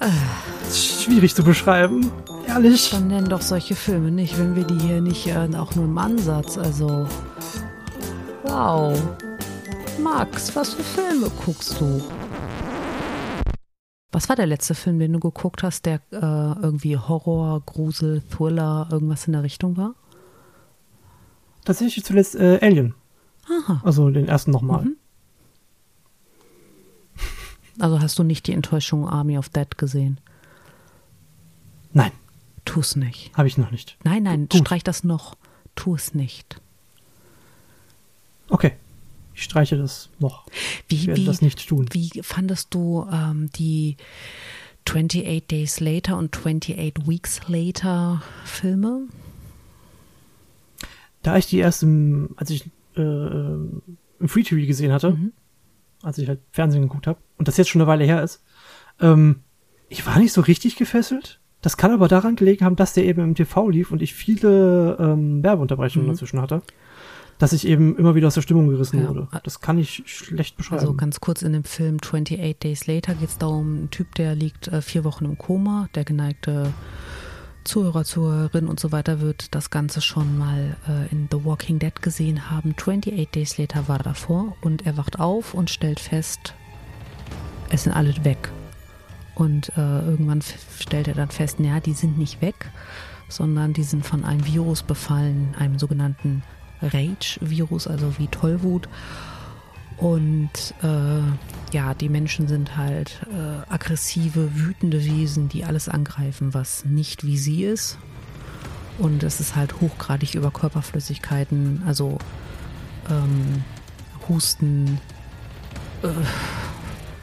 Äh. 0.00 0.08
Schwierig 0.72 1.34
zu 1.34 1.44
beschreiben 1.44 2.10
ehrlich. 2.50 2.90
Dann 2.90 3.08
nennen 3.08 3.28
doch 3.28 3.42
solche 3.42 3.74
Filme 3.74 4.10
nicht, 4.10 4.38
wenn 4.38 4.56
wir 4.56 4.64
die 4.64 4.78
hier 4.78 5.00
nicht 5.00 5.26
äh, 5.26 5.48
auch 5.56 5.74
nur 5.74 5.84
im 5.84 5.98
Ansatz. 5.98 6.58
Also, 6.58 7.06
wow. 8.42 9.00
Max, 10.02 10.54
was 10.56 10.74
für 10.74 10.82
Filme 10.82 11.30
guckst 11.44 11.80
du? 11.80 12.02
Was 14.12 14.28
war 14.28 14.36
der 14.36 14.46
letzte 14.46 14.74
Film, 14.74 14.98
den 14.98 15.12
du 15.12 15.20
geguckt 15.20 15.62
hast, 15.62 15.86
der 15.86 16.00
äh, 16.10 16.16
irgendwie 16.16 16.96
Horror, 16.96 17.62
Grusel, 17.64 18.22
Thriller, 18.22 18.88
irgendwas 18.90 19.26
in 19.26 19.34
der 19.34 19.42
Richtung 19.42 19.76
war? 19.76 19.94
Tatsächlich 21.64 22.04
zuletzt 22.04 22.34
äh, 22.34 22.58
Alien. 22.60 22.94
Aha. 23.48 23.80
Also 23.84 24.10
den 24.10 24.26
ersten 24.28 24.50
nochmal. 24.50 24.84
Mhm. 24.84 24.96
Also 27.78 28.00
hast 28.00 28.18
du 28.18 28.24
nicht 28.24 28.46
die 28.46 28.52
Enttäuschung 28.52 29.08
Army 29.08 29.38
of 29.38 29.48
Dead 29.48 29.78
gesehen? 29.78 30.20
Nein. 31.92 32.12
Tu 32.70 32.78
es 32.78 32.94
nicht. 32.94 33.32
Habe 33.36 33.48
ich 33.48 33.58
noch 33.58 33.72
nicht. 33.72 33.96
Nein, 34.04 34.22
nein, 34.22 34.48
Gut. 34.48 34.60
streich 34.60 34.84
das 34.84 35.02
noch. 35.02 35.36
Tu 35.74 35.96
es 35.96 36.14
nicht. 36.14 36.60
Okay. 38.48 38.74
Ich 39.34 39.42
streiche 39.42 39.76
das 39.76 40.08
noch. 40.20 40.46
Wie, 40.86 40.94
ich 40.94 41.06
werde 41.08 41.20
wie, 41.20 41.24
das 41.24 41.42
nicht 41.42 41.68
tun. 41.68 41.88
Wie 41.90 42.10
fandest 42.22 42.72
du 42.72 43.08
ähm, 43.12 43.50
die 43.56 43.96
28 44.88 45.48
Days 45.48 45.80
Later 45.80 46.16
und 46.16 46.36
28 46.36 47.08
Weeks 47.08 47.40
Later 47.48 48.22
Filme? 48.44 49.08
Da 51.24 51.38
ich 51.38 51.46
die 51.46 51.58
erst 51.58 51.82
im, 51.82 52.36
als 52.36 52.50
ich 52.50 52.66
äh, 52.96 53.00
im 53.00 53.82
Free 54.26 54.44
TV 54.44 54.64
gesehen 54.64 54.92
hatte, 54.92 55.10
mhm. 55.10 55.32
als 56.02 56.18
ich 56.18 56.28
halt 56.28 56.38
Fernsehen 56.52 56.82
geguckt 56.82 57.08
habe, 57.08 57.18
und 57.36 57.48
das 57.48 57.56
jetzt 57.56 57.68
schon 57.68 57.80
eine 57.80 57.88
Weile 57.88 58.04
her 58.04 58.22
ist, 58.22 58.44
ähm, 59.00 59.40
ich 59.88 60.06
war 60.06 60.20
nicht 60.20 60.32
so 60.32 60.40
richtig 60.40 60.76
gefesselt. 60.76 61.39
Das 61.62 61.76
kann 61.76 61.90
aber 61.90 62.08
daran 62.08 62.36
gelegen 62.36 62.64
haben, 62.64 62.76
dass 62.76 62.94
der 62.94 63.04
eben 63.04 63.22
im 63.22 63.34
TV 63.34 63.68
lief 63.68 63.92
und 63.92 64.00
ich 64.02 64.14
viele 64.14 64.96
ähm, 64.98 65.42
Werbeunterbrechungen 65.42 66.08
mhm. 66.08 66.12
dazwischen 66.12 66.40
hatte 66.40 66.62
dass 67.40 67.54
ich 67.54 67.66
eben 67.66 67.96
immer 67.96 68.14
wieder 68.14 68.26
aus 68.26 68.34
der 68.34 68.42
Stimmung 68.42 68.68
gerissen 68.68 69.00
ja. 69.00 69.08
wurde. 69.08 69.26
Das 69.44 69.60
kann 69.62 69.78
ich 69.78 70.02
schlecht 70.04 70.58
beschreiben. 70.58 70.80
Also 70.80 70.94
ganz 70.94 71.20
kurz 71.20 71.40
in 71.40 71.54
dem 71.54 71.64
Film 71.64 71.96
28 71.96 72.58
Days 72.58 72.86
Later 72.86 73.14
geht 73.14 73.30
es 73.30 73.38
darum, 73.38 73.76
einen 73.76 73.90
Typ, 73.90 74.14
der 74.14 74.34
liegt 74.34 74.68
äh, 74.68 74.82
vier 74.82 75.04
Wochen 75.04 75.24
im 75.24 75.38
Koma, 75.38 75.88
der 75.94 76.04
geneigte 76.04 76.72
Zuhörer, 77.64 78.04
Zuhörerin 78.04 78.68
und 78.68 78.78
so 78.78 78.92
weiter 78.92 79.20
wird 79.22 79.54
das 79.54 79.70
Ganze 79.70 80.02
schon 80.02 80.38
mal 80.38 80.76
äh, 80.86 81.10
in 81.10 81.28
The 81.30 81.42
Walking 81.42 81.78
Dead 81.78 82.02
gesehen 82.02 82.50
haben. 82.50 82.74
28 82.78 83.30
Days 83.30 83.56
Later 83.56 83.88
war 83.88 83.98
davor 83.98 84.54
und 84.60 84.84
er 84.84 84.98
wacht 84.98 85.18
auf 85.18 85.54
und 85.54 85.70
stellt 85.70 86.00
fest, 86.00 86.54
es 87.70 87.84
sind 87.84 87.92
alle 87.94 88.14
weg. 88.22 88.50
Und 89.40 89.70
äh, 89.70 89.80
irgendwann 89.80 90.42
stellt 90.80 91.08
er 91.08 91.14
dann 91.14 91.30
fest, 91.30 91.60
naja, 91.60 91.80
die 91.80 91.94
sind 91.94 92.18
nicht 92.18 92.42
weg, 92.42 92.70
sondern 93.30 93.72
die 93.72 93.84
sind 93.84 94.04
von 94.04 94.22
einem 94.22 94.44
Virus 94.44 94.82
befallen, 94.82 95.54
einem 95.58 95.78
sogenannten 95.78 96.42
Rage-Virus, 96.82 97.86
also 97.86 98.18
wie 98.18 98.26
Tollwut. 98.26 98.86
Und 99.96 100.74
äh, 100.82 101.22
ja, 101.74 101.94
die 101.94 102.10
Menschen 102.10 102.48
sind 102.48 102.76
halt 102.76 103.26
äh, 103.32 103.72
aggressive, 103.72 104.54
wütende 104.56 105.02
Wesen, 105.06 105.48
die 105.48 105.64
alles 105.64 105.88
angreifen, 105.88 106.52
was 106.52 106.84
nicht 106.84 107.24
wie 107.24 107.38
sie 107.38 107.64
ist. 107.64 107.96
Und 108.98 109.22
es 109.22 109.40
ist 109.40 109.56
halt 109.56 109.80
hochgradig 109.80 110.34
über 110.34 110.50
Körperflüssigkeiten, 110.50 111.82
also 111.86 112.18
ähm, 113.08 113.64
Husten, 114.28 115.00
äh, 116.02 116.08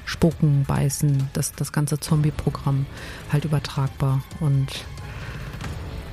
Spucken, 0.07 0.63
Beißen, 0.63 1.29
das, 1.33 1.51
das 1.51 1.71
ganze 1.71 1.99
Zombie-Programm 1.99 2.85
halt 3.31 3.45
übertragbar. 3.45 4.23
Und 4.39 4.85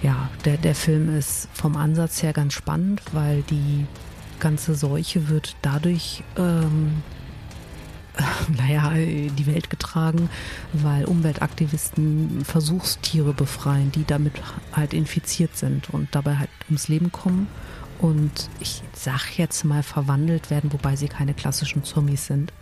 ja, 0.03 0.29
der, 0.45 0.59
der 0.59 0.75
Film 0.75 1.17
ist 1.17 1.49
vom 1.55 1.77
Ansatz 1.77 2.23
her 2.23 2.33
ganz 2.33 2.53
spannend, 2.53 3.01
weil 3.13 3.43
die 3.43 3.87
ganze 4.41 4.75
Seuche 4.75 5.29
wird 5.29 5.57
dadurch, 5.63 6.25
ähm, 6.37 7.03
naja, 8.59 8.93
die 8.95 9.47
Welt 9.47 9.71
getragen, 9.71 10.29
weil 10.73 11.05
Umweltaktivisten 11.05 12.45
Versuchstiere 12.45 13.33
befreien, 13.33 13.93
die 13.93 14.05
damit 14.05 14.35
halt 14.73 14.93
infiziert 14.93 15.57
sind 15.57 15.89
und 15.91 16.15
dabei 16.15 16.37
halt 16.37 16.51
ums 16.69 16.89
Leben 16.89 17.13
kommen 17.13 17.47
und 18.01 18.51
ich 18.59 18.83
sag 18.93 19.39
jetzt 19.39 19.65
mal 19.65 19.85
verwandelt 19.85 20.51
werden, 20.51 20.73
wobei 20.73 20.97
sie 20.97 21.09
keine 21.09 21.33
klassischen 21.33 21.85
Zombies 21.85 22.27
sind. 22.27 22.53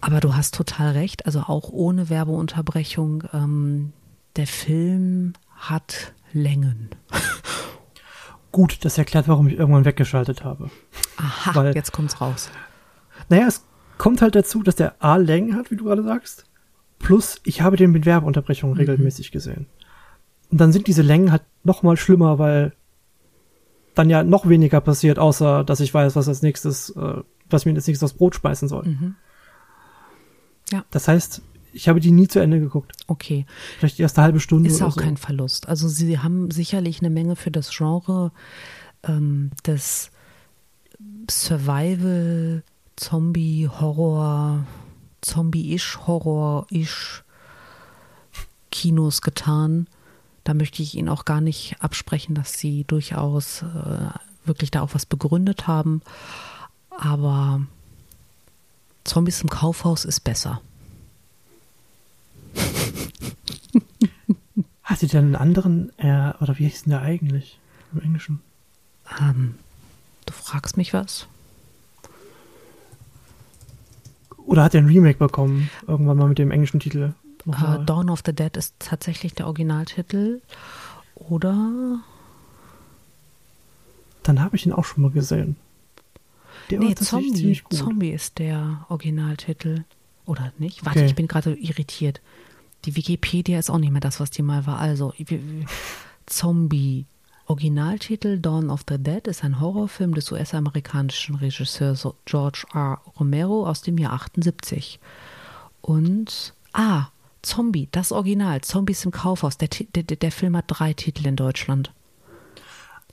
Aber 0.00 0.20
du 0.20 0.34
hast 0.34 0.54
total 0.54 0.92
recht, 0.92 1.26
also 1.26 1.40
auch 1.40 1.70
ohne 1.70 2.08
Werbeunterbrechung. 2.08 3.24
Ähm, 3.32 3.92
der 4.36 4.46
Film 4.46 5.32
hat 5.56 6.12
Längen. 6.32 6.90
Gut, 8.52 8.84
das 8.84 8.96
erklärt, 8.96 9.28
warum 9.28 9.48
ich 9.48 9.58
irgendwann 9.58 9.84
weggeschaltet 9.84 10.44
habe. 10.44 10.70
Aha, 11.16 11.54
Weil, 11.54 11.74
jetzt 11.74 11.92
kommt's 11.92 12.20
raus. 12.20 12.50
Naja, 13.28 13.46
es 13.46 13.64
kommt 13.98 14.22
halt 14.22 14.34
dazu, 14.34 14.62
dass 14.62 14.76
der 14.76 15.02
A 15.02 15.16
Längen 15.16 15.56
hat, 15.56 15.70
wie 15.70 15.76
du 15.76 15.84
gerade 15.84 16.02
sagst. 16.02 16.44
Plus, 16.98 17.40
ich 17.44 17.60
habe 17.60 17.76
den 17.76 17.90
mit 17.90 18.06
Werbeunterbrechungen 18.06 18.74
mhm. 18.74 18.80
regelmäßig 18.80 19.32
gesehen. 19.32 19.66
Und 20.50 20.60
dann 20.60 20.72
sind 20.72 20.86
diese 20.86 21.02
Längen 21.02 21.30
halt 21.30 21.42
noch 21.62 21.82
mal 21.82 21.96
schlimmer, 21.96 22.38
weil 22.38 22.72
dann 23.94 24.08
ja 24.08 24.22
noch 24.22 24.48
weniger 24.48 24.80
passiert, 24.80 25.18
außer 25.18 25.64
dass 25.64 25.80
ich 25.80 25.92
weiß, 25.92 26.16
was 26.16 26.28
als 26.28 26.42
nächstes, 26.42 26.90
äh, 26.90 27.22
was 27.50 27.66
mir 27.66 27.74
als 27.74 27.86
nächstes 27.86 28.10
aufs 28.10 28.16
Brot 28.16 28.34
speisen 28.34 28.68
soll. 28.68 28.86
Mhm. 28.86 29.16
Ja. 30.70 30.84
Das 30.90 31.08
heißt, 31.08 31.42
ich 31.72 31.88
habe 31.88 32.00
die 32.00 32.10
nie 32.10 32.28
zu 32.28 32.40
Ende 32.40 32.60
geguckt. 32.60 32.92
Okay. 33.06 33.46
Vielleicht 33.78 33.98
die 33.98 34.02
erste 34.02 34.22
halbe 34.22 34.40
Stunde. 34.40 34.68
Ist 34.68 34.82
auch 34.82 34.92
so. 34.92 35.00
kein 35.00 35.16
Verlust. 35.16 35.68
Also 35.68 35.88
sie 35.88 36.18
haben 36.18 36.50
sicherlich 36.50 37.00
eine 37.00 37.10
Menge 37.10 37.36
für 37.36 37.50
das 37.50 37.70
Genre 37.70 38.32
ähm, 39.04 39.50
des 39.66 40.10
Survival, 41.30 42.62
Zombie, 42.96 43.68
Horror, 43.68 44.66
Zombie-ish, 45.20 45.98
Horror-ish 46.06 47.24
Kinos 48.70 49.22
getan. 49.22 49.86
Da 50.44 50.54
möchte 50.54 50.82
ich 50.82 50.94
Ihnen 50.94 51.08
auch 51.08 51.24
gar 51.24 51.40
nicht 51.40 51.76
absprechen, 51.80 52.34
dass 52.34 52.54
Sie 52.54 52.84
durchaus 52.84 53.62
äh, 53.62 54.10
wirklich 54.44 54.70
da 54.70 54.80
auch 54.82 54.94
was 54.94 55.06
begründet 55.06 55.66
haben. 55.66 56.02
Aber 56.90 57.60
Zombies 59.08 59.40
im 59.40 59.48
Kaufhaus 59.48 60.04
ist 60.04 60.20
besser. 60.20 60.60
Hat 64.82 64.98
sie 64.98 65.06
denn 65.06 65.24
einen 65.24 65.36
anderen, 65.36 65.98
äh, 65.98 66.32
oder 66.40 66.58
wie 66.58 66.68
hieß 66.68 66.84
denn 66.84 66.90
der 66.90 67.02
eigentlich 67.02 67.58
im 67.92 68.02
Englischen? 68.02 68.40
Ähm, 69.20 69.54
du 70.26 70.32
fragst 70.34 70.76
mich 70.76 70.92
was? 70.92 71.26
Oder 74.36 74.64
hat 74.64 74.74
er 74.74 74.82
ein 74.82 74.86
Remake 74.86 75.18
bekommen, 75.18 75.70
irgendwann 75.86 76.18
mal 76.18 76.28
mit 76.28 76.38
dem 76.38 76.50
englischen 76.50 76.80
Titel? 76.80 77.14
Uh, 77.46 77.78
Dawn 77.84 78.10
of 78.10 78.22
the 78.26 78.34
Dead 78.34 78.54
ist 78.58 78.74
tatsächlich 78.78 79.34
der 79.34 79.46
Originaltitel. 79.46 80.42
Oder? 81.14 82.00
Dann 84.22 84.40
habe 84.40 84.56
ich 84.56 84.66
ihn 84.66 84.72
auch 84.72 84.84
schon 84.84 85.02
mal 85.02 85.10
gesehen. 85.10 85.56
Der 86.70 86.80
nee, 86.80 86.94
Zombie. 86.94 87.62
Zombie 87.70 88.10
ist 88.10 88.38
der 88.38 88.84
Originaltitel. 88.88 89.84
Oder 90.26 90.52
nicht? 90.58 90.84
Warte, 90.84 91.00
okay. 91.00 91.06
ich 91.08 91.14
bin 91.14 91.26
gerade 91.26 91.54
irritiert. 91.54 92.20
Die 92.84 92.94
Wikipedia 92.94 93.58
ist 93.58 93.70
auch 93.70 93.78
nicht 93.78 93.90
mehr 93.90 94.00
das, 94.00 94.20
was 94.20 94.30
die 94.30 94.42
mal 94.42 94.66
war. 94.66 94.78
Also, 94.78 95.14
Zombie. 96.26 97.06
Originaltitel 97.46 98.38
Dawn 98.38 98.68
of 98.68 98.84
the 98.86 98.98
Dead 98.98 99.26
ist 99.26 99.42
ein 99.42 99.58
Horrorfilm 99.58 100.14
des 100.14 100.30
US-amerikanischen 100.30 101.36
Regisseurs 101.36 102.06
George 102.26 102.66
R. 102.74 103.00
Romero 103.18 103.66
aus 103.66 103.80
dem 103.80 103.96
Jahr 103.96 104.12
78. 104.12 105.00
Und, 105.80 106.52
ah, 106.74 107.06
Zombie, 107.40 107.88
das 107.90 108.12
Original, 108.12 108.60
Zombies 108.60 109.04
im 109.06 109.12
Kaufhaus. 109.12 109.56
Der, 109.56 109.68
der, 109.68 110.02
der 110.02 110.32
Film 110.32 110.56
hat 110.58 110.66
drei 110.68 110.92
Titel 110.92 111.26
in 111.26 111.36
Deutschland. 111.36 111.90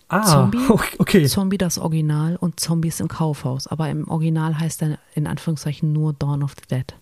Ah, 0.08 0.24
Zombie, 0.24 0.60
okay. 1.00 1.26
Zombie 1.26 1.58
das 1.58 1.78
Original 1.78 2.36
und 2.36 2.60
Zombies 2.60 3.00
im 3.00 3.08
Kaufhaus. 3.08 3.68
Aber 3.68 3.90
im 3.90 4.08
Original 4.08 4.60
heißt 4.60 4.84
er 4.84 5.00
in 5.16 5.28
Anführungszeichen 5.28 5.92
nur 5.92 6.14
Dawn 6.14 6.44
of 6.44 6.54
the 6.56 6.76
Dead. 6.76 6.96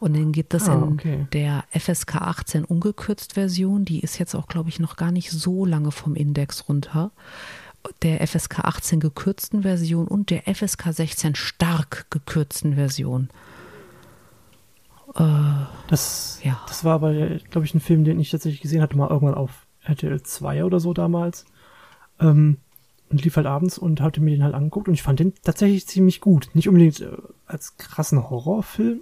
Und 0.00 0.14
dann 0.16 0.32
gibt 0.32 0.52
es 0.54 0.68
ah, 0.68 0.82
okay. 0.82 1.14
in 1.14 1.30
der 1.30 1.64
FSK 1.70 2.16
18 2.16 2.64
ungekürzt 2.64 3.34
Version, 3.34 3.84
die 3.84 4.00
ist 4.00 4.18
jetzt 4.18 4.34
auch, 4.34 4.48
glaube 4.48 4.68
ich, 4.68 4.80
noch 4.80 4.96
gar 4.96 5.12
nicht 5.12 5.30
so 5.30 5.64
lange 5.64 5.92
vom 5.92 6.14
Index 6.14 6.68
runter. 6.68 7.10
Der 8.02 8.26
FSK 8.26 8.60
18 8.60 9.00
gekürzten 9.00 9.62
Version 9.62 10.08
und 10.08 10.30
der 10.30 10.42
FSK 10.52 10.92
16 10.92 11.34
stark 11.36 12.06
gekürzten 12.10 12.74
Version. 12.74 13.28
Äh, 15.14 15.22
das, 15.88 16.40
ja. 16.42 16.60
das 16.66 16.84
war 16.84 16.94
aber, 16.94 17.12
glaube 17.50 17.64
ich, 17.64 17.74
ein 17.74 17.80
Film, 17.80 18.04
den 18.04 18.18
ich 18.20 18.30
tatsächlich 18.30 18.60
gesehen 18.60 18.82
hatte, 18.82 18.96
mal 18.96 19.10
irgendwann 19.10 19.34
auf 19.34 19.66
RTL 19.84 20.22
2 20.22 20.64
oder 20.64 20.80
so 20.80 20.92
damals. 20.92 21.46
Ähm, 22.20 22.58
und 23.10 23.22
lief 23.22 23.36
halt 23.36 23.46
abends 23.46 23.78
und 23.78 24.00
hatte 24.00 24.20
mir 24.20 24.30
den 24.30 24.42
halt 24.42 24.54
angeguckt 24.54 24.88
und 24.88 24.94
ich 24.94 25.02
fand 25.02 25.20
den 25.20 25.34
tatsächlich 25.42 25.86
ziemlich 25.86 26.20
gut. 26.20 26.50
Nicht 26.54 26.68
unbedingt 26.68 27.00
äh, 27.00 27.16
als 27.46 27.76
krassen 27.76 28.28
Horrorfilm, 28.30 29.00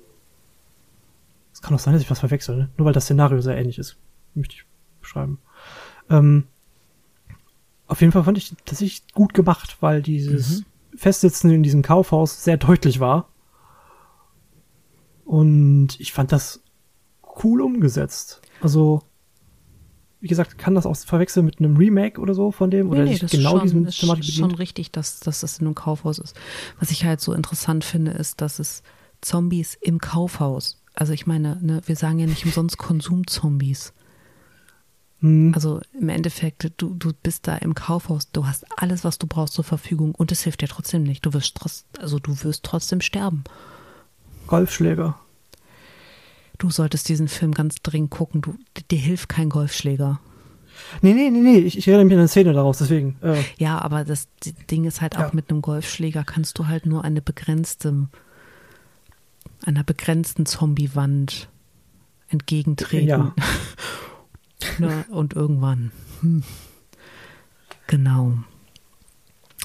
es 1.53 1.61
kann 1.61 1.75
auch 1.75 1.79
sein, 1.79 1.93
dass 1.93 2.03
ich 2.03 2.11
was 2.11 2.21
verwechsel, 2.21 2.57
ne? 2.57 2.71
nur 2.77 2.87
weil 2.87 2.93
das 2.93 3.05
Szenario 3.05 3.41
sehr 3.41 3.57
ähnlich 3.57 3.79
ist, 3.79 3.97
möchte 4.35 4.55
ich 4.55 4.65
beschreiben. 5.01 5.39
Ähm, 6.11 6.45
auf 7.87 8.01
jeden 8.01 8.13
Fall 8.13 8.25
fand 8.25 8.39
ich 8.39 8.51
das 8.51 8.59
tatsächlich 8.65 9.13
gut 9.13 9.35
gemacht, 9.35 9.77
weil 9.81 10.03
dieses 10.03 10.61
mhm. 10.61 10.65
Festsitzen 10.97 11.51
in 11.51 11.63
diesem 11.63 11.83
Kaufhaus 11.83 12.43
sehr 12.43 12.57
deutlich 12.57 13.01
war. 13.01 13.29
Und 15.25 16.01
ich 16.01 16.13
fand 16.13 16.33
das 16.33 16.63
cool 17.43 17.61
umgesetzt. 17.61 18.43
Also, 18.61 19.03
wie 20.23 20.29
gesagt, 20.29 20.57
kann 20.57 20.75
das 20.75 20.87
auch 20.87 20.97
verwechseln 20.97 21.45
mit 21.45 21.59
einem 21.59 21.77
Remake 21.77 22.19
oder 22.19 22.33
so 22.35 22.51
von 22.51 22.71
dem? 22.71 22.89
Oder 22.89 23.05
nee, 23.05 23.19
das 23.19 23.31
genau 23.31 23.59
schon, 23.59 23.63
diesem 23.63 23.87
ist 23.87 24.01
Thematik 24.01 24.25
bedient? 24.25 24.39
schon 24.39 24.55
richtig, 24.55 24.91
dass, 24.91 25.21
dass 25.21 25.41
das 25.41 25.59
in 25.59 25.67
einem 25.67 25.75
Kaufhaus 25.75 26.19
ist. 26.19 26.35
Was 26.81 26.91
ich 26.91 27.05
halt 27.05 27.21
so 27.21 27.35
interessant 27.35 27.85
finde, 27.85 28.13
ist, 28.13 28.41
dass 28.41 28.59
es 28.59 28.83
Zombies 29.21 29.77
im 29.81 29.99
Kaufhaus 29.99 30.83
also 30.95 31.13
ich 31.13 31.27
meine, 31.27 31.59
ne, 31.61 31.81
wir 31.87 31.97
sagen 31.97 32.19
ja 32.19 32.27
nicht 32.27 32.45
umsonst 32.45 32.79
Konsumzombies. 32.79 33.93
Hm. 35.21 35.53
Also 35.55 35.81
im 35.99 36.09
Endeffekt, 36.09 36.71
du, 36.77 36.95
du 36.95 37.13
bist 37.23 37.47
da 37.47 37.57
im 37.57 37.75
Kaufhaus, 37.75 38.31
du 38.33 38.47
hast 38.47 38.67
alles, 38.77 39.05
was 39.05 39.19
du 39.19 39.27
brauchst 39.27 39.55
zur 39.55 39.65
Verfügung 39.65 40.15
und 40.15 40.33
es 40.33 40.43
hilft 40.43 40.61
dir 40.61 40.69
trotzdem 40.69 41.03
nicht. 41.03 41.25
Du 41.25 41.33
wirst 41.33 41.59
also 41.99 42.19
du 42.19 42.43
wirst 42.43 42.65
trotzdem 42.65 43.01
sterben. 43.01 43.45
Golfschläger. 44.47 45.19
Du 46.63 46.71
solltest 46.71 47.09
diesen 47.09 47.27
Film 47.27 47.51
ganz 47.55 47.83
dringend 47.83 48.11
gucken. 48.11 48.41
Du, 48.41 48.55
dir 48.89 48.99
hilft 49.01 49.29
kein 49.29 49.49
Golfschläger. 49.49 50.21
Nee, 51.01 51.13
nee, 51.13 51.29
nee, 51.29 51.41
nee, 51.41 51.59
ich, 51.59 51.77
ich 51.77 51.89
erinnere 51.89 52.05
mich 52.05 52.13
an 52.15 52.21
eine 52.21 52.29
Szene 52.29 52.53
daraus, 52.53 52.79
deswegen. 52.79 53.17
Äh, 53.21 53.43
Ja, 53.59 53.81
aber 53.81 54.05
das 54.05 54.29
Ding 54.71 54.85
ist 54.85 55.01
halt 55.01 55.17
auch 55.17 55.21
Ja. 55.23 55.31
mit 55.33 55.51
einem 55.51 55.61
Golfschläger 55.61 56.23
kannst 56.23 56.61
du 56.61 56.69
halt 56.69 56.87
nur 56.87 57.03
eine 57.03 57.21
begrenzte, 57.21 58.07
einer 59.67 59.83
begrenzten 59.83 60.47
Zombiewand 60.47 61.49
entgegentreten. 62.29 63.09
Ja. 63.09 63.35
ne, 64.79 65.05
und 65.11 65.35
irgendwann. 65.35 65.91
Hm. 66.21 66.45
Genau. 67.89 68.35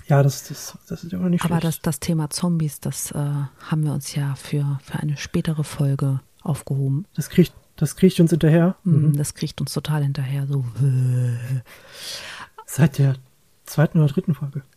ja, 0.08 0.24
das, 0.24 0.48
das, 0.48 0.76
das 0.88 1.04
ist 1.04 1.14
immer 1.14 1.30
nicht 1.30 1.46
Aber 1.46 1.60
schlecht. 1.62 1.64
das, 1.78 1.82
das 1.84 2.00
Thema 2.00 2.32
Zombies, 2.32 2.80
das 2.80 3.12
äh, 3.12 3.18
haben 3.20 3.84
wir 3.84 3.94
uns 3.94 4.16
ja 4.16 4.34
für, 4.34 4.80
für 4.82 4.98
eine 4.98 5.16
spätere 5.16 5.64
Folge 5.64 6.22
aufgehoben. 6.48 7.06
das 7.16 7.30
kriegt, 7.30 7.54
das 7.76 7.96
kriegt 7.96 8.20
uns 8.20 8.32
hinterher. 8.32 8.76
Mhm. 8.84 9.16
Das 9.18 9.34
kriegt 9.34 9.62
uns 9.62 9.74
total 9.74 10.04
hinterher. 10.04 10.48
So. 10.48 10.66
Seit 12.66 12.98
der 12.98 13.16
zweiten 13.66 14.00
oder 14.00 14.08
dritten 14.08 14.36
Folge. 14.36 14.64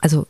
Also 0.00 0.26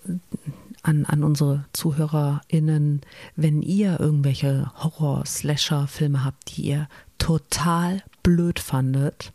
an, 0.83 1.05
an 1.07 1.25
unsere 1.25 1.65
ZuhörerInnen, 1.73 3.03
wenn 3.37 3.63
ihr 3.63 4.01
irgendwelche 4.01 4.71
Horror-Slasher-Filme 4.77 6.25
habt, 6.25 6.57
die 6.57 6.63
ihr 6.63 6.89
total 7.19 8.03
blöd 8.23 8.59
fandet, 8.59 9.33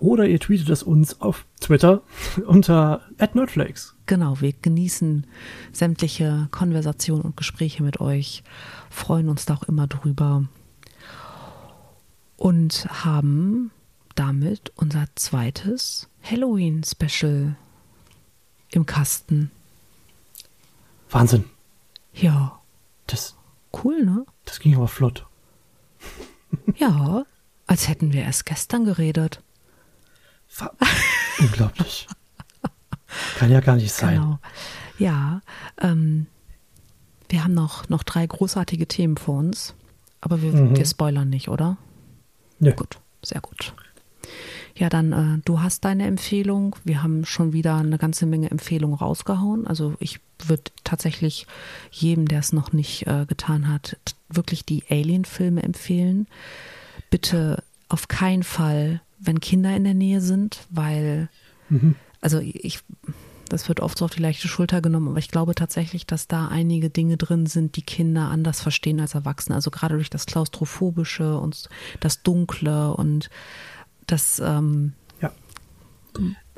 Oder 0.00 0.26
ihr 0.26 0.40
tweetet 0.40 0.68
es 0.68 0.82
uns 0.82 1.20
auf 1.20 1.46
Twitter 1.60 2.02
unter 2.46 3.02
@nerdflakes. 3.32 3.94
Genau, 4.06 4.40
wir 4.40 4.52
genießen 4.52 5.26
sämtliche 5.72 6.48
Konversationen 6.50 7.22
und 7.22 7.36
Gespräche 7.36 7.82
mit 7.82 8.00
euch, 8.00 8.42
freuen 8.90 9.28
uns 9.28 9.46
da 9.46 9.54
auch 9.54 9.62
immer 9.62 9.86
drüber 9.86 10.44
und 12.36 12.86
haben 13.04 13.70
damit 14.14 14.72
unser 14.76 15.06
zweites 15.14 16.08
Halloween-Special 16.22 17.56
im 18.70 18.86
Kasten. 18.86 19.50
Wahnsinn. 21.10 21.44
Ja, 22.12 22.60
Das, 23.06 23.36
cool, 23.84 24.04
ne? 24.04 24.24
das 24.44 24.60
ging 24.60 24.74
aber 24.76 24.88
flott. 24.88 25.26
Ja, 26.76 27.24
als 27.66 27.88
hätten 27.88 28.12
wir 28.12 28.22
erst 28.22 28.46
gestern 28.46 28.84
geredet. 28.84 29.40
Wa- 30.56 30.72
Unglaublich. 31.38 32.06
Kann 33.38 33.50
ja 33.50 33.60
gar 33.60 33.76
nicht 33.76 33.92
sein. 33.92 34.14
Genau. 34.20 34.38
Ja, 34.98 35.40
ähm, 35.80 36.26
wir 37.28 37.42
haben 37.44 37.54
noch, 37.54 37.88
noch 37.88 38.02
drei 38.04 38.26
großartige 38.26 38.86
Themen 38.86 39.16
vor 39.16 39.38
uns, 39.38 39.74
aber 40.20 40.40
wir, 40.42 40.52
Mhm. 40.52 40.76
wir 40.76 40.86
spoilern 40.86 41.28
nicht, 41.28 41.48
oder? 41.48 41.76
Nö. 42.60 42.72
Gut, 42.72 42.98
sehr 43.22 43.40
gut. 43.40 43.74
Ja, 44.76 44.88
dann, 44.88 45.12
äh, 45.12 45.40
du 45.44 45.60
hast 45.60 45.84
deine 45.84 46.06
Empfehlung. 46.06 46.76
Wir 46.84 47.02
haben 47.02 47.24
schon 47.24 47.52
wieder 47.52 47.76
eine 47.76 47.98
ganze 47.98 48.26
Menge 48.26 48.50
Empfehlungen 48.50 48.96
rausgehauen. 48.96 49.66
Also 49.66 49.94
ich 50.00 50.20
würde 50.44 50.64
tatsächlich 50.82 51.46
jedem, 51.90 52.26
der 52.26 52.40
es 52.40 52.52
noch 52.52 52.72
nicht 52.72 53.06
äh, 53.06 53.24
getan 53.26 53.68
hat, 53.68 53.96
wirklich 54.28 54.64
die 54.64 54.82
Alien-Filme 54.90 55.62
empfehlen. 55.62 56.26
Bitte 57.08 57.62
auf 57.88 58.08
keinen 58.08 58.42
Fall, 58.42 59.00
wenn 59.20 59.40
Kinder 59.40 59.74
in 59.76 59.84
der 59.84 59.94
Nähe 59.94 60.20
sind, 60.20 60.66
weil, 60.70 61.28
also 62.20 62.40
ich, 62.40 62.80
das 63.48 63.68
wird 63.68 63.80
oft 63.80 63.98
so 63.98 64.06
auf 64.06 64.10
die 64.10 64.22
leichte 64.22 64.48
Schulter 64.48 64.80
genommen, 64.80 65.08
aber 65.08 65.18
ich 65.18 65.30
glaube 65.30 65.54
tatsächlich, 65.54 66.06
dass 66.06 66.26
da 66.26 66.48
einige 66.48 66.90
Dinge 66.90 67.16
drin 67.16 67.46
sind, 67.46 67.76
die 67.76 67.82
Kinder 67.82 68.28
anders 68.28 68.60
verstehen 68.60 69.00
als 69.00 69.14
Erwachsene. 69.14 69.54
Also 69.54 69.70
gerade 69.70 69.94
durch 69.94 70.10
das 70.10 70.26
Klaustrophobische 70.26 71.38
und 71.38 71.68
das 72.00 72.22
Dunkle 72.22 72.94
und 72.94 73.30
das 74.06 74.40
ähm, 74.44 74.92
Ja. 75.20 75.30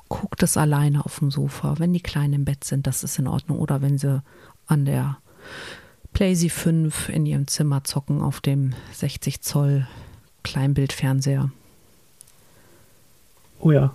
guckt 0.09 0.43
es 0.43 0.57
alleine 0.57 1.05
auf 1.05 1.19
dem 1.19 1.31
Sofa. 1.31 1.79
Wenn 1.79 1.93
die 1.93 2.01
Kleinen 2.01 2.35
im 2.35 2.45
Bett 2.45 2.65
sind, 2.65 2.87
das 2.87 3.03
ist 3.05 3.19
in 3.19 3.27
Ordnung. 3.27 3.59
Oder 3.59 3.83
wenn 3.83 3.99
sie 3.99 4.23
an 4.67 4.85
der 4.85 5.19
PlayStation 6.13 6.91
5 6.91 7.09
in 7.11 7.27
ihrem 7.27 7.47
Zimmer 7.47 7.85
zocken 7.85 8.23
auf 8.23 8.41
dem 8.41 8.75
60 8.93 9.43
Zoll 9.43 9.87
Kleinbildfernseher. 10.45 11.51
Oh 13.61 13.71
ja. 13.71 13.95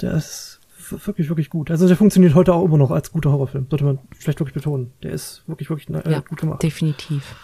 Der 0.00 0.12
ist 0.14 0.60
wirklich, 0.90 1.28
wirklich 1.28 1.50
gut. 1.50 1.70
Also 1.70 1.88
der 1.88 1.96
funktioniert 1.96 2.34
heute 2.34 2.52
auch 2.54 2.64
immer 2.64 2.76
noch 2.78 2.90
als 2.90 3.10
guter 3.12 3.32
Horrorfilm. 3.32 3.66
Sollte 3.70 3.84
man 3.84 3.98
vielleicht 4.16 4.38
wirklich 4.40 4.54
betonen. 4.54 4.92
Der 5.02 5.12
ist 5.12 5.42
wirklich, 5.46 5.70
wirklich 5.70 5.88
äh, 5.90 6.10
ja, 6.10 6.20
gut 6.20 6.38
gemacht. 6.38 6.62
definitiv. 6.62 7.34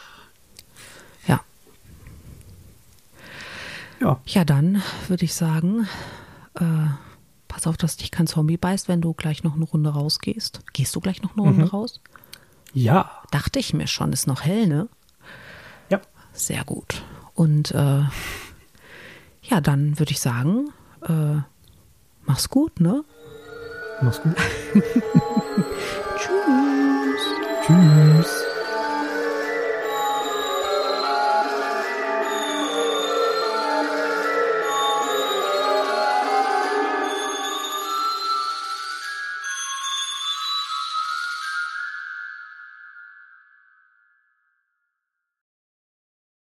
Ja. 4.03 4.21
Ja, 4.27 4.45
dann 4.45 4.83
würde 5.09 5.25
ich 5.25 5.35
sagen, 5.35 5.87
äh, 6.55 6.65
pass 7.47 7.67
auf, 7.67 7.77
dass 7.77 7.97
dich 7.97 8.11
kein 8.11 8.27
Zombie 8.27 8.57
beißt, 8.57 8.89
wenn 8.89 9.01
du 9.01 9.15
gleich 9.15 9.45
noch 9.45 9.55
eine 9.55 9.65
Runde 9.65 9.91
rausgehst. 9.91 10.61
Gehst 10.73 10.97
du 10.97 11.01
gleich 11.01 11.23
noch 11.23 11.37
eine 11.37 11.43
Runde 11.43 11.71
raus? 11.71 12.01
Ja. 12.75 13.23
Dachte 13.31 13.59
ich 13.59 13.75
mir 13.75 13.87
schon, 13.87 14.13
ist 14.13 14.27
noch 14.27 14.43
hell, 14.43 14.67
ne? 14.67 14.89
Ja. 15.89 16.01
Sehr 16.33 16.65
gut. 16.65 17.03
Und 17.35 17.71
äh, 17.73 18.03
ja, 19.43 19.61
dann 19.61 19.99
würde 19.99 20.13
ich 20.13 20.21
sagen, 20.21 20.71
äh, 21.07 21.41
mach's 22.25 22.49
gut, 22.49 22.81
ne? 22.81 23.05
Mach's 24.01 24.21
gut. 24.21 24.35
Tschüss. 26.17 27.23
Tschüss. 27.67 28.42